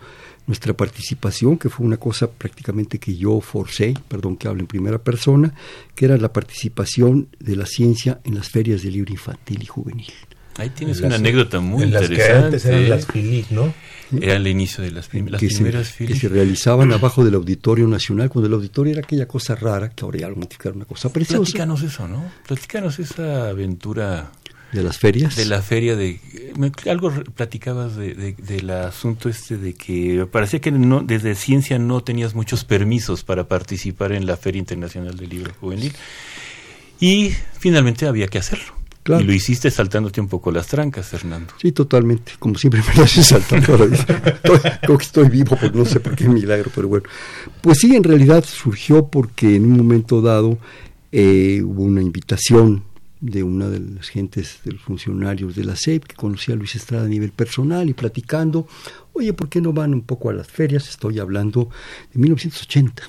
nuestra 0.47 0.75
participación, 0.75 1.59
que 1.59 1.69
fue 1.69 1.85
una 1.85 1.97
cosa 1.97 2.31
prácticamente 2.31 2.99
que 2.99 3.17
yo 3.17 3.41
forcé, 3.41 3.95
perdón 4.09 4.37
que 4.37 4.49
hable 4.49 4.61
en 4.61 4.67
primera 4.67 4.99
persona, 4.99 5.53
que 5.95 6.05
era 6.05 6.17
la 6.17 6.33
participación 6.33 7.29
de 7.41 7.57
la 7.57 7.67
ciencia 7.67 8.21
en 8.25 8.37
las 8.37 8.49
ferias 8.49 8.83
de 8.83 8.91
libro 8.91 9.13
infantil 9.13 9.63
y 9.63 9.67
juvenil. 9.67 10.13
Ahí 10.59 10.71
tienes 10.71 11.01
una 11.01 11.17
anécdota 11.17 11.61
muy 11.61 11.85
interesante. 11.85 12.57
eran 12.67 12.89
las 12.89 13.07
filis, 13.07 13.51
¿no? 13.51 13.75
Era 14.21 14.37
el 14.37 14.47
inicio 14.47 14.83
de 14.83 14.91
las, 14.91 15.09
primeras 15.09 15.91
filis. 15.91 16.15
Que 16.15 16.21
se 16.21 16.29
realizaban 16.29 16.93
abajo 16.93 17.25
del 17.25 17.35
Auditorio 17.35 17.87
Nacional, 17.87 18.31
cuando 18.31 18.47
el 18.47 18.55
auditorio 18.55 18.93
era 18.93 19.03
aquella 19.03 19.27
cosa 19.27 19.55
rara, 19.55 19.91
que 19.91 20.05
ahora 20.05 20.21
ya 20.21 20.29
lo 20.29 20.37
modificaron 20.37 20.77
una 20.77 20.87
cosa 20.87 21.13
preciosa. 21.13 21.43
Platícanos 21.43 21.83
eso, 21.83 22.09
¿no? 22.09 22.25
Platícanos 22.47 22.99
esa 23.01 23.49
aventura 23.49 24.31
de 24.73 24.83
las 24.83 24.99
ferias 24.99 25.37
de 25.37 25.45
la 25.45 25.63
feria 25.63 25.97
de 25.97 26.21
algo 26.91 27.11
platicabas 27.35 27.97
de, 27.97 28.35
del 28.37 28.71
asunto 28.71 29.29
este 29.29 29.57
de 29.57 29.75
que 29.75 30.27
parecía 30.31 30.61
que 30.61 30.71
no 30.71 31.03
desde 31.03 31.35
ciencia 31.35 31.79
no 31.79 32.03
tenías 32.03 32.35
muchos 32.35 32.65
permisos 32.65 33.23
para 33.23 33.49
participar 33.49 34.13
en 34.13 34.27
la 34.27 34.37
feria 34.37 34.59
internacional 34.59 35.17
del 35.17 35.29
libro 35.29 35.53
juvenil 35.61 35.93
y 37.01 37.33
finalmente 37.59 38.07
había 38.07 38.27
que 38.29 38.39
hacerlo 38.39 38.77
y 39.09 39.23
lo 39.23 39.33
hiciste 39.33 39.71
saltándote 39.71 40.21
un 40.21 40.29
poco 40.29 40.51
las 40.51 40.67
trancas, 40.67 41.07
Fernando. 41.07 41.53
Sí, 41.61 41.73
totalmente. 41.73 42.33
Como 42.39 42.57
siempre 42.57 42.83
me 42.87 42.95
lo 42.95 43.05
haces 43.05 43.27
saltando. 43.27 43.77
creo 44.83 44.99
que 44.99 45.05
estoy 45.05 45.29
vivo, 45.29 45.57
por 45.57 45.75
no 45.75 45.85
sé 45.85 46.01
por 46.01 46.17
qué 46.17 46.29
milagro, 46.29 46.71
pero 46.75 46.89
bueno. 46.89 47.05
Pues 47.61 47.79
sí, 47.79 47.95
en 47.95 48.03
realidad 48.03 48.45
surgió 48.45 49.07
porque 49.07 49.57
en 49.57 49.65
un 49.65 49.77
momento 49.77 50.21
dado 50.23 50.59
eh, 51.13 51.63
hubo 51.65 51.83
una 51.83 52.03
invitación 52.03 52.83
de 53.21 53.43
una 53.43 53.69
de 53.69 53.81
las 53.81 54.09
gentes, 54.09 54.61
de 54.65 54.73
los 54.73 54.83
funcionarios 54.83 55.55
de 55.55 55.65
la 55.65 55.77
SEP, 55.77 56.05
que 56.05 56.17
conocía 56.17 56.55
a 56.55 56.59
Luis 56.59 56.77
Estrada 56.77 57.05
a 57.05 57.09
nivel 57.09 57.33
personal 57.33 57.89
y 57.89 57.95
platicando, 57.95 58.67
oye, 59.13 59.33
¿por 59.33 59.49
qué 59.49 59.61
no 59.61 59.73
van 59.73 59.95
un 59.95 60.03
poco 60.03 60.31
a 60.31 60.35
las 60.35 60.49
ferias? 60.49 60.89
Estoy 60.89 61.19
hablando 61.19 61.71
de 62.13 62.19
1980. 62.21 63.03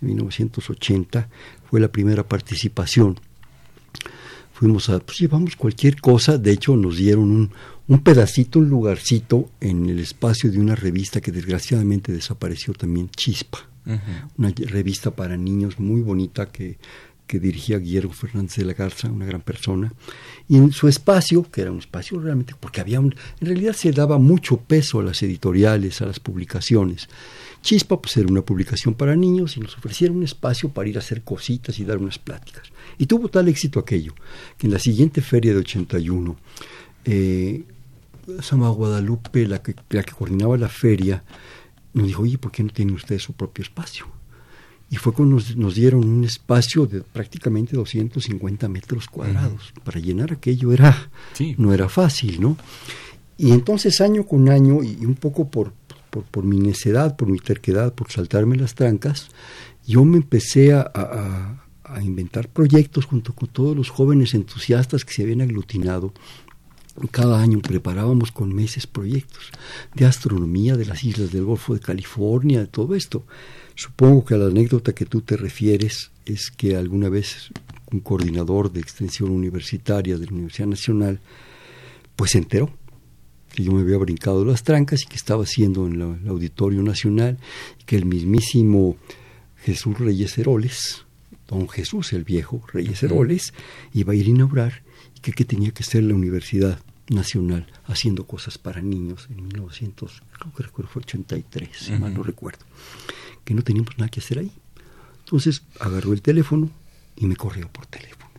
1980 0.00 1.28
fue 1.68 1.80
la 1.80 1.88
primera 1.88 2.26
participación. 2.26 3.20
Fuimos 4.52 4.90
a, 4.90 4.98
pues 4.98 5.18
llevamos 5.18 5.56
cualquier 5.56 6.00
cosa, 6.00 6.36
de 6.36 6.52
hecho 6.52 6.76
nos 6.76 6.96
dieron 6.96 7.30
un, 7.30 7.50
un 7.90 8.04
pedacito, 8.04 8.58
un 8.58 8.68
lugarcito 8.68 9.50
en 9.60 9.88
el 9.88 9.98
espacio 9.98 10.50
de 10.50 10.60
una 10.60 10.76
revista 10.76 11.20
que 11.20 11.32
desgraciadamente 11.32 12.12
desapareció 12.12 12.72
también, 12.72 13.08
Chispa, 13.10 13.68
una 14.36 14.52
revista 14.68 15.10
para 15.10 15.36
niños 15.36 15.80
muy 15.80 16.00
bonita 16.00 16.46
que 16.52 16.78
que 17.30 17.38
dirigía 17.38 17.78
Guillermo 17.78 18.12
Fernández 18.12 18.56
de 18.56 18.64
la 18.64 18.72
Garza, 18.72 19.08
una 19.08 19.24
gran 19.24 19.40
persona, 19.40 19.92
y 20.48 20.56
en 20.56 20.72
su 20.72 20.88
espacio, 20.88 21.44
que 21.44 21.60
era 21.60 21.70
un 21.70 21.78
espacio 21.78 22.18
realmente, 22.18 22.56
porque 22.58 22.80
había 22.80 22.98
un, 22.98 23.14
en 23.40 23.46
realidad 23.46 23.72
se 23.72 23.92
daba 23.92 24.18
mucho 24.18 24.56
peso 24.56 24.98
a 24.98 25.04
las 25.04 25.22
editoriales, 25.22 26.02
a 26.02 26.06
las 26.06 26.18
publicaciones. 26.18 27.08
Chispa 27.62 28.00
pues 28.00 28.16
era 28.16 28.26
una 28.26 28.42
publicación 28.42 28.94
para 28.94 29.14
niños 29.14 29.56
y 29.56 29.60
nos 29.60 29.78
ofrecieron 29.78 30.16
un 30.16 30.24
espacio 30.24 30.70
para 30.70 30.88
ir 30.88 30.96
a 30.96 30.98
hacer 30.98 31.22
cositas 31.22 31.78
y 31.78 31.84
dar 31.84 31.98
unas 31.98 32.18
pláticas. 32.18 32.64
Y 32.98 33.06
tuvo 33.06 33.28
tal 33.28 33.46
éxito 33.46 33.78
aquello, 33.78 34.12
que 34.58 34.66
en 34.66 34.72
la 34.72 34.80
siguiente 34.80 35.22
feria 35.22 35.52
de 35.52 35.60
81, 35.60 36.36
eh, 37.04 37.62
Sama 38.40 38.70
Guadalupe, 38.70 39.46
la 39.46 39.62
que, 39.62 39.76
la 39.90 40.02
que 40.02 40.14
coordinaba 40.14 40.58
la 40.58 40.68
feria, 40.68 41.22
nos 41.94 42.08
dijo, 42.08 42.22
oye, 42.22 42.38
¿por 42.38 42.50
qué 42.50 42.64
no 42.64 42.70
tienen 42.70 42.96
ustedes 42.96 43.22
su 43.22 43.34
propio 43.34 43.62
espacio? 43.62 44.19
Y 44.90 44.96
fue 44.96 45.12
cuando 45.12 45.40
nos, 45.56 45.74
dieron 45.74 46.04
un 46.04 46.24
espacio 46.24 46.84
de 46.84 47.02
prácticamente 47.02 47.76
250 47.76 48.68
metros 48.68 49.06
cuadrados. 49.06 49.72
Para 49.84 50.00
llenar 50.00 50.32
aquello 50.32 50.72
era, 50.72 51.10
no 51.56 51.72
era 51.72 51.88
fácil, 51.88 52.40
¿no? 52.40 52.56
Y 53.38 53.52
entonces 53.52 54.00
año 54.00 54.26
con 54.26 54.48
año, 54.48 54.82
y 54.82 55.04
un 55.04 55.14
poco 55.14 55.48
por, 55.48 55.72
por, 56.10 56.44
mi 56.44 56.58
necedad, 56.58 57.16
por 57.16 57.28
mi 57.28 57.38
terquedad, 57.38 57.94
por 57.94 58.10
saltarme 58.10 58.56
las 58.56 58.74
trancas, 58.74 59.28
yo 59.86 60.04
me 60.04 60.16
empecé 60.16 60.72
a, 60.72 60.90
a, 60.92 62.02
inventar 62.02 62.48
proyectos 62.48 63.04
junto 63.04 63.32
con 63.34 63.48
todos 63.48 63.76
los 63.76 63.90
jóvenes 63.90 64.34
entusiastas 64.34 65.04
que 65.04 65.12
se 65.12 65.22
habían 65.22 65.40
aglutinado 65.40 66.12
cada 67.10 67.40
año 67.40 67.60
preparábamos 67.60 68.30
con 68.30 68.54
meses 68.54 68.86
proyectos 68.86 69.50
de 69.94 70.06
astronomía 70.06 70.76
de 70.76 70.86
las 70.86 71.02
islas 71.04 71.32
del 71.32 71.44
Golfo 71.44 71.74
de 71.74 71.80
California, 71.80 72.60
de 72.60 72.66
todo 72.66 72.94
esto. 72.94 73.24
Supongo 73.80 74.26
que 74.26 74.36
la 74.36 74.48
anécdota 74.48 74.92
que 74.92 75.06
tú 75.06 75.22
te 75.22 75.38
refieres 75.38 76.10
es 76.26 76.50
que 76.50 76.76
alguna 76.76 77.08
vez 77.08 77.48
un 77.90 78.00
coordinador 78.00 78.70
de 78.70 78.78
extensión 78.78 79.30
universitaria 79.30 80.18
de 80.18 80.26
la 80.26 80.32
Universidad 80.32 80.66
Nacional, 80.66 81.18
pues 82.14 82.32
se 82.32 82.38
enteró 82.38 82.70
que 83.50 83.64
yo 83.64 83.72
me 83.72 83.80
había 83.80 83.96
brincado 83.96 84.44
las 84.44 84.64
trancas 84.64 85.00
y 85.02 85.06
que 85.06 85.16
estaba 85.16 85.44
haciendo 85.44 85.86
en 85.86 85.94
el 85.94 86.28
Auditorio 86.28 86.82
Nacional, 86.82 87.38
y 87.80 87.84
que 87.84 87.96
el 87.96 88.04
mismísimo 88.04 88.98
Jesús 89.56 89.98
Reyes 89.98 90.36
Heroles, 90.36 91.06
don 91.48 91.66
Jesús 91.66 92.12
el 92.12 92.24
viejo 92.24 92.62
Reyes 92.70 93.02
Heroles, 93.02 93.54
iba 93.94 94.12
a 94.12 94.16
ir 94.16 94.26
a 94.26 94.28
inaugurar 94.28 94.82
y 95.16 95.20
que, 95.20 95.32
que 95.32 95.46
tenía 95.46 95.70
que 95.70 95.84
ser 95.84 96.02
la 96.02 96.14
Universidad 96.14 96.78
Nacional 97.08 97.66
haciendo 97.86 98.26
cosas 98.26 98.58
para 98.58 98.82
niños 98.82 99.26
en 99.30 99.46
1900, 99.46 100.22
creo 100.38 100.52
que 100.54 100.64
recuerdo 100.64 100.90
fue 100.92 101.00
83, 101.00 101.70
si 101.74 101.92
mal 101.92 102.12
no 102.12 102.22
recuerdo 102.22 102.66
que 103.44 103.54
no 103.54 103.62
teníamos 103.62 103.96
nada 103.98 104.08
que 104.08 104.20
hacer 104.20 104.38
ahí. 104.38 104.52
Entonces 105.20 105.62
agarró 105.78 106.12
el 106.12 106.22
teléfono 106.22 106.70
y 107.16 107.26
me 107.26 107.36
corrió 107.36 107.68
por 107.68 107.86
teléfono. 107.86 108.30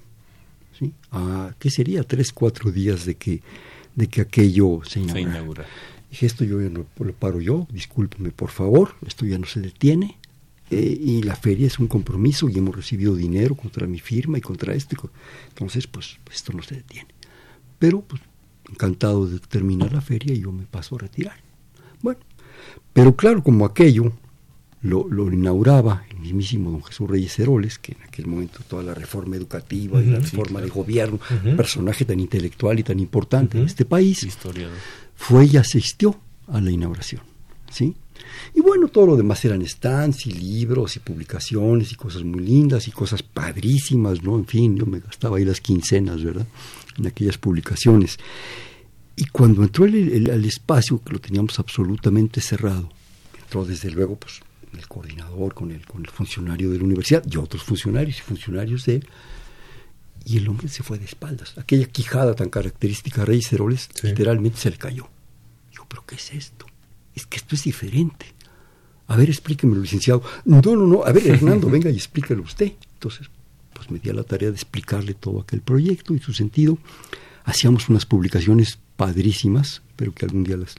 ¿sí? 0.77 0.93
¿Qué 1.59 1.69
sería? 1.69 2.03
Tres, 2.03 2.31
cuatro 2.33 2.71
días 2.71 3.05
de 3.05 3.15
que, 3.15 3.41
de 3.95 4.07
que 4.07 4.21
aquello 4.21 4.81
se 4.83 4.99
inaugurara. 4.99 5.67
Dije, 6.09 6.25
esto 6.25 6.43
yo 6.43 6.57
no 6.57 6.85
lo 6.99 7.13
paro 7.13 7.39
yo, 7.39 7.67
discúlpeme 7.71 8.31
por 8.31 8.49
favor, 8.49 8.95
esto 9.07 9.25
ya 9.25 9.37
no 9.37 9.45
se 9.45 9.61
detiene. 9.61 10.17
Eh, 10.69 10.97
y 11.01 11.23
la 11.23 11.35
feria 11.35 11.67
es 11.67 11.79
un 11.79 11.87
compromiso 11.87 12.47
y 12.47 12.57
hemos 12.57 12.75
recibido 12.75 13.13
dinero 13.13 13.55
contra 13.55 13.87
mi 13.87 13.99
firma 13.99 14.37
y 14.37 14.41
contra 14.41 14.73
esto. 14.73 15.11
Entonces, 15.49 15.85
pues 15.87 16.17
esto 16.31 16.53
no 16.53 16.63
se 16.63 16.75
detiene. 16.75 17.09
Pero, 17.77 18.01
pues, 18.01 18.21
encantado 18.69 19.27
de 19.27 19.39
terminar 19.39 19.91
la 19.91 20.01
feria 20.01 20.33
y 20.33 20.41
yo 20.41 20.51
me 20.51 20.63
paso 20.63 20.95
a 20.95 20.99
retirar. 20.99 21.37
Bueno, 22.01 22.21
pero 22.93 23.15
claro, 23.15 23.43
como 23.43 23.65
aquello 23.65 24.13
lo, 24.83 25.07
lo, 25.07 25.31
inauguraba 25.31 26.05
el 26.09 26.19
mismísimo 26.19 26.71
don 26.71 26.83
Jesús 26.83 27.09
Reyes 27.09 27.37
Heroles, 27.39 27.77
que 27.77 27.93
en 27.93 28.01
aquel 28.03 28.27
momento 28.27 28.59
toda 28.67 28.83
la 28.83 28.93
reforma 28.93 29.35
educativa 29.35 30.01
y 30.01 30.07
la 30.07 30.19
reforma 30.19 30.59
de 30.61 30.69
gobierno, 30.69 31.19
personaje 31.55 32.05
tan 32.05 32.19
intelectual 32.19 32.79
y 32.79 32.83
tan 32.83 32.99
importante 32.99 33.59
en 33.59 33.65
este 33.65 33.85
país, 33.85 34.27
fue 35.15 35.45
y 35.45 35.57
asistió 35.57 36.19
a 36.47 36.59
la 36.59 36.71
inauguración. 36.71 37.21
¿sí? 37.71 37.95
Y 38.53 38.61
bueno, 38.61 38.87
todo 38.87 39.07
lo 39.07 39.17
demás 39.17 39.43
eran 39.45 39.65
stands 39.65 40.25
y 40.27 40.31
libros 40.31 40.95
y 40.95 40.99
publicaciones 40.99 41.91
y 41.91 41.95
cosas 41.95 42.23
muy 42.23 42.41
lindas 42.41 42.87
y 42.87 42.91
cosas 42.91 43.23
padrísimas, 43.23 44.21
¿no? 44.23 44.37
En 44.37 44.45
fin, 44.45 44.75
yo 44.75 44.85
me 44.85 44.99
gastaba 44.99 45.37
ahí 45.37 45.45
las 45.45 45.61
quincenas, 45.61 46.23
¿verdad? 46.23 46.45
En 46.97 47.07
aquellas 47.07 47.37
publicaciones. 47.37 48.17
Y 49.15 49.25
cuando 49.25 49.63
entró 49.63 49.85
el, 49.85 50.29
al 50.31 50.45
espacio, 50.45 51.01
que 51.03 51.13
lo 51.13 51.19
teníamos 51.19 51.59
absolutamente 51.59 52.41
cerrado, 52.41 52.89
entró 53.41 53.65
desde 53.65 53.91
luego 53.91 54.15
pues, 54.15 54.41
el 54.79 54.87
coordinador 54.87 55.53
con 55.53 55.71
el, 55.71 55.85
con 55.85 56.01
el 56.01 56.09
funcionario 56.09 56.69
de 56.69 56.77
la 56.77 56.83
universidad 56.83 57.23
y 57.29 57.37
otros 57.37 57.63
funcionarios 57.63 58.17
y 58.17 58.21
funcionarios 58.21 58.85
de 58.85 58.95
él, 58.95 59.07
y 60.25 60.37
el 60.37 60.47
hombre 60.47 60.67
se 60.67 60.83
fue 60.83 60.99
de 60.99 61.05
espaldas. 61.05 61.57
Aquella 61.57 61.87
quijada 61.87 62.35
tan 62.35 62.49
característica 62.49 63.21
de 63.21 63.25
Reyes 63.25 63.51
Heroles 63.51 63.89
literalmente 64.03 64.57
se 64.57 64.69
le 64.69 64.77
cayó. 64.77 65.09
Dijo, 65.71 65.85
¿pero 65.89 66.05
qué 66.05 66.15
es 66.15 66.31
esto? 66.33 66.67
Es 67.15 67.25
que 67.25 67.37
esto 67.37 67.55
es 67.55 67.63
diferente. 67.63 68.27
A 69.07 69.17
ver, 69.17 69.29
explíquemelo, 69.29 69.81
licenciado. 69.81 70.23
No, 70.45 70.61
no, 70.61 70.75
no. 70.75 71.03
A 71.03 71.11
ver, 71.11 71.27
Hernando, 71.27 71.69
venga 71.71 71.89
y 71.89 71.95
explíquelo 71.95 72.43
usted. 72.43 72.73
Entonces, 72.93 73.29
pues 73.73 73.89
me 73.89 73.99
di 73.99 74.09
a 74.09 74.13
la 74.13 74.23
tarea 74.23 74.49
de 74.49 74.55
explicarle 74.55 75.15
todo 75.15 75.41
aquel 75.41 75.61
proyecto 75.61 76.13
y 76.13 76.19
su 76.19 76.33
sentido. 76.33 76.77
Hacíamos 77.43 77.89
unas 77.89 78.05
publicaciones 78.05 78.79
padrísimas, 79.01 79.81
pero 79.95 80.13
que 80.13 80.25
algún 80.25 80.43
día 80.43 80.57
las, 80.57 80.75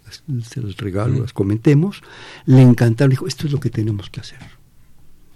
se 0.48 0.60
las 0.60 0.76
regalo, 0.76 1.22
las 1.22 1.32
comentemos. 1.32 2.02
Le 2.46 2.62
encantaron, 2.62 3.10
dijo, 3.10 3.26
esto 3.26 3.48
es 3.48 3.52
lo 3.52 3.58
que 3.58 3.68
tenemos 3.68 4.10
que 4.10 4.20
hacer. 4.20 4.38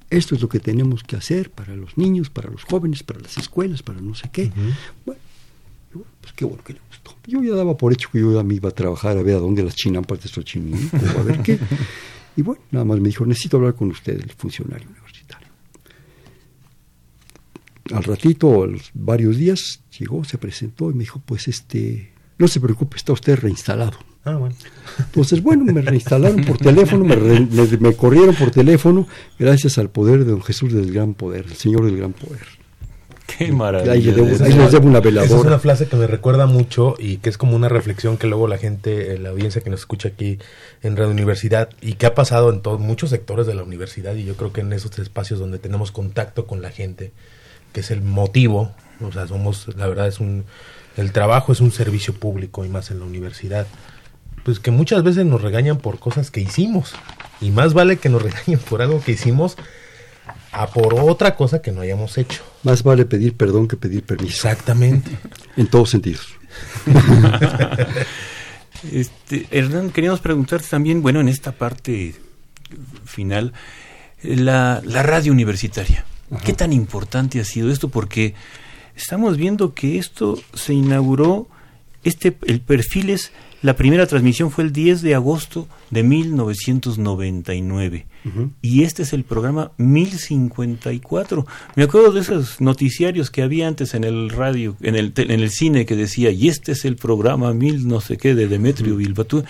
Esto 0.08 0.36
es 0.36 0.40
lo 0.40 0.48
que 0.48 0.60
tenemos 0.60 1.02
que 1.02 1.16
hacer 1.16 1.50
para 1.50 1.74
los 1.74 1.98
niños, 1.98 2.30
para 2.30 2.48
los 2.48 2.62
jóvenes, 2.62 3.02
para 3.02 3.18
las 3.18 3.38
escuelas, 3.38 3.82
para 3.82 4.00
no 4.00 4.14
sé 4.14 4.30
qué. 4.32 4.52
Bueno, 5.04 5.20
pues 6.20 6.32
qué 6.36 6.44
bueno 6.44 6.62
que 6.62 6.74
le 6.74 6.80
gustó. 6.88 7.16
Yo 7.26 7.42
ya 7.42 7.56
daba 7.56 7.76
por 7.76 7.92
hecho 7.92 8.08
que 8.12 8.20
yo 8.20 8.32
ya 8.32 8.44
me 8.44 8.54
iba 8.54 8.68
a 8.68 8.72
trabajar 8.72 9.18
a 9.18 9.22
ver 9.22 9.34
a 9.34 9.40
dónde 9.40 9.64
las 9.64 9.74
chinampas 9.74 10.22
de 10.22 10.28
Xochimilco, 10.28 10.96
a 11.18 11.22
ver 11.24 11.42
qué. 11.42 11.58
Y 12.38 12.42
bueno, 12.42 12.60
nada 12.70 12.84
más 12.84 13.00
me 13.00 13.08
dijo, 13.08 13.24
necesito 13.24 13.56
hablar 13.56 13.74
con 13.74 13.90
usted, 13.90 14.20
el 14.20 14.30
funcionario 14.30 14.86
universitario. 14.90 15.48
Al 17.94 18.04
ratito, 18.04 18.62
a 18.62 18.66
los 18.66 18.90
varios 18.92 19.38
días, 19.38 19.80
llegó, 19.98 20.22
se 20.22 20.36
presentó 20.36 20.90
y 20.90 20.94
me 20.94 21.00
dijo, 21.00 21.22
pues 21.24 21.48
este, 21.48 22.12
no 22.38 22.48
se 22.48 22.60
preocupe, 22.60 22.96
está 22.96 23.12
usted 23.12 23.38
reinstalado. 23.38 23.98
Ah, 24.24 24.34
bueno. 24.34 24.56
Entonces, 24.98 25.42
bueno, 25.42 25.64
me 25.64 25.80
reinstalaron 25.82 26.44
por 26.44 26.58
teléfono, 26.58 27.04
me, 27.04 27.94
corrieron 27.94 28.34
por 28.34 28.50
teléfono, 28.50 29.06
gracias 29.38 29.78
al 29.78 29.88
poder 29.88 30.24
de 30.24 30.32
don 30.32 30.42
Jesús 30.42 30.72
del 30.72 30.92
gran 30.92 31.14
poder, 31.14 31.46
el 31.46 31.54
Señor 31.54 31.84
del 31.84 31.96
gran 31.96 32.12
poder. 32.12 32.44
Qué 33.26 33.50
maravilla. 33.52 33.92
Ahí, 33.92 34.02
les 34.02 34.72
debo 34.72 34.86
una 34.86 35.00
veladora. 35.00 35.26
Esa 35.26 35.38
es 35.40 35.46
una 35.46 35.58
frase 35.58 35.86
que 35.86 35.96
me 35.96 36.06
recuerda 36.06 36.46
mucho 36.46 36.94
y 36.98 37.16
que 37.18 37.28
es 37.28 37.38
como 37.38 37.56
una 37.56 37.68
reflexión 37.68 38.18
que 38.18 38.26
luego 38.26 38.46
la 38.46 38.56
gente, 38.56 39.14
eh, 39.14 39.18
la 39.18 39.30
audiencia 39.30 39.62
que 39.62 39.70
nos 39.70 39.80
escucha 39.80 40.08
aquí 40.08 40.38
en 40.82 40.96
Radio 40.96 41.10
Universidad 41.10 41.70
y 41.80 41.94
que 41.94 42.06
ha 42.06 42.14
pasado 42.14 42.52
en 42.52 42.62
todos 42.62 42.80
muchos 42.80 43.10
sectores 43.10 43.46
de 43.46 43.54
la 43.54 43.64
universidad 43.64 44.14
y 44.14 44.24
yo 44.24 44.36
creo 44.36 44.52
que 44.52 44.60
en 44.60 44.72
esos 44.72 44.96
espacios 44.98 45.40
donde 45.40 45.58
tenemos 45.58 45.90
contacto 45.90 46.46
con 46.46 46.62
la 46.62 46.70
gente, 46.70 47.12
que 47.72 47.80
es 47.80 47.90
el 47.90 48.00
motivo, 48.00 48.72
o 49.00 49.12
sea, 49.12 49.26
somos, 49.26 49.76
la 49.76 49.88
verdad 49.88 50.06
es 50.06 50.20
un, 50.20 50.44
el 50.96 51.12
trabajo 51.12 51.52
es 51.52 51.60
un 51.60 51.72
servicio 51.72 52.14
público 52.14 52.64
y 52.64 52.68
más 52.68 52.90
en 52.90 53.00
la 53.00 53.04
universidad 53.04 53.66
pues 54.46 54.60
que 54.60 54.70
muchas 54.70 55.02
veces 55.02 55.26
nos 55.26 55.42
regañan 55.42 55.78
por 55.78 55.98
cosas 55.98 56.30
que 56.30 56.40
hicimos. 56.40 56.92
Y 57.40 57.50
más 57.50 57.74
vale 57.74 57.96
que 57.96 58.08
nos 58.08 58.22
regañen 58.22 58.60
por 58.60 58.80
algo 58.80 59.02
que 59.02 59.10
hicimos 59.10 59.56
a 60.52 60.68
por 60.68 60.94
otra 60.94 61.34
cosa 61.34 61.60
que 61.60 61.72
no 61.72 61.80
hayamos 61.80 62.16
hecho. 62.16 62.44
Más 62.62 62.84
vale 62.84 63.06
pedir 63.06 63.36
perdón 63.36 63.66
que 63.66 63.76
pedir 63.76 64.04
permiso. 64.04 64.48
Exactamente. 64.48 65.10
en 65.56 65.66
todos 65.66 65.90
sentidos. 65.90 66.28
este, 68.92 69.48
Hernán, 69.50 69.90
queríamos 69.90 70.20
preguntarte 70.20 70.68
también, 70.68 71.02
bueno, 71.02 71.20
en 71.20 71.26
esta 71.26 71.50
parte 71.50 72.14
final, 73.04 73.52
la, 74.22 74.80
la 74.84 75.02
radio 75.02 75.32
universitaria. 75.32 76.04
¿Qué 76.44 76.52
tan 76.52 76.72
importante 76.72 77.40
ha 77.40 77.44
sido 77.44 77.72
esto? 77.72 77.88
Porque 77.88 78.34
estamos 78.96 79.36
viendo 79.36 79.74
que 79.74 79.98
esto 79.98 80.38
se 80.54 80.74
inauguró, 80.74 81.48
este, 82.02 82.36
el 82.46 82.60
perfil 82.60 83.10
es 83.10 83.32
la 83.62 83.74
primera 83.74 84.06
transmisión 84.06 84.50
fue 84.50 84.64
el 84.64 84.72
10 84.72 85.02
de 85.02 85.14
agosto 85.14 85.66
de 85.90 86.02
1999 86.02 88.06
y 88.60 88.82
este 88.82 89.02
es 89.02 89.12
el 89.12 89.24
programa 89.24 89.72
1054. 89.78 91.46
Me 91.74 91.84
acuerdo 91.84 92.12
de 92.12 92.20
esos 92.20 92.60
noticiarios 92.60 93.30
que 93.30 93.42
había 93.42 93.68
antes 93.68 93.94
en 93.94 94.04
el 94.04 94.30
radio, 94.30 94.76
en 94.80 94.94
el, 94.94 95.12
en 95.16 95.40
el 95.40 95.50
cine 95.50 95.86
que 95.86 95.96
decía, 95.96 96.30
y 96.30 96.48
este 96.48 96.72
es 96.72 96.84
el 96.84 96.96
programa 96.96 97.52
mil 97.54 97.88
no 97.88 98.00
sé 98.00 98.16
qué 98.16 98.34
de 98.34 98.48
Demetrio 98.48 98.96
Bilbatú. 98.96 99.44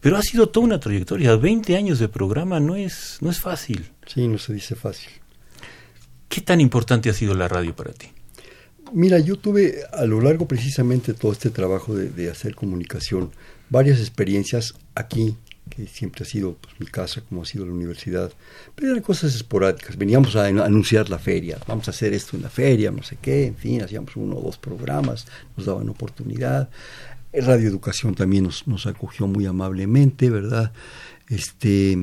Pero 0.00 0.16
ha 0.16 0.22
sido 0.22 0.48
toda 0.48 0.66
una 0.66 0.80
trayectoria, 0.80 1.36
20 1.36 1.76
años 1.76 1.98
de 1.98 2.08
programa 2.08 2.60
no 2.60 2.76
es, 2.76 3.18
no 3.20 3.30
es 3.30 3.40
fácil. 3.40 3.90
Sí, 4.06 4.28
no 4.28 4.38
se 4.38 4.52
dice 4.52 4.74
fácil. 4.74 5.10
¿Qué 6.28 6.40
tan 6.40 6.60
importante 6.60 7.10
ha 7.10 7.14
sido 7.14 7.34
la 7.34 7.48
radio 7.48 7.74
para 7.74 7.92
ti? 7.92 8.08
Mira, 8.96 9.18
yo 9.18 9.34
tuve 9.34 9.80
a 9.92 10.04
lo 10.04 10.20
largo 10.20 10.46
precisamente 10.46 11.14
todo 11.14 11.32
este 11.32 11.50
trabajo 11.50 11.96
de, 11.96 12.30
hacer 12.30 12.54
comunicación, 12.54 13.32
varias 13.68 13.98
experiencias 13.98 14.74
aquí, 14.94 15.36
que 15.68 15.88
siempre 15.88 16.22
ha 16.22 16.26
sido 16.28 16.54
pues, 16.54 16.78
mi 16.78 16.86
casa, 16.86 17.20
como 17.28 17.42
ha 17.42 17.44
sido 17.44 17.66
la 17.66 17.72
universidad, 17.72 18.30
pero 18.76 18.92
eran 18.92 19.02
cosas 19.02 19.34
esporádicas. 19.34 19.96
Veníamos 19.96 20.36
a 20.36 20.46
anunciar 20.46 21.10
la 21.10 21.18
feria, 21.18 21.58
vamos 21.66 21.88
a 21.88 21.90
hacer 21.90 22.14
esto 22.14 22.36
en 22.36 22.44
la 22.44 22.50
feria, 22.50 22.92
no 22.92 23.02
sé 23.02 23.18
qué, 23.20 23.46
en 23.46 23.56
fin, 23.56 23.82
hacíamos 23.82 24.14
uno 24.14 24.36
o 24.36 24.42
dos 24.42 24.58
programas, 24.58 25.26
nos 25.56 25.66
daban 25.66 25.88
oportunidad. 25.88 26.70
Radio 27.32 27.68
Educación 27.68 28.14
también 28.14 28.44
nos, 28.44 28.68
nos 28.68 28.86
acogió 28.86 29.26
muy 29.26 29.44
amablemente, 29.44 30.30
¿verdad? 30.30 30.72
Este, 31.28 31.98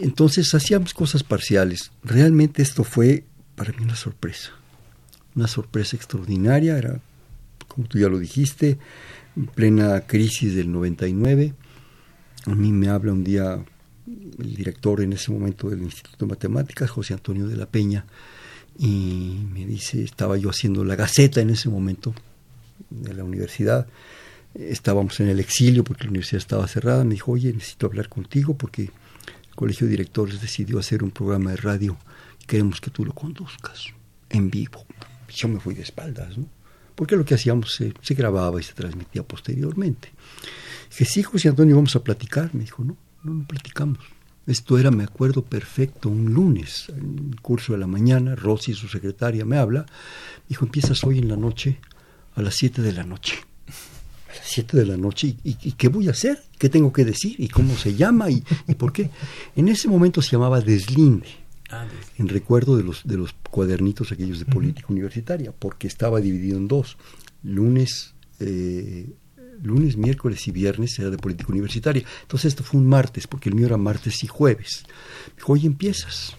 entonces 0.00 0.54
hacíamos 0.54 0.94
cosas 0.94 1.22
parciales. 1.22 1.92
Realmente 2.02 2.62
esto 2.62 2.82
fue 2.82 3.24
para 3.56 3.72
mí 3.72 3.82
una 3.82 3.96
sorpresa 3.96 4.55
una 5.36 5.46
sorpresa 5.46 5.96
extraordinaria, 5.96 6.78
era, 6.78 6.98
como 7.68 7.86
tú 7.86 7.98
ya 7.98 8.08
lo 8.08 8.18
dijiste, 8.18 8.78
en 9.36 9.46
plena 9.46 10.00
crisis 10.00 10.54
del 10.54 10.72
99. 10.72 11.54
A 12.46 12.54
mí 12.54 12.72
me 12.72 12.88
habla 12.88 13.12
un 13.12 13.22
día 13.22 13.62
el 14.06 14.54
director 14.54 15.02
en 15.02 15.12
ese 15.12 15.30
momento 15.30 15.68
del 15.68 15.82
Instituto 15.82 16.24
de 16.24 16.30
Matemáticas, 16.30 16.90
José 16.90 17.12
Antonio 17.12 17.46
de 17.46 17.56
la 17.56 17.66
Peña, 17.66 18.06
y 18.78 19.38
me 19.52 19.66
dice, 19.66 20.02
estaba 20.02 20.36
yo 20.36 20.50
haciendo 20.50 20.84
la 20.84 20.96
Gaceta 20.96 21.40
en 21.40 21.50
ese 21.50 21.68
momento 21.68 22.14
de 22.88 23.14
la 23.14 23.24
universidad, 23.24 23.86
estábamos 24.54 25.20
en 25.20 25.28
el 25.28 25.40
exilio 25.40 25.84
porque 25.84 26.04
la 26.04 26.10
universidad 26.10 26.38
estaba 26.38 26.66
cerrada, 26.66 27.04
me 27.04 27.14
dijo, 27.14 27.32
oye, 27.32 27.52
necesito 27.52 27.86
hablar 27.86 28.08
contigo 28.08 28.56
porque 28.56 28.82
el 28.84 29.54
Colegio 29.54 29.86
de 29.86 29.92
Directores 29.92 30.40
decidió 30.40 30.78
hacer 30.78 31.02
un 31.02 31.10
programa 31.10 31.50
de 31.50 31.56
radio. 31.56 31.98
Queremos 32.46 32.80
que 32.80 32.90
tú 32.90 33.04
lo 33.04 33.12
conduzcas 33.12 33.88
en 34.30 34.50
vivo 34.50 34.86
yo 35.28 35.48
me 35.48 35.60
fui 35.60 35.74
de 35.74 35.82
espaldas, 35.82 36.36
¿no? 36.38 36.46
Porque 36.96 37.14
lo 37.14 37.24
que 37.24 37.34
hacíamos 37.34 37.74
se, 37.74 38.14
grababa 38.14 38.58
y 38.58 38.64
se 38.64 38.72
transmitía 38.72 39.22
posteriormente. 39.22 40.10
Dije, 40.90 41.04
sí, 41.04 41.22
José 41.22 41.50
Antonio, 41.50 41.76
vamos 41.76 41.94
a 41.94 42.02
platicar. 42.02 42.54
Me 42.54 42.64
dijo, 42.64 42.82
no, 42.82 42.96
no, 43.22 43.34
no 43.34 43.46
platicamos. 43.46 43.98
Esto 44.46 44.78
era, 44.78 44.90
me 44.90 45.04
acuerdo 45.04 45.42
perfecto, 45.42 46.08
un 46.08 46.32
lunes, 46.32 46.88
en 46.88 47.32
el 47.32 47.40
curso 47.40 47.72
de 47.74 47.80
la 47.80 47.86
mañana, 47.86 48.34
Rosy, 48.34 48.72
su 48.72 48.88
secretaria, 48.88 49.44
me 49.44 49.58
habla. 49.58 49.84
Dijo, 50.48 50.64
empiezas 50.64 51.04
hoy 51.04 51.18
en 51.18 51.28
la 51.28 51.36
noche, 51.36 51.78
a 52.34 52.42
las 52.42 52.54
7 52.54 52.80
de 52.80 52.92
la 52.92 53.04
noche. 53.04 53.34
A 53.68 54.36
las 54.36 54.46
7 54.46 54.76
de 54.78 54.86
la 54.86 54.96
noche, 54.96 55.36
¿Y, 55.42 55.72
qué 55.72 55.88
voy 55.88 56.08
a 56.08 56.12
hacer? 56.12 56.42
¿Qué 56.58 56.70
tengo 56.70 56.92
que 56.92 57.04
decir? 57.04 57.34
¿Y 57.38 57.48
cómo 57.48 57.76
se 57.76 57.94
llama? 57.94 58.30
¿Y, 58.30 58.42
¿Y 58.68 58.74
por 58.76 58.92
qué? 58.92 59.10
En 59.54 59.68
ese 59.68 59.88
momento 59.88 60.22
se 60.22 60.30
llamaba 60.30 60.60
Deslinde 60.60 61.45
Ah, 61.70 61.86
en 62.16 62.28
recuerdo 62.28 62.76
de 62.76 62.84
los, 62.84 63.04
de 63.04 63.16
los 63.16 63.34
cuadernitos 63.50 64.12
aquellos 64.12 64.38
de 64.38 64.44
política 64.44 64.86
universitaria, 64.88 65.52
porque 65.52 65.88
estaba 65.88 66.20
dividido 66.20 66.58
en 66.58 66.68
dos. 66.68 66.96
Lunes, 67.42 68.14
eh, 68.38 69.10
lunes, 69.62 69.96
miércoles 69.96 70.46
y 70.46 70.52
viernes 70.52 70.98
era 70.98 71.10
de 71.10 71.18
política 71.18 71.52
universitaria. 71.52 72.04
Entonces 72.22 72.52
esto 72.52 72.62
fue 72.62 72.80
un 72.80 72.86
martes, 72.86 73.26
porque 73.26 73.48
el 73.48 73.56
mío 73.56 73.66
era 73.66 73.76
martes 73.76 74.22
y 74.22 74.28
jueves. 74.28 74.84
Dijo, 75.36 75.54
hoy 75.54 75.66
empiezas. 75.66 76.34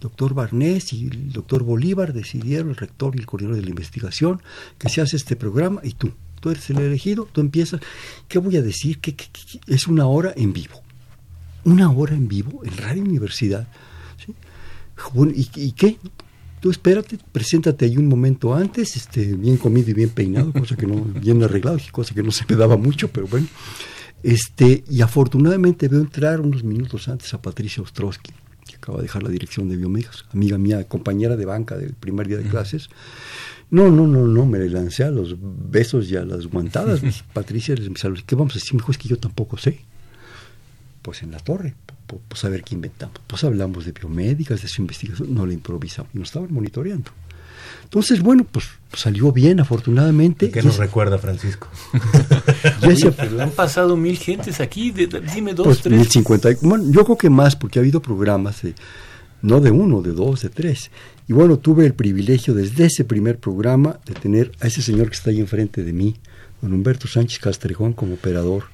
Doctor 0.00 0.32
Barnés 0.32 0.92
y 0.92 1.08
el 1.08 1.32
doctor 1.32 1.62
Bolívar 1.62 2.12
decidieron, 2.12 2.70
el 2.70 2.76
rector 2.76 3.14
y 3.14 3.18
el 3.18 3.26
coordinador 3.26 3.56
de 3.60 3.64
la 3.64 3.70
investigación, 3.70 4.40
que 4.78 4.88
se 4.88 5.00
hace 5.00 5.16
este 5.16 5.36
programa 5.36 5.80
y 5.84 5.92
tú. 5.92 6.12
tú 6.40 6.50
eres 6.50 6.70
el 6.70 6.78
elegido, 6.78 7.28
tú 7.30 7.40
empiezas. 7.40 7.80
¿Qué 8.28 8.38
voy 8.38 8.56
a 8.56 8.62
decir? 8.62 9.00
que 9.00 9.14
Es 9.66 9.88
una 9.88 10.06
hora 10.06 10.32
en 10.36 10.52
vivo. 10.52 10.82
Una 11.64 11.90
hora 11.90 12.14
en 12.14 12.28
vivo 12.28 12.64
en 12.64 12.76
Radio 12.76 13.02
Universidad. 13.02 13.68
¿Y, 15.34 15.72
qué? 15.72 15.98
Tú 16.60 16.70
espérate, 16.70 17.18
preséntate 17.32 17.86
ahí 17.86 17.96
un 17.96 18.06
momento 18.06 18.54
antes, 18.54 18.96
este, 18.96 19.34
bien 19.34 19.56
comido 19.56 19.90
y 19.90 19.94
bien 19.94 20.10
peinado, 20.10 20.52
cosa 20.52 20.76
que 20.76 20.86
no, 20.86 20.96
bien 20.96 21.42
arreglado, 21.42 21.78
cosa 21.90 22.14
que 22.14 22.22
no 22.22 22.30
se 22.30 22.44
me 22.48 22.56
daba 22.56 22.76
mucho, 22.76 23.08
pero 23.08 23.26
bueno. 23.26 23.46
Este, 24.22 24.84
y 24.90 25.00
afortunadamente 25.00 25.88
veo 25.88 26.00
entrar 26.00 26.40
unos 26.40 26.62
minutos 26.62 27.08
antes 27.08 27.32
a 27.32 27.40
Patricia 27.40 27.82
Ostrowski, 27.82 28.32
que 28.66 28.76
acaba 28.76 28.98
de 28.98 29.04
dejar 29.04 29.22
la 29.22 29.30
dirección 29.30 29.68
de 29.70 29.76
Biomédicos, 29.76 30.26
amiga 30.32 30.58
mía, 30.58 30.86
compañera 30.86 31.36
de 31.36 31.46
banca 31.46 31.78
del 31.78 31.94
primer 31.94 32.28
día 32.28 32.36
de 32.36 32.44
clases. 32.44 32.90
No, 33.70 33.88
no, 33.88 34.06
no, 34.06 34.26
no, 34.26 34.46
me 34.46 34.58
lancé 34.68 35.04
a 35.04 35.10
los 35.10 35.36
besos 35.38 36.10
y 36.10 36.16
a 36.16 36.24
las 36.24 36.46
guantadas. 36.46 37.00
Patricia 37.32 37.74
les 37.74 37.86
empezó 37.86 38.08
a 38.08 38.10
decir, 38.10 38.26
¿qué 38.26 38.34
vamos 38.34 38.52
a 38.52 38.54
decir? 38.54 38.74
Me 38.74 38.78
dijo, 38.80 38.92
es 38.92 38.98
que 38.98 39.08
yo 39.08 39.18
tampoco 39.18 39.56
sé. 39.56 39.80
Pues 41.02 41.22
en 41.22 41.30
la 41.30 41.38
torre, 41.38 41.74
pues 42.18 42.44
a 42.44 42.48
ver 42.48 42.62
qué 42.62 42.74
inventamos. 42.74 43.16
Pues 43.26 43.44
hablamos 43.44 43.84
de 43.84 43.92
biomédicas, 43.92 44.62
de 44.62 44.68
su 44.68 44.82
investigación, 44.82 45.34
no 45.34 45.46
la 45.46 45.52
improvisamos, 45.52 46.14
nos 46.14 46.28
estaban 46.28 46.52
monitoreando. 46.52 47.10
Entonces, 47.84 48.20
bueno, 48.20 48.46
pues, 48.50 48.66
salió 48.92 49.32
bien, 49.32 49.58
afortunadamente. 49.58 50.50
¿Qué 50.50 50.62
nos 50.62 50.76
recuerda, 50.76 51.18
Francisco? 51.18 51.68
han 53.40 53.50
pasado 53.50 53.96
mil 53.96 54.16
gentes 54.16 54.60
aquí, 54.60 54.92
dime 54.92 55.54
dos, 55.54 55.66
pues, 55.66 55.80
tres. 55.80 55.98
Mil 55.98 56.08
cincuenta, 56.08 56.50
bueno, 56.60 56.84
yo 56.90 57.04
creo 57.04 57.18
que 57.18 57.30
más, 57.30 57.56
porque 57.56 57.78
ha 57.78 57.82
habido 57.82 58.00
programas, 58.00 58.62
no 59.42 59.60
de 59.60 59.70
uno, 59.70 60.02
de 60.02 60.12
dos, 60.12 60.42
de 60.42 60.50
tres. 60.50 60.90
Y 61.26 61.32
bueno, 61.32 61.58
tuve 61.58 61.86
el 61.86 61.94
privilegio 61.94 62.54
desde 62.54 62.86
ese 62.86 63.04
primer 63.04 63.38
programa 63.38 63.98
de 64.04 64.14
tener 64.14 64.52
a 64.60 64.68
ese 64.68 64.82
señor 64.82 65.08
que 65.08 65.14
está 65.14 65.30
ahí 65.30 65.40
enfrente 65.40 65.82
de 65.82 65.92
mí, 65.92 66.16
don 66.62 66.72
Humberto 66.72 67.08
Sánchez 67.08 67.40
Castrejón, 67.40 67.92
como 67.92 68.14
operador, 68.14 68.64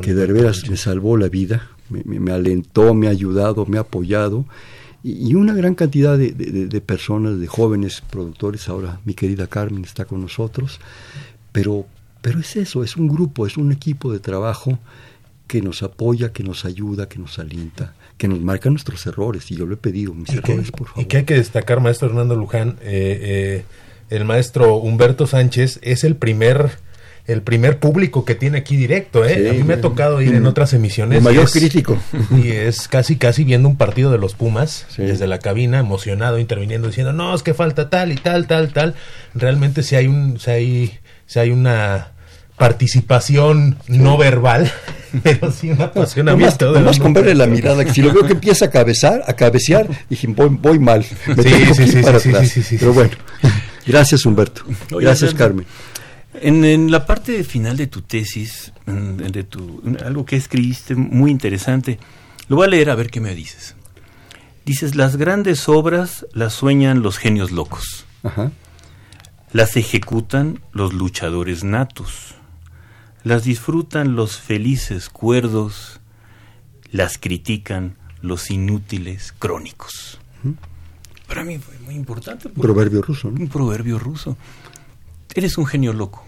que 0.00 0.14
de 0.14 0.26
veras 0.26 0.68
me 0.68 0.76
salvó 0.76 1.16
la 1.16 1.28
vida, 1.28 1.70
me 2.04 2.32
alentó, 2.32 2.94
me 2.94 3.06
ha 3.06 3.10
ayudado, 3.10 3.66
me 3.66 3.78
ha 3.78 3.82
apoyado. 3.82 4.44
Y, 5.04 5.34
una 5.34 5.52
gran 5.52 5.74
cantidad 5.74 6.16
de, 6.16 6.80
personas, 6.80 7.38
de 7.38 7.46
jóvenes 7.46 8.02
productores, 8.10 8.70
ahora 8.70 9.00
mi 9.04 9.12
querida 9.12 9.46
Carmen 9.46 9.84
está 9.84 10.06
con 10.06 10.22
nosotros, 10.22 10.80
pero, 11.52 11.84
pero 12.22 12.40
es 12.40 12.56
eso, 12.56 12.82
es 12.82 12.96
un 12.96 13.08
grupo, 13.08 13.46
es 13.46 13.58
un 13.58 13.70
equipo 13.70 14.10
de 14.10 14.18
trabajo 14.18 14.78
que 15.46 15.60
nos 15.60 15.82
apoya, 15.82 16.32
que 16.32 16.42
nos 16.42 16.64
ayuda, 16.64 17.06
que 17.06 17.18
nos 17.18 17.38
alienta, 17.38 17.94
que 18.16 18.28
nos 18.28 18.40
marca 18.40 18.70
nuestros 18.70 19.06
errores, 19.06 19.50
y 19.50 19.56
yo 19.56 19.66
lo 19.66 19.74
he 19.74 19.76
pedido, 19.76 20.14
mis 20.14 20.30
errores, 20.30 20.70
por 20.70 20.88
favor. 20.88 21.02
Y 21.02 21.04
que 21.04 21.18
hay 21.18 21.24
que 21.24 21.34
destacar, 21.34 21.82
maestro 21.82 22.08
Hernando 22.08 22.34
Luján, 22.34 22.78
eh, 22.80 23.18
eh, 23.60 23.64
el 24.08 24.24
maestro 24.24 24.76
Humberto 24.76 25.26
Sánchez 25.26 25.80
es 25.82 26.02
el 26.02 26.16
primer 26.16 26.78
el 27.26 27.40
primer 27.40 27.78
público 27.78 28.24
que 28.24 28.34
tiene 28.34 28.58
aquí 28.58 28.76
directo, 28.76 29.24
¿eh? 29.24 29.48
a 29.48 29.52
mí 29.54 29.62
me 29.62 29.74
ha 29.74 29.80
tocado 29.80 30.20
ir 30.20 30.34
en 30.34 30.46
otras 30.46 30.74
emisiones. 30.74 31.18
El 31.18 31.24
mayor 31.24 31.50
crítico. 31.50 31.98
Y 32.42 32.50
es 32.50 32.88
casi, 32.88 33.16
casi 33.16 33.44
viendo 33.44 33.68
un 33.68 33.76
partido 33.76 34.10
de 34.10 34.18
los 34.18 34.34
Pumas, 34.34 34.86
desde 34.96 35.26
la 35.26 35.38
cabina, 35.38 35.78
emocionado, 35.78 36.38
interviniendo, 36.38 36.88
diciendo, 36.88 37.12
no, 37.12 37.34
es 37.34 37.42
que 37.42 37.54
falta 37.54 37.88
tal 37.88 38.12
y 38.12 38.16
tal, 38.16 38.46
tal, 38.46 38.72
tal. 38.72 38.94
Realmente 39.34 39.82
si 39.82 39.96
hay 39.96 40.06
un, 40.06 40.38
si 40.38 40.50
hay, 40.50 40.98
si 41.26 41.38
hay 41.38 41.50
una 41.50 42.12
participación 42.56 43.78
no 43.88 44.18
verbal, 44.18 44.70
pero 45.22 45.50
sí 45.50 45.70
un 45.70 45.80
apasionamiento. 45.80 46.72
Vamos 46.72 46.98
con 46.98 47.14
verle 47.14 47.34
la 47.34 47.46
mirada, 47.46 47.84
que 47.84 47.92
si 47.92 48.02
lo 48.02 48.12
veo 48.12 48.26
que 48.26 48.34
empieza 48.34 48.66
a 48.66 48.70
cabezar, 48.70 49.22
a 49.26 49.32
cabecear, 49.32 49.88
dije, 50.10 50.26
voy, 50.28 50.50
voy 50.50 50.78
mal. 50.78 51.04
sí, 51.04 51.14
sí, 51.74 51.86
sí, 51.86 52.46
sí, 52.46 52.62
sí, 52.62 52.76
Pero 52.78 52.92
bueno, 52.92 53.12
gracias 53.86 54.26
Humberto. 54.26 54.62
Gracias 54.90 55.32
Carmen. 55.32 55.66
En, 56.34 56.90
la 56.90 57.06
parte 57.06 57.44
final 57.44 57.76
de 57.76 57.86
tu 57.86 58.02
tesis, 58.02 58.72
de 58.86 59.44
tu, 59.44 59.82
algo 60.04 60.24
que 60.24 60.36
escribiste 60.36 60.94
muy 60.94 61.30
interesante, 61.30 61.98
lo 62.48 62.56
voy 62.56 62.66
a 62.66 62.70
leer 62.70 62.90
a 62.90 62.94
ver 62.94 63.10
qué 63.10 63.20
me 63.20 63.34
dices. 63.34 63.76
Dices, 64.64 64.94
las 64.94 65.16
grandes 65.16 65.68
obras 65.68 66.26
las 66.32 66.54
sueñan 66.54 67.02
los 67.02 67.18
genios 67.18 67.52
locos. 67.52 68.06
Las 69.52 69.76
ejecutan 69.76 70.60
los 70.72 70.92
luchadores 70.92 71.62
natos. 71.62 72.34
Las 73.22 73.44
disfrutan 73.44 74.16
los 74.16 74.38
felices 74.38 75.10
cuerdos. 75.10 76.00
Las 76.90 77.18
critican 77.18 77.96
los 78.22 78.50
inútiles 78.50 79.32
crónicos. 79.38 80.18
Para 81.26 81.44
mí 81.44 81.58
fue 81.58 81.78
muy 81.80 81.94
importante. 81.94 82.48
Un 82.48 82.54
proverbio 82.54 83.02
ruso. 83.02 83.28
Un 83.28 83.48
proverbio 83.48 83.98
ruso. 83.98 84.36
Eres 85.34 85.58
un 85.58 85.66
genio 85.66 85.92
loco. 85.92 86.24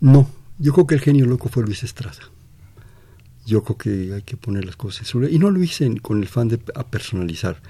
No, 0.00 0.28
yo 0.58 0.74
creo 0.74 0.86
que 0.86 0.94
el 0.94 1.00
genio 1.00 1.24
loco 1.24 1.48
fue 1.48 1.62
Luis 1.62 1.82
Estrada. 1.82 2.18
Yo 3.46 3.62
creo 3.62 3.78
que 3.78 4.14
hay 4.14 4.22
que 4.22 4.36
poner 4.36 4.66
las 4.66 4.76
cosas 4.76 5.06
sobre... 5.08 5.30
Y 5.30 5.38
no 5.38 5.50
lo 5.50 5.62
hice 5.62 5.88
con 6.00 6.20
el 6.20 6.28
fan 6.28 6.48
de 6.48 6.58
personalizar. 6.58 7.62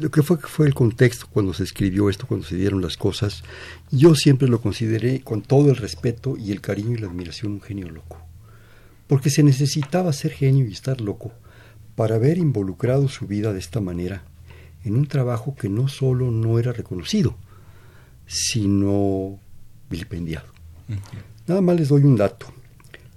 Lo 0.00 0.10
que 0.10 0.22
fue 0.22 0.38
fue 0.38 0.66
el 0.66 0.74
contexto 0.74 1.26
cuando 1.30 1.54
se 1.54 1.62
escribió 1.62 2.10
esto, 2.10 2.26
cuando 2.26 2.46
se 2.46 2.56
dieron 2.56 2.82
las 2.82 2.96
cosas. 2.96 3.44
Yo 3.92 4.16
siempre 4.16 4.48
lo 4.48 4.60
consideré 4.60 5.20
con 5.20 5.42
todo 5.42 5.70
el 5.70 5.76
respeto 5.76 6.36
y 6.36 6.50
el 6.50 6.60
cariño 6.60 6.96
y 6.96 6.98
la 6.98 7.06
admiración 7.06 7.52
un 7.52 7.60
genio 7.60 7.88
loco. 7.88 8.18
Porque 9.06 9.30
se 9.30 9.44
necesitaba 9.44 10.12
ser 10.12 10.32
genio 10.32 10.66
y 10.66 10.72
estar 10.72 11.00
loco 11.00 11.32
para 11.94 12.16
haber 12.16 12.38
involucrado 12.38 13.08
su 13.08 13.26
vida 13.26 13.52
de 13.52 13.60
esta 13.60 13.80
manera 13.80 14.24
en 14.84 14.96
un 14.96 15.06
trabajo 15.06 15.54
que 15.54 15.68
no 15.68 15.86
solo 15.86 16.30
no 16.32 16.58
era 16.58 16.72
reconocido, 16.72 17.36
sino 18.26 19.38
vilipendiado. 19.92 20.46
Nada 21.46 21.60
más 21.60 21.76
les 21.76 21.88
doy 21.88 22.02
un 22.02 22.16
dato. 22.16 22.46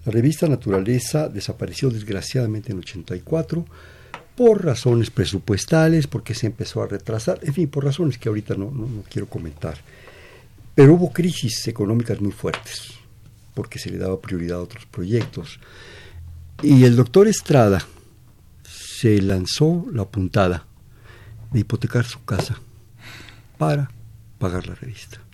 La 0.05 0.11
revista 0.11 0.47
Naturaleza 0.47 1.29
desapareció 1.29 1.89
desgraciadamente 1.89 2.71
en 2.71 2.79
84 2.79 3.65
por 4.35 4.63
razones 4.63 5.09
presupuestales, 5.09 6.07
porque 6.07 6.35
se 6.35 6.47
empezó 6.47 6.83
a 6.83 6.87
retrasar, 6.87 7.39
en 7.41 7.53
fin, 7.53 7.67
por 7.69 7.85
razones 7.85 8.17
que 8.17 8.29
ahorita 8.29 8.55
no, 8.55 8.69
no, 8.69 9.03
quiero 9.09 9.27
comentar. 9.27 9.77
Pero 10.75 10.93
hubo 10.93 11.11
crisis 11.11 11.67
económicas 11.67 12.19
muy 12.19 12.33
fuertes, 12.33 12.91
porque 13.53 13.79
se 13.79 13.89
le 13.89 13.97
daba 13.97 14.19
prioridad 14.19 14.59
a 14.59 14.63
otros 14.63 14.85
proyectos. 14.85 15.59
Y 16.61 16.83
el 16.83 16.95
doctor 16.97 17.27
Estrada 17.27 17.85
se 18.63 19.21
lanzó 19.21 19.85
la 19.91 20.05
puntada 20.05 20.65
de 21.51 21.61
hipotecar 21.61 22.05
su 22.05 22.23
casa 22.25 22.59
para 23.57 23.89
pagar 24.37 24.67
la 24.67 24.75
revista 24.75 25.24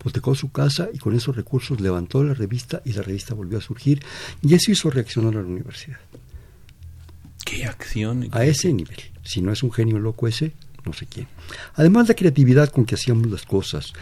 hipotecó 0.00 0.34
su 0.34 0.50
casa 0.50 0.88
y 0.92 0.98
con 0.98 1.14
esos 1.14 1.36
recursos 1.36 1.80
levantó 1.80 2.24
la 2.24 2.32
revista 2.32 2.80
y 2.84 2.94
la 2.94 3.02
revista 3.02 3.34
volvió 3.34 3.58
a 3.58 3.60
surgir 3.60 4.02
y 4.40 4.54
eso 4.54 4.72
hizo 4.72 4.90
reaccionar 4.90 5.36
a 5.36 5.42
la 5.42 5.48
universidad. 5.48 5.98
¿Qué 7.44 7.66
acción? 7.66 8.28
A 8.32 8.44
ese 8.44 8.72
nivel. 8.72 8.98
Si 9.22 9.42
no 9.42 9.52
es 9.52 9.62
un 9.62 9.72
genio 9.72 9.98
loco 9.98 10.26
ese, 10.26 10.52
no 10.86 10.92
sé 10.94 11.06
quién. 11.06 11.26
Además 11.74 12.08
la 12.08 12.14
creatividad 12.14 12.70
con 12.70 12.86
que 12.86 12.94
hacíamos 12.94 13.30
las 13.30 13.44
cosas. 13.44 13.92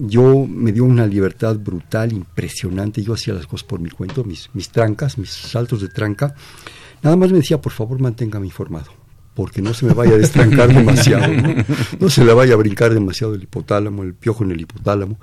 Yo 0.00 0.46
me 0.46 0.72
dio 0.72 0.84
una 0.84 1.06
libertad 1.06 1.56
brutal, 1.56 2.12
impresionante. 2.12 3.02
Yo 3.02 3.12
hacía 3.12 3.34
las 3.34 3.46
cosas 3.46 3.66
por 3.66 3.80
mi 3.80 3.90
cuento, 3.90 4.24
mis, 4.24 4.48
mis 4.54 4.70
trancas, 4.70 5.18
mis 5.18 5.30
saltos 5.30 5.82
de 5.82 5.88
tranca. 5.88 6.34
Nada 7.02 7.16
más 7.16 7.30
me 7.30 7.38
decía, 7.38 7.60
por 7.60 7.72
favor, 7.72 8.00
manténgame 8.00 8.46
informado 8.46 8.97
porque 9.38 9.62
no 9.62 9.72
se 9.72 9.86
me 9.86 9.94
vaya 9.94 10.14
a 10.14 10.18
destrancar 10.18 10.66
demasiado, 10.74 11.32
¿no? 12.00 12.10
se 12.10 12.24
le 12.24 12.32
vaya 12.32 12.54
a 12.54 12.56
brincar 12.56 12.92
demasiado 12.92 13.36
el 13.36 13.44
hipotálamo, 13.44 14.02
el 14.02 14.12
piojo 14.12 14.42
en 14.42 14.50
el 14.50 14.60
hipotálamo. 14.62 15.20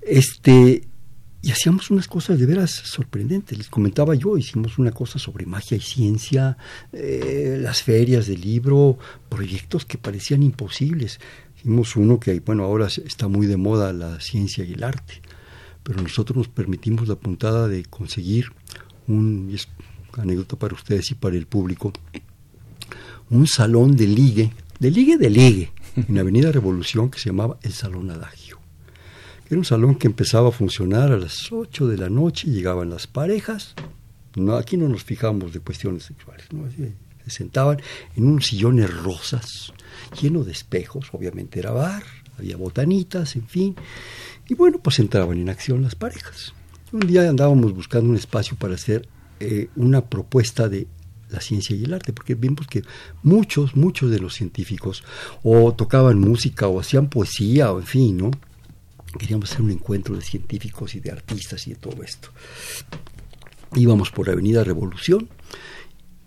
Este, 0.00 0.88
y 1.42 1.50
hacíamos 1.50 1.90
unas 1.90 2.08
cosas 2.08 2.38
de 2.38 2.46
veras 2.46 2.70
sorprendentes. 2.70 3.58
Les 3.58 3.68
comentaba 3.68 4.14
yo, 4.14 4.38
hicimos 4.38 4.78
una 4.78 4.90
cosa 4.90 5.18
sobre 5.18 5.44
magia 5.44 5.76
y 5.76 5.82
ciencia, 5.82 6.56
eh, 6.94 7.58
las 7.60 7.82
ferias 7.82 8.26
de 8.26 8.38
libro, 8.38 8.96
proyectos 9.28 9.84
que 9.84 9.98
parecían 9.98 10.42
imposibles. 10.42 11.20
Hicimos 11.58 11.94
uno 11.94 12.18
que, 12.18 12.40
bueno, 12.40 12.64
ahora 12.64 12.86
está 12.86 13.28
muy 13.28 13.46
de 13.46 13.58
moda 13.58 13.92
la 13.92 14.18
ciencia 14.18 14.64
y 14.64 14.72
el 14.72 14.82
arte, 14.82 15.20
pero 15.82 16.00
nosotros 16.00 16.38
nos 16.38 16.48
permitimos 16.48 17.06
la 17.06 17.16
puntada 17.16 17.68
de 17.68 17.84
conseguir 17.84 18.50
un, 19.08 19.50
es 19.52 19.68
anécdota 20.16 20.56
para 20.56 20.74
ustedes 20.74 21.10
y 21.10 21.14
para 21.16 21.36
el 21.36 21.46
público, 21.46 21.92
un 23.30 23.46
salón 23.46 23.96
de 23.96 24.06
ligue, 24.06 24.52
de 24.78 24.90
ligue 24.90 25.16
de 25.16 25.30
ligue, 25.30 25.72
en 25.96 26.18
Avenida 26.18 26.52
Revolución 26.52 27.10
que 27.10 27.18
se 27.18 27.30
llamaba 27.30 27.58
el 27.62 27.72
Salón 27.72 28.10
Adagio. 28.10 28.58
Era 29.48 29.58
un 29.58 29.64
salón 29.64 29.94
que 29.94 30.06
empezaba 30.06 30.48
a 30.48 30.52
funcionar 30.52 31.10
a 31.10 31.16
las 31.16 31.50
8 31.50 31.86
de 31.88 31.96
la 31.96 32.10
noche, 32.10 32.50
llegaban 32.50 32.90
las 32.90 33.06
parejas, 33.06 33.74
no, 34.36 34.56
aquí 34.56 34.76
no 34.76 34.88
nos 34.88 35.04
fijamos 35.04 35.52
de 35.52 35.60
cuestiones 35.60 36.04
sexuales, 36.04 36.46
se 37.24 37.30
sentaban 37.30 37.80
en 38.16 38.26
unos 38.26 38.46
sillones 38.46 38.94
rosas, 38.94 39.72
lleno 40.20 40.44
de 40.44 40.52
espejos, 40.52 41.08
obviamente 41.12 41.58
era 41.58 41.72
bar, 41.72 42.02
había 42.38 42.56
botanitas, 42.56 43.36
en 43.36 43.46
fin, 43.46 43.74
y 44.48 44.54
bueno, 44.54 44.78
pues 44.78 44.98
entraban 44.98 45.38
en 45.38 45.48
acción 45.48 45.82
las 45.82 45.94
parejas. 45.94 46.54
Un 46.92 47.00
día 47.00 47.28
andábamos 47.28 47.74
buscando 47.74 48.10
un 48.10 48.16
espacio 48.16 48.56
para 48.56 48.74
hacer 48.74 49.08
eh, 49.40 49.68
una 49.76 50.06
propuesta 50.06 50.68
de 50.68 50.86
la 51.30 51.40
ciencia 51.40 51.76
y 51.76 51.84
el 51.84 51.94
arte, 51.94 52.12
porque 52.12 52.34
vimos 52.34 52.66
que 52.66 52.82
muchos, 53.22 53.76
muchos 53.76 54.10
de 54.10 54.18
los 54.18 54.34
científicos 54.34 55.04
o 55.42 55.72
tocaban 55.74 56.18
música 56.18 56.68
o 56.68 56.80
hacían 56.80 57.08
poesía 57.08 57.72
o 57.72 57.80
en 57.80 57.86
fin, 57.86 58.16
¿no? 58.16 58.30
Queríamos 59.18 59.50
hacer 59.50 59.62
un 59.62 59.70
encuentro 59.70 60.14
de 60.14 60.22
científicos 60.22 60.94
y 60.94 61.00
de 61.00 61.10
artistas 61.10 61.66
y 61.66 61.70
de 61.70 61.76
todo 61.76 62.02
esto. 62.02 62.28
Íbamos 63.74 64.10
por 64.10 64.26
la 64.26 64.34
Avenida 64.34 64.64
Revolución 64.64 65.28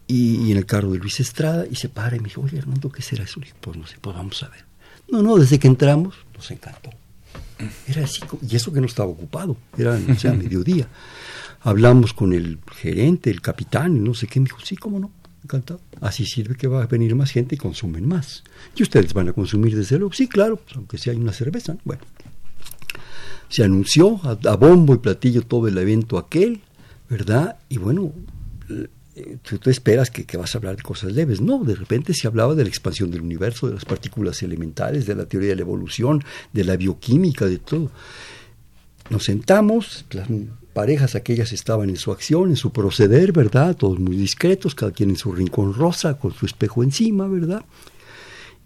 y, 0.08 0.52
en 0.52 0.58
el 0.58 0.66
carro 0.66 0.92
de 0.92 1.00
Luis 1.00 1.20
Estrada 1.20 1.66
y 1.70 1.76
se 1.76 1.90
para 1.90 2.16
y 2.16 2.20
me 2.20 2.28
dijo, 2.28 2.42
oye 2.42 2.60
Armando, 2.60 2.92
¿qué 2.92 3.02
será 3.02 3.24
eso? 3.24 3.40
Y 3.40 3.48
pues 3.60 3.78
no 3.78 3.88
sé, 3.88 3.98
pues 4.02 4.16
vamos 4.16 4.42
a 4.44 4.50
ver. 4.50 4.66
No, 5.10 5.22
no, 5.22 5.38
desde 5.38 5.60
que 5.60 5.68
entramos 5.68 6.16
nos 6.36 6.50
encantó. 6.52 6.90
Era 7.88 8.04
así, 8.04 8.22
y 8.50 8.56
eso 8.56 8.74
que 8.74 8.80
no 8.80 8.88
estaba 8.88 9.10
ocupado, 9.10 9.56
era, 9.78 10.00
o 10.10 10.16
sea, 10.16 10.34
mediodía. 10.34 10.88
Hablamos 11.64 12.14
con 12.14 12.34
el 12.34 12.60
gerente, 12.76 13.30
el 13.30 13.42
capitán, 13.42 14.04
no 14.04 14.14
sé 14.14 14.28
qué, 14.28 14.40
me 14.40 14.46
dijo, 14.46 14.60
sí, 14.64 14.76
cómo 14.76 15.00
no, 15.00 15.12
encantado. 15.44 15.80
Así 16.02 16.26
sirve 16.26 16.56
que 16.56 16.68
va 16.68 16.82
a 16.82 16.88
venir 16.88 17.16
más 17.16 17.32
gente 17.32 17.56
y 17.56 17.58
consumen 17.58 18.08
más. 18.08 18.44
Y 18.76 18.84
ustedes 18.84 19.14
van 19.14 19.30
a 19.30 19.34
consumir 19.34 19.76
desde 19.76 20.00
luego, 20.00 20.14
sí, 20.14 20.28
claro, 20.28 20.58
pues, 20.58 20.76
aunque 20.76 20.98
sea 20.98 21.14
una 21.14 21.34
cerveza. 21.34 21.78
Bueno, 21.84 22.02
se 23.50 23.64
anunció 23.64 24.20
a, 24.24 24.56
bombo 24.56 24.96
y 24.96 25.00
platillo 25.00 25.44
todo 25.44 25.68
el 25.68 25.78
evento 25.78 26.18
aquel, 26.18 26.62
¿verdad? 27.10 27.58
Y 27.70 27.78
bueno, 27.78 28.14
eh, 29.16 29.38
tú, 29.44 29.70
esperas 29.70 30.10
que, 30.10 30.38
vas 30.38 30.56
a 30.56 30.58
hablar 30.58 30.78
de 30.78 30.84
cosas 30.84 31.12
leves. 31.12 31.42
No, 31.42 31.64
de 31.64 31.76
repente 31.76 32.14
se 32.14 32.28
hablaba 32.28 32.56
de 32.56 32.64
la 32.64 32.70
expansión 32.70 33.12
del 33.12 33.22
universo, 33.22 33.68
de 33.68 33.74
las 33.74 33.86
partículas 33.86 34.42
elementales, 34.42 35.06
de 35.06 35.16
la 35.16 35.26
teoría 35.26 35.50
de 35.50 35.58
la 35.58 35.62
evolución, 35.62 36.24
de 36.54 36.64
la 36.64 36.78
bioquímica, 36.78 37.46
de 37.46 37.58
todo. 37.58 37.92
Nos 39.10 39.26
sentamos, 39.26 40.06
parejas 40.74 41.16
aquellas 41.16 41.52
estaban 41.52 41.90
en 41.90 41.98
su 41.98 42.12
acción, 42.12 42.50
en 42.50 42.56
su 42.56 42.72
proceder, 42.72 43.32
¿verdad? 43.32 43.76
Todos 43.76 44.00
muy 44.00 44.16
discretos, 44.16 44.76
cada 44.76 44.92
quien 44.92 45.12
en 45.12 45.18
su 45.18 45.32
rincón 45.32 45.74
rosa, 45.74 46.18
con 46.18 46.34
su 46.34 46.46
espejo 46.46 46.84
encima, 46.84 47.28
¿verdad? 47.28 47.64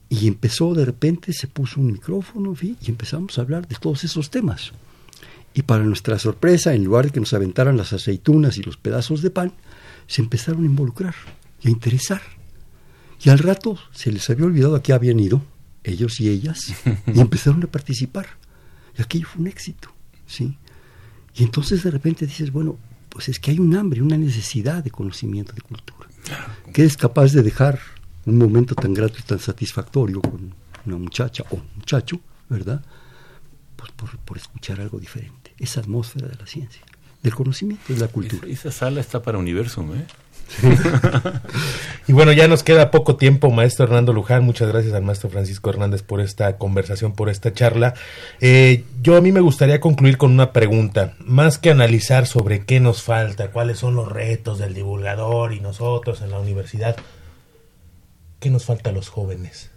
Y 0.10 0.28
empezó 0.28 0.74
de 0.74 0.86
repente, 0.86 1.34
se 1.34 1.48
puso 1.48 1.82
un 1.82 1.92
micrófono 1.92 2.56
y 2.62 2.78
empezamos 2.88 3.38
a 3.38 3.42
hablar 3.42 3.68
de 3.68 3.76
todos 3.76 4.04
esos 4.04 4.30
temas. 4.30 4.72
Y 5.54 5.64
para 5.64 5.84
nuestra 5.84 6.20
sorpresa, 6.20 6.74
en 6.74 6.84
lugar 6.84 7.06
de 7.06 7.12
que 7.12 7.20
nos 7.20 7.34
aventaran 7.34 7.78
las 7.78 7.94
aceitunas 7.94 8.58
y 8.58 8.62
los 8.62 8.78
pedazos 8.78 9.22
de 9.22 9.30
pan, 9.30 9.54
se 10.06 10.22
empezaron 10.22 10.64
a 10.64 10.68
involucrar 10.68 11.16
y 11.62 11.70
a 11.70 11.72
interesar. 11.72 12.22
Y 13.24 13.30
al 13.30 13.40
rato 13.40 13.80
se 13.92 14.12
les 14.12 14.30
había 14.30 14.46
olvidado 14.46 14.76
a 14.76 14.84
qué 14.84 14.94
habían 14.94 15.20
ido, 15.20 15.42
ellos 15.84 16.20
y 16.20 16.30
ellas, 16.30 16.60
y 17.08 17.20
empezaron 17.22 17.64
a 17.64 17.68
participar. 17.68 18.28
Y 18.98 19.02
aquello 19.02 19.28
fue 19.28 19.42
un 19.42 19.48
éxito, 19.48 19.90
¿sí? 20.28 20.58
Y 21.36 21.44
entonces 21.44 21.84
de 21.84 21.92
repente 21.92 22.26
dices, 22.26 22.52
bueno, 22.52 22.78
pues 23.10 23.30
es 23.30 23.40
que 23.40 23.52
hay 23.52 23.60
un 23.60 23.76
hambre, 23.76 24.02
una 24.02 24.18
necesidad 24.18 24.84
de 24.84 24.92
conocimiento, 24.92 25.54
de 25.54 25.62
cultura. 25.62 26.08
Que 26.74 26.84
es 26.84 26.98
capaz 26.98 27.34
de 27.34 27.44
dejar 27.44 27.80
un 28.26 28.38
momento 28.38 28.76
tan 28.76 28.94
grato 28.94 29.16
y 29.20 29.24
tan 29.24 29.40
satisfactorio 29.40 30.22
con 30.22 30.54
una 30.86 30.98
muchacha 30.98 31.44
o 31.52 31.56
un 31.56 31.68
muchacho, 31.76 32.20
¿verdad? 32.50 32.84
Pues 33.76 33.92
por, 34.26 34.38
escuchar 34.38 34.82
algo 34.82 35.00
diferente. 35.00 35.54
Esa 35.60 35.82
atmósfera 35.82 36.28
de 36.28 36.36
la 36.36 36.48
ciencia, 36.48 36.82
del 37.26 37.36
conocimiento, 37.36 37.94
de 37.94 38.00
la 38.00 38.08
cultura. 38.08 38.48
Esa, 38.48 38.72
sala 38.72 39.02
está 39.02 39.22
para 39.22 39.38
Universum, 39.38 39.96
¿eh? 39.96 40.06
y 42.08 42.14
bueno, 42.14 42.32
ya 42.32 42.48
nos 42.48 42.62
queda 42.62 42.92
poco 42.92 43.16
tiempo, 43.16 43.50
maestro 43.50 43.86
Hernando 43.86 44.14
Luján. 44.14 44.44
Muchas 44.44 44.68
gracias 44.68 44.94
al 44.94 45.02
maestro 45.02 45.32
Francisco 45.32 45.72
Hernández 45.72 46.04
por 46.04 46.22
esta 46.22 46.58
conversación, 46.58 47.14
por 47.14 47.30
esta 47.30 47.52
charla. 47.52 47.96
Eh, 48.42 48.84
yo 49.02 49.18
a 49.18 49.22
mí 49.22 49.32
me 49.32 49.40
gustaría 49.40 49.80
concluir 49.80 50.18
con 50.18 50.32
una 50.32 50.54
pregunta. 50.54 51.16
Más 51.20 51.58
que 51.58 51.72
analizar 51.72 52.28
sobre 52.28 52.64
qué 52.64 52.80
nos 52.80 53.02
falta, 53.02 53.50
cuáles 53.50 53.80
son 53.80 53.96
los 53.96 54.08
retos 54.08 54.60
del 54.60 54.76
divulgador 54.76 55.52
y 55.52 55.62
nosotros 55.62 56.22
en 56.22 56.30
la 56.30 56.40
universidad, 56.40 56.96
¿qué 58.40 58.52
nos 58.52 58.66
falta 58.66 58.92
a 58.92 58.94
los 58.94 59.10
jóvenes 59.10 59.72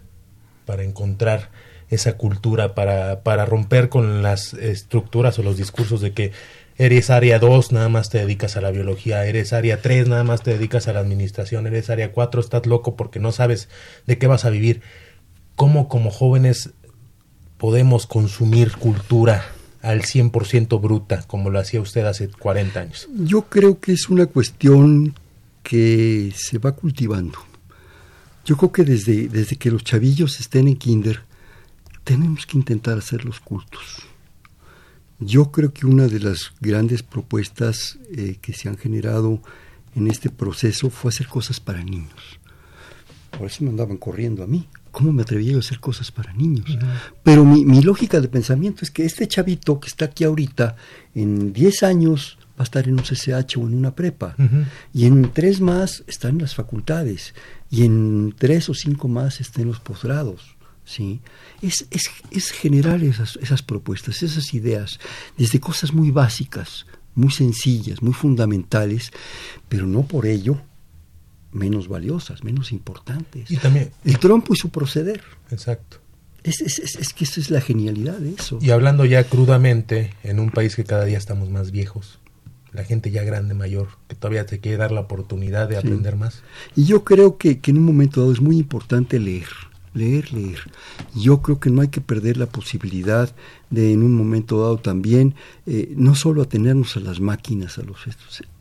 para 0.65 0.83
encontrar 0.83 1.49
esa 1.89 2.13
cultura, 2.13 2.75
para, 2.75 3.23
para 3.23 3.45
romper 3.45 3.89
con 3.89 4.21
las 4.21 4.53
estructuras 4.53 5.39
o 5.39 5.43
los 5.43 5.57
discursos 5.57 6.01
de 6.01 6.11
que 6.13 6.31
eres 6.79 7.09
área 7.09 7.39
2, 7.39 7.73
nada 7.73 7.89
más 7.89 8.09
te 8.09 8.19
dedicas 8.19 8.55
a 8.55 8.61
la 8.61 8.71
biología, 8.71 9.25
eres 9.25 9.51
área 9.51 9.81
3, 9.81 10.07
nada 10.07 10.23
más 10.23 10.41
te 10.41 10.51
dedicas 10.51 10.87
a 10.87 10.93
la 10.93 11.01
administración, 11.01 11.67
eres 11.67 11.89
área 11.89 12.13
4, 12.13 12.39
estás 12.39 12.65
loco 12.65 12.95
porque 12.95 13.19
no 13.19 13.33
sabes 13.33 13.67
de 14.07 14.17
qué 14.17 14.27
vas 14.27 14.45
a 14.45 14.49
vivir. 14.49 14.81
¿Cómo 15.55 15.89
como 15.89 16.09
jóvenes 16.09 16.71
podemos 17.57 18.07
consumir 18.07 18.77
cultura 18.77 19.45
al 19.81 20.03
100% 20.03 20.79
bruta, 20.81 21.21
como 21.27 21.49
lo 21.49 21.59
hacía 21.59 21.81
usted 21.81 22.05
hace 22.05 22.29
40 22.29 22.79
años? 22.79 23.09
Yo 23.13 23.41
creo 23.41 23.81
que 23.81 23.91
es 23.91 24.09
una 24.09 24.25
cuestión 24.27 25.15
que 25.63 26.31
se 26.33 26.59
va 26.59 26.71
cultivando. 26.71 27.39
Yo 28.45 28.55
creo 28.55 28.71
que 28.71 28.85
desde, 28.85 29.27
desde 29.27 29.57
que 29.57 29.69
los 29.69 29.83
chavillos 29.83 30.39
estén 30.39 30.69
en 30.69 30.77
kinder, 30.77 31.23
tenemos 32.05 32.45
que 32.45 32.57
intentar 32.57 32.97
hacerlos 32.97 33.41
cultos. 33.41 34.08
Yo 35.19 35.51
creo 35.51 35.73
que 35.73 35.85
una 35.85 36.07
de 36.07 36.19
las 36.19 36.53
grandes 36.61 37.03
propuestas 37.03 37.99
eh, 38.11 38.37
que 38.41 38.53
se 38.53 38.69
han 38.69 38.77
generado 38.77 39.41
en 39.95 40.07
este 40.07 40.29
proceso 40.29 40.89
fue 40.89 41.09
hacer 41.09 41.27
cosas 41.27 41.59
para 41.59 41.83
niños. 41.83 42.39
Por 43.37 43.47
eso 43.47 43.63
me 43.63 43.69
andaban 43.69 43.97
corriendo 43.97 44.43
a 44.43 44.47
mí. 44.47 44.67
¿Cómo 44.91 45.11
me 45.11 45.21
atreví 45.21 45.53
a 45.53 45.59
hacer 45.59 45.79
cosas 45.79 46.11
para 46.11 46.33
niños? 46.33 46.77
Pero 47.23 47.45
mi, 47.45 47.63
mi, 47.63 47.81
lógica 47.81 48.19
de 48.19 48.27
pensamiento 48.27 48.79
es 48.83 48.91
que 48.91 49.05
este 49.05 49.27
chavito 49.27 49.79
que 49.79 49.87
está 49.87 50.05
aquí 50.05 50.23
ahorita, 50.23 50.75
en 51.13 51.53
10 51.53 51.83
años 51.83 52.39
va 52.59 52.63
a 52.63 52.63
estar 52.63 52.87
en 52.87 52.95
un 52.95 53.03
CCH 53.03 53.57
o 53.57 53.67
en 53.67 53.73
una 53.73 53.95
prepa. 53.95 54.35
Y 54.93 55.05
en 55.05 55.31
tres 55.31 55.61
más 55.61 56.03
están 56.07 56.31
en 56.31 56.41
las 56.41 56.55
facultades. 56.55 57.33
Y 57.71 57.85
en 57.85 58.35
tres 58.37 58.67
o 58.67 58.73
cinco 58.73 59.07
más 59.07 59.39
están 59.39 59.63
en 59.63 59.67
los 59.69 59.79
posgrados. 59.79 60.57
¿Sí? 60.89 61.21
Es, 61.61 61.85
es, 61.91 62.09
es 62.31 62.51
generar 62.51 63.03
esas, 63.03 63.37
esas 63.41 63.61
propuestas, 63.61 64.23
esas 64.23 64.53
ideas, 64.53 64.99
desde 65.37 65.59
cosas 65.59 65.93
muy 65.93 66.11
básicas, 66.11 66.85
muy 67.15 67.31
sencillas, 67.31 68.01
muy 68.01 68.13
fundamentales, 68.13 69.11
pero 69.67 69.85
no 69.85 70.03
por 70.03 70.25
ello 70.25 70.59
menos 71.51 71.87
valiosas, 71.87 72.43
menos 72.43 72.71
importantes. 72.71 73.49
Y 73.49 73.57
también 73.57 73.91
el 74.03 74.19
trompo 74.19 74.53
y 74.53 74.57
su 74.57 74.69
proceder. 74.69 75.23
Exacto. 75.51 75.97
Es, 76.43 76.61
es, 76.61 76.79
es, 76.79 77.13
que 77.13 77.25
esa 77.25 77.41
es 77.41 77.51
la 77.51 77.59
genialidad 77.59 78.17
de 78.17 78.31
eso. 78.31 78.59
Y 78.61 78.69
hablando 78.69 79.03
ya 79.05 79.25
crudamente, 79.25 80.13
en 80.23 80.39
un 80.39 80.51
país 80.51 80.75
que 80.75 80.85
cada 80.85 81.03
día 81.03 81.17
estamos 81.17 81.49
más 81.49 81.71
viejos, 81.71 82.19
la 82.71 82.83
gente 82.83 83.11
ya 83.11 83.23
grande, 83.23 83.53
mayor, 83.55 83.89
que 84.07 84.15
todavía 84.15 84.45
te 84.45 84.59
quiere 84.59 84.77
dar 84.77 84.91
la 84.91 85.01
oportunidad 85.01 85.67
de 85.67 85.77
aprender 85.77 86.15
más. 86.15 86.43
Y 86.75 86.85
yo 86.85 87.03
creo 87.03 87.37
que, 87.37 87.59
que, 87.59 87.71
en 87.71 87.77
un 87.77 87.83
momento 87.83 88.21
dado 88.21 88.31
es 88.31 88.39
muy 88.39 88.57
importante 88.57 89.19
leer, 89.19 89.49
leer, 89.93 90.33
leer. 90.33 90.59
Yo 91.15 91.41
creo 91.41 91.59
que 91.59 91.69
no 91.69 91.81
hay 91.81 91.89
que 91.89 92.01
perder 92.01 92.37
la 92.37 92.47
posibilidad 92.47 93.33
de 93.69 93.93
en 93.93 94.03
un 94.03 94.13
momento 94.13 94.61
dado 94.61 94.77
también, 94.77 95.35
eh, 95.65 95.93
no 95.95 96.15
solo 96.15 96.41
atenernos 96.41 96.95
a 96.97 96.99
las 96.99 97.19
máquinas, 97.19 97.77
a 97.77 97.83
los 97.83 97.99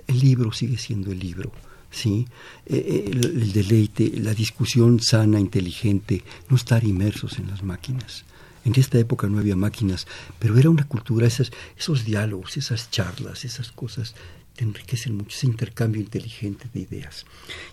el 0.07 0.21
libro 0.21 0.53
sigue 0.53 0.79
siendo 0.79 1.13
el 1.13 1.19
libro. 1.19 1.53
¿sí? 1.91 2.27
Eh, 2.67 2.77
eh, 2.77 3.11
el, 3.11 3.25
el, 3.25 3.53
deleite, 3.53 4.13
la 4.21 4.35
discusión 4.35 5.01
sana, 5.01 5.39
inteligente, 5.41 6.23
no 6.49 6.57
estar 6.57 6.85
inmersos 6.85 7.39
en 7.39 7.49
las 7.49 7.63
máquinas. 7.63 8.25
En 8.65 8.79
esta 8.79 8.99
época 8.99 9.29
no 9.29 9.39
había 9.39 9.57
máquinas, 9.57 10.07
pero 10.39 10.59
era 10.59 10.69
una 10.69 10.87
cultura, 10.87 11.27
esas, 11.27 11.51
esos 11.79 12.05
diálogos, 12.05 12.57
esas 12.57 12.91
charlas, 12.91 13.45
esas 13.45 13.73
cosas 13.73 14.15
enriquecen 14.59 15.17
mucho, 15.17 15.37
ese 15.37 15.47
intercambio 15.47 16.01
inteligente 16.01 16.67
de 16.73 16.81
ideas. 16.81 17.25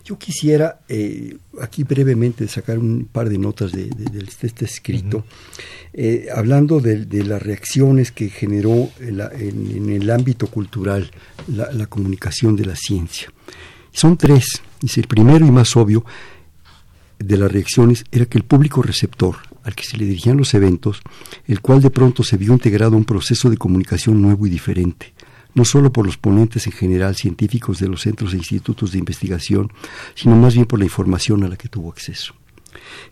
Yo 0.04 0.18
quisiera 0.18 0.80
eh, 0.88 1.36
aquí 1.60 1.84
brevemente 1.84 2.46
sacar 2.48 2.78
un 2.78 3.08
par 3.10 3.28
de 3.28 3.38
notas 3.38 3.72
de, 3.72 3.90
este 4.42 4.64
escrito, 4.64 5.24
eh, 5.92 6.28
hablando 6.34 6.80
de, 6.80 7.06
las 7.24 7.42
reacciones 7.42 8.12
que 8.12 8.28
generó 8.28 8.90
en, 9.00 9.90
el 9.90 10.10
ámbito 10.10 10.46
cultural 10.46 11.10
la, 11.48 11.72
la, 11.72 11.86
comunicación 11.86 12.56
de 12.56 12.66
la 12.66 12.76
ciencia. 12.76 13.32
Son 13.92 14.16
tres. 14.16 14.62
Dice, 14.80 15.00
el 15.00 15.08
primero 15.08 15.46
y 15.46 15.50
más 15.50 15.76
obvio 15.76 16.04
de 17.18 17.36
las 17.36 17.50
reacciones 17.50 18.04
era 18.12 18.26
que 18.26 18.38
el 18.38 18.44
público 18.44 18.82
receptor, 18.82 19.36
al 19.64 19.74
que 19.74 19.84
se 19.84 19.96
le 19.96 20.04
dirigían 20.04 20.36
los 20.36 20.54
eventos, 20.54 21.00
el 21.46 21.60
cual 21.60 21.80
de 21.80 21.90
pronto 21.90 22.22
se 22.22 22.36
vio 22.36 22.52
integrado 22.52 22.94
a 22.94 22.98
un 22.98 23.04
proceso 23.04 23.50
de 23.50 23.56
comunicación 23.56 24.20
nuevo 24.20 24.46
y 24.46 24.50
diferente, 24.50 25.14
no 25.56 25.64
solo 25.64 25.90
por 25.90 26.06
los 26.06 26.18
ponentes 26.18 26.66
en 26.66 26.72
general 26.72 27.16
científicos 27.16 27.80
de 27.80 27.88
los 27.88 28.02
centros 28.02 28.34
e 28.34 28.36
institutos 28.36 28.92
de 28.92 28.98
investigación, 28.98 29.72
sino 30.14 30.36
más 30.36 30.54
bien 30.54 30.66
por 30.66 30.78
la 30.78 30.84
información 30.84 31.42
a 31.42 31.48
la 31.48 31.56
que 31.56 31.68
tuvo 31.68 31.90
acceso. 31.90 32.34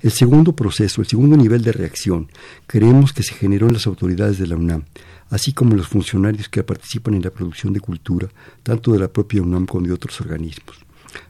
El 0.03 0.12
segundo 0.12 0.55
proceso, 0.55 1.01
el 1.01 1.09
segundo 1.09 1.38
nivel 1.38 1.62
de 1.62 1.72
reacción, 1.72 2.28
creemos 2.66 3.14
que 3.14 3.22
se 3.22 3.34
generó 3.34 3.66
en 3.66 3.72
las 3.72 3.86
autoridades 3.86 4.38
de 4.38 4.47
la 4.47 4.57
UNAM, 4.57 4.84
así 5.30 5.55
como 5.55 5.72
en 5.72 5.78
los 5.78 5.88
funcionarios 5.88 6.51
que 6.51 6.62
participan 6.62 7.14
en 7.14 7.22
la 7.22 7.30
producción 7.30 7.72
de 7.72 7.80
cultura, 7.80 8.28
tanto 8.62 8.92
de 8.92 8.99
la 8.99 9.09
propia 9.09 9.40
UNAM 9.40 9.64
como 9.64 9.86
de 9.86 9.95
otros 9.95 10.20
organismos. 10.20 10.76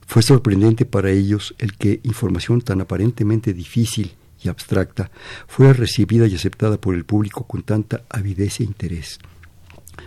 Fue 0.08 0.20
sorprendente 0.20 0.84
para 0.84 1.12
ellos 1.12 1.54
el 1.58 1.74
que 1.74 2.00
información 2.02 2.60
tan 2.60 2.80
aparentemente 2.80 3.54
difícil 3.54 4.16
y 4.42 4.48
abstracta 4.48 5.12
fuera 5.46 5.72
recibida 5.72 6.26
y 6.26 6.34
aceptada 6.34 6.76
por 6.76 6.96
el 6.96 7.04
público 7.04 7.46
con 7.46 7.62
tanta 7.62 8.02
avidez 8.10 8.58
e 8.58 8.64
interés. 8.64 9.20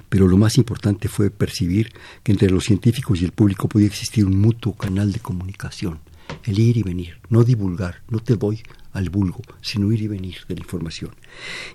Pero 0.09 0.27
lo 0.27 0.37
más 0.37 0.57
importante 0.57 1.07
fue 1.07 1.29
percibir 1.29 1.91
que 2.23 2.31
entre 2.31 2.49
los 2.49 2.65
científicos 2.65 3.21
y 3.21 3.25
el 3.25 3.31
público 3.31 3.67
podía 3.67 3.87
existir 3.87 4.25
un 4.25 4.39
mutuo 4.39 4.75
canal 4.75 5.11
de 5.11 5.19
comunicación. 5.19 5.99
el 6.43 6.59
ir 6.59 6.77
y 6.77 6.83
venir, 6.83 7.19
no 7.29 7.43
divulgar, 7.43 8.01
no 8.09 8.19
te 8.19 8.35
doy 8.35 8.61
al 8.93 9.09
vulgo, 9.09 9.41
sino 9.61 9.91
ir 9.91 10.01
y 10.01 10.07
venir 10.07 10.37
de 10.47 10.55
la 10.55 10.61
información. 10.61 11.11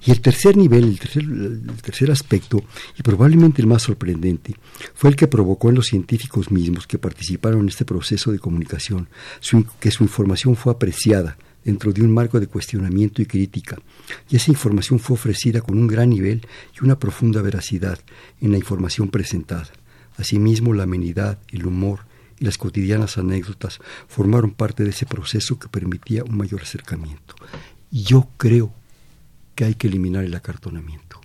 Y 0.05 0.11
el 0.11 0.21
tercer 0.21 0.57
nivel, 0.57 0.85
el 0.85 0.99
tercer, 0.99 1.23
el 1.23 1.83
tercer 1.83 2.11
aspecto, 2.11 2.63
y 2.99 3.03
probablemente 3.03 3.63
el 3.63 3.69
más 3.69 3.83
sorprendente, 3.83 4.57
fue 4.95 5.11
el 5.11 5.17
que 5.17 5.29
provocó 5.29 5.69
en 5.69 5.77
los 5.77 5.87
científicos 5.87 6.51
mismos 6.51 6.87
que 6.87 6.99
participaron 6.99 7.61
en 7.61 7.69
este 7.69 7.85
proceso 7.85 8.33
de 8.33 8.39
comunicación, 8.39 9.09
que 9.81 9.91
su 9.91 10.03
información 10.03 10.57
fue 10.57 10.73
apreciada 10.73 11.37
dentro 11.65 11.93
de 11.93 12.03
un 12.03 12.13
marco 12.13 12.41
de 12.41 12.47
cuestionamiento 12.47 13.23
y 13.23 13.27
crítica, 13.27 13.79
y 14.29 14.37
esa 14.37 14.51
información 14.51 14.99
fue 14.99 15.15
ofrecida 15.15 15.61
con 15.61 15.79
un 15.79 15.87
gran 15.87 16.11
nivel 16.11 16.47
y 16.75 16.85
una 16.85 16.99
profunda 16.99 17.43
veracidad 17.43 17.99
en 18.41 18.53
la 18.53 18.59
información 18.59 19.09
presentada. 19.09 19.71
Asimismo, 20.17 20.75
la 20.75 20.85
amenidad, 20.85 21.39
el 21.49 21.67
humor, 21.67 22.01
y 22.39 22.45
las 22.45 22.59
cotidianas 22.59 23.19
anécdotas 23.19 23.79
formaron 24.09 24.51
parte 24.51 24.83
de 24.83 24.91
ese 24.91 25.07
proceso 25.07 25.59
que 25.59 25.69
permitía 25.69 26.25
un 26.25 26.37
mayor 26.37 26.63
acercamiento. 26.63 27.37
Yo 27.91 28.29
creo 28.37 28.75
que 29.55 29.65
hay 29.65 29.75
que 29.75 29.87
eliminar 29.87 30.25
el 30.25 30.35
acartonamiento. 30.35 31.21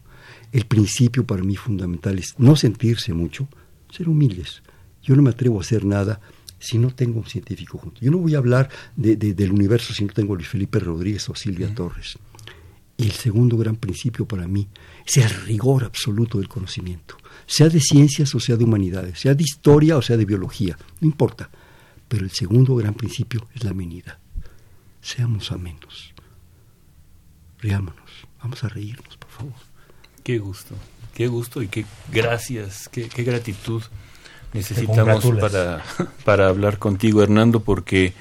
El 0.52 0.66
principio 0.66 1.26
para 1.26 1.44
mí 1.44 1.56
fundamental 1.56 2.20
es 2.20 2.36
no 2.38 2.56
sentirse 2.56 3.14
mucho, 3.14 3.48
ser 3.90 4.10
humildes. 4.10 4.62
Yo 5.02 5.16
no 5.16 5.22
me 5.22 5.32
atrevo 5.32 5.58
a 5.58 5.62
hacer 5.62 5.86
nada 5.86 6.22
si 6.60 6.78
no 6.78 6.94
tengo 6.94 7.20
un 7.20 7.26
científico 7.26 7.78
junto. 7.78 8.02
Yo 8.02 8.12
no 8.12 8.18
voy 8.18 8.36
a 8.36 8.40
hablar 8.40 8.70
del 8.96 9.52
universo 9.52 9.94
si 9.94 10.06
no 10.06 10.14
tengo 10.14 10.34
a 10.34 10.38
Luis 10.38 10.50
Felipe 10.50 10.80
Rodríguez 10.80 11.28
o 11.30 11.36
Silvia 11.36 11.74
Torres. 11.74 12.18
Y 12.98 13.06
el 13.06 13.12
segundo 13.12 13.58
gran 13.58 13.76
principio 13.76 14.28
para 14.28 14.48
mí 14.48 14.68
es 15.06 15.18
el 15.18 15.30
rigor 15.30 15.84
absoluto 15.84 16.40
del 16.40 16.48
conocimiento 16.48 17.18
sea 17.48 17.70
de 17.70 17.80
ciencias 17.80 18.36
o 18.36 18.40
sea 18.40 18.58
de 18.58 18.66
humanidades, 18.66 19.20
sea 19.20 19.34
de 19.34 19.44
historia 19.44 19.98
o 19.98 20.02
sea 20.02 20.18
de 20.18 20.26
biología, 20.26 20.78
no 21.00 21.08
importa. 21.08 21.50
Pero 22.08 22.24
el 22.24 22.32
segundo 22.32 22.76
gran 22.76 22.94
principio 22.94 23.48
es 23.56 23.64
la 23.64 23.72
amenidad. 23.72 24.20
Seamos 25.02 25.52
amenos. 25.52 26.14
Riámonos. 27.60 28.28
Vamos 28.42 28.64
a 28.64 28.70
reírnos, 28.70 29.18
por 29.18 29.30
favor. 29.30 29.54
Qué 30.24 30.38
gusto, 30.38 30.76
qué 31.16 31.28
gusto 31.28 31.62
y 31.62 31.68
qué 31.68 31.86
gracias, 32.12 32.90
qué, 32.90 33.08
gratitud 33.24 33.82
necesitamos 34.54 35.26
para, 35.40 35.84
para 36.26 36.48
hablar 36.48 36.80
contigo, 36.80 37.22
Hernando, 37.24 37.62
porque 37.62 38.14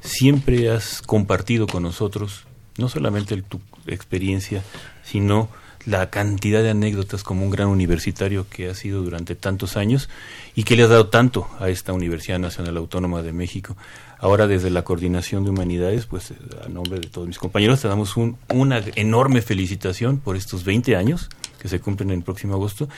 siempre 0.00 0.70
has 0.70 1.02
compartido 1.02 1.66
con 1.66 1.82
nosotros 1.82 2.44
no 2.78 2.88
solamente 2.88 3.40
tu 3.42 3.60
experiencia, 3.86 4.62
sino 5.04 5.48
la 5.86 6.08
cantidad 6.08 6.62
de 6.62 6.70
anécdotas 6.70 7.22
como 7.22 7.44
un 7.44 7.50
gran 7.50 7.68
universitario 7.68 8.46
que 8.48 8.68
ha 8.68 8.74
sido 8.74 9.02
durante 9.02 9.34
tantos 9.34 9.76
años 9.76 10.08
y 10.54 10.64
que 10.64 10.76
le 10.76 10.84
ha 10.84 10.88
dado 10.88 11.08
tanto 11.08 11.46
a 11.60 11.68
esta 11.68 11.92
Universidad 11.92 12.38
Nacional 12.38 12.78
Autónoma 12.78 13.22
de 13.22 13.32
México. 13.32 13.76
Ahora 14.18 14.46
desde 14.46 14.70
la 14.70 14.82
Coordinación 14.82 15.44
de 15.44 15.50
Humanidades, 15.50 16.06
pues 16.06 16.32
a 16.64 16.68
nombre 16.68 17.00
de 17.00 17.08
todos 17.08 17.28
mis 17.28 17.38
compañeros, 17.38 17.82
te 17.82 17.88
damos 17.88 18.16
un, 18.16 18.38
una 18.48 18.82
enorme 18.96 19.42
felicitación 19.42 20.18
por 20.18 20.36
estos 20.36 20.64
20 20.64 20.96
años 20.96 21.28
que 21.60 21.68
se 21.68 21.80
cumplen 21.80 22.10
en 22.10 22.18
el 22.18 22.24
próximo 22.24 22.54
agosto 22.54 22.88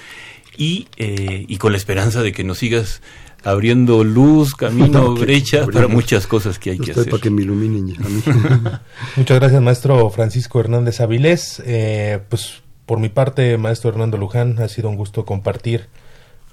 y, 0.56 0.88
eh, 0.96 1.44
y 1.48 1.56
con 1.58 1.72
la 1.72 1.78
esperanza 1.78 2.22
de 2.22 2.32
que 2.32 2.44
nos 2.44 2.58
sigas 2.58 3.02
abriendo 3.44 4.02
luz, 4.02 4.54
camino, 4.54 5.14
brecha 5.18 5.66
para 5.66 5.88
muchas 5.88 6.26
cosas 6.26 6.58
que 6.58 6.70
hay 6.70 6.78
que 6.78 6.90
hacer. 6.90 7.08
para 7.08 7.22
que 7.22 7.30
me 7.30 7.42
iluminen 7.42 7.86
Muchas 9.16 9.38
gracias, 9.38 9.62
maestro 9.62 10.10
Francisco 10.10 10.60
Hernández 10.60 11.00
Avilés. 11.00 11.62
Eh, 11.64 12.18
pues 12.28 12.62
por 12.86 12.98
mi 12.98 13.08
parte, 13.08 13.56
maestro 13.58 13.90
Hernando 13.90 14.16
Luján, 14.16 14.60
ha 14.60 14.68
sido 14.68 14.88
un 14.88 14.96
gusto 14.96 15.24
compartir, 15.24 15.86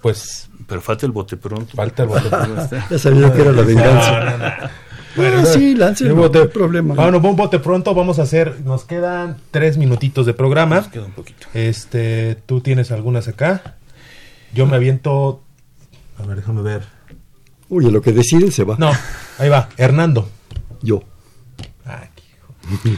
pues... 0.02 0.50
Pero 0.68 0.82
falta 0.82 1.06
el 1.06 1.12
bote 1.12 1.36
pronto. 1.36 1.76
Falta 1.76 2.04
el 2.04 2.10
bote 2.10 2.30
pronto. 2.30 2.70
ya 2.90 2.98
sabía 2.98 3.34
que 3.34 3.42
era 3.42 3.52
la 3.52 3.62
venganza. 3.64 4.72
Bueno, 5.16 5.46
sí, 5.46 5.76
lance 5.76 6.06
el 6.06 6.14
bote, 6.14 6.46
problema. 6.48 6.96
Bueno, 6.96 7.18
un 7.18 7.36
bote 7.36 7.60
pronto, 7.60 7.94
vamos 7.94 8.18
a 8.20 8.24
hacer, 8.24 8.62
nos 8.62 8.86
quedan 8.86 9.38
tres 9.52 9.78
minutitos 9.78 10.26
de 10.26 10.34
programa. 10.34 10.78
Nos 10.78 10.88
queda 10.88 11.06
un 11.06 11.12
poquito. 11.12 11.48
Este, 11.54 12.36
tú 12.46 12.62
tienes 12.62 12.92
algunas 12.92 13.28
acá. 13.28 13.76
Yo 14.54 14.68
me 14.68 14.76
aviento, 14.76 15.44
a 16.20 16.26
ver, 16.26 16.38
déjame 16.38 16.62
ver. 16.62 16.86
Uy, 17.70 17.90
lo 17.90 18.02
que 18.02 18.12
deciden 18.12 18.52
se 18.52 18.64
va. 18.64 18.76
No, 18.78 18.92
ahí 19.40 19.50
va, 19.50 19.70
Hernando. 19.78 20.30
Yo. 20.82 21.04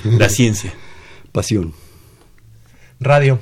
La 0.03 0.30
ciencia. 0.30 0.74
Pasión. 1.32 1.74
Radio. 2.99 3.39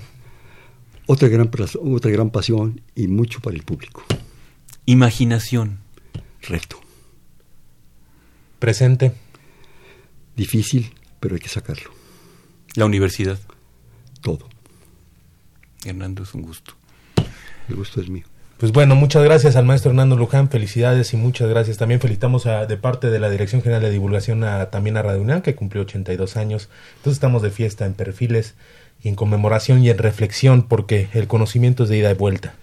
Otra 1.06 1.28
gran, 1.28 1.50
otra 1.82 2.12
gran 2.12 2.30
pasión 2.30 2.82
y 2.96 3.08
mucho 3.08 3.40
para 3.40 3.56
el 3.56 3.64
público. 3.64 4.04
Imaginación. 4.86 5.80
Reto. 6.42 6.80
Presente. 8.60 9.14
Difícil, 10.36 10.94
pero 11.20 11.36
hay 11.36 11.42
que 11.42 11.50
sacarlo. 11.50 11.92
La 12.76 12.86
universidad. 12.86 13.40
Todo. 14.22 14.48
Hernando, 15.84 16.24
es 16.24 16.34
un 16.34 16.44
gusto. 16.44 16.74
El 17.70 17.76
gusto 17.76 18.02
es 18.02 18.10
mío. 18.10 18.26
Pues 18.58 18.72
bueno, 18.72 18.96
muchas 18.96 19.24
gracias 19.24 19.56
al 19.56 19.66
maestro 19.66 19.92
Hernando 19.92 20.16
Luján, 20.16 20.50
felicidades 20.50 21.14
y 21.14 21.18
muchas 21.18 21.50
gracias. 21.50 21.78
También 21.78 22.00
felicitamos 22.00 22.46
a, 22.46 22.66
de 22.66 22.78
parte 22.78 23.10
de 23.10 23.20
la 23.20 23.30
Dirección 23.30 23.62
General 23.62 23.82
de 23.82 23.90
Divulgación 23.90 24.44
a, 24.44 24.70
también 24.70 24.96
a 24.96 25.02
Radio 25.02 25.22
UNAM, 25.22 25.42
que 25.42 25.56
cumplió 25.56 25.82
82 25.82 26.38
años. 26.38 26.70
Entonces 26.98 27.18
estamos 27.18 27.42
de 27.42 27.52
fiesta 27.52 27.86
en 27.86 27.94
perfiles 27.94 28.54
y 29.02 29.10
en 29.10 29.16
conmemoración 29.16 29.84
y 29.84 29.90
en 29.90 29.98
reflexión, 29.98 30.64
porque 30.64 31.10
el 31.14 31.28
conocimiento 31.28 31.84
es 31.84 31.90
de 31.90 31.98
ida 31.98 32.12
y 32.12 32.14
vuelta. 32.14 32.54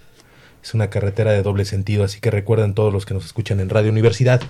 Es 0.63 0.75
una 0.75 0.89
carretera 0.91 1.33
de 1.33 1.43
doble 1.43 1.65
sentido, 1.65 2.05
así 2.05 2.21
que 2.21 2.31
recuerden 2.31 2.75
todos 2.75 2.93
los 2.93 3.05
que 3.05 3.15
nos 3.15 3.25
escuchan 3.25 3.61
en 3.61 3.69
Radio 3.69 3.91
Universidad. 3.91 4.41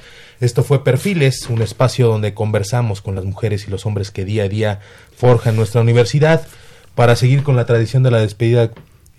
Esto 0.41 0.63
fue 0.63 0.85
Perfiles, 0.85 1.49
un 1.49 1.63
espacio 1.63 2.09
donde 2.09 2.35
conversamos 2.35 3.01
con 3.01 3.15
las 3.15 3.25
mujeres 3.25 3.67
y 3.67 3.71
los 3.71 3.87
hombres 3.87 4.11
que 4.11 4.25
día 4.25 4.45
a 4.45 4.49
día 4.49 4.81
forjan 5.17 5.57
nuestra 5.57 5.81
universidad 5.81 6.47
para 6.95 7.17
seguir 7.17 7.43
con 7.43 7.57
la 7.57 7.67
tradición 7.67 8.03
de 8.03 8.11
la 8.11 8.19
despedida 8.19 8.71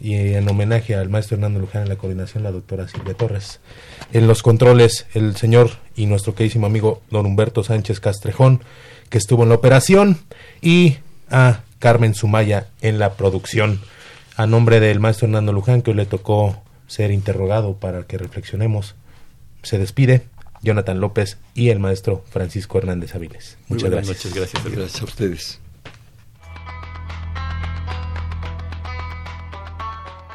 y 0.01 0.15
en 0.15 0.49
homenaje 0.49 0.95
al 0.95 1.09
maestro 1.09 1.35
Hernando 1.35 1.59
Luján 1.59 1.83
en 1.83 1.89
la 1.89 1.95
coordinación 1.95 2.43
la 2.43 2.51
doctora 2.51 2.87
Silvia 2.87 3.13
Torres. 3.13 3.59
En 4.11 4.27
los 4.27 4.41
controles 4.41 5.05
el 5.13 5.35
señor 5.35 5.71
y 5.95 6.07
nuestro 6.07 6.33
queridísimo 6.33 6.65
amigo 6.65 7.01
don 7.11 7.25
Humberto 7.25 7.63
Sánchez 7.63 7.99
Castrejón, 7.99 8.63
que 9.09 9.19
estuvo 9.19 9.43
en 9.43 9.49
la 9.49 9.55
operación, 9.55 10.17
y 10.61 10.97
a 11.29 11.61
Carmen 11.79 12.15
Sumaya 12.15 12.67
en 12.81 12.97
la 12.99 13.13
producción. 13.13 13.79
A 14.35 14.47
nombre 14.47 14.79
del 14.79 14.99
maestro 14.99 15.27
Hernando 15.27 15.53
Luján, 15.53 15.81
que 15.81 15.91
hoy 15.91 15.97
le 15.97 16.05
tocó 16.05 16.61
ser 16.87 17.11
interrogado 17.11 17.75
para 17.75 18.03
que 18.03 18.17
reflexionemos, 18.17 18.95
se 19.61 19.77
despide 19.77 20.23
Jonathan 20.63 20.99
López 20.99 21.37
y 21.53 21.69
el 21.69 21.79
maestro 21.79 22.23
Francisco 22.29 22.79
Hernández 22.79 23.15
Aviles. 23.15 23.57
Muchas 23.67 23.89
gracias. 23.89 24.25
Muchas 24.25 24.33
gracias. 24.33 24.63
Gracias 24.63 25.01
a 25.01 25.05
ustedes. 25.05 25.60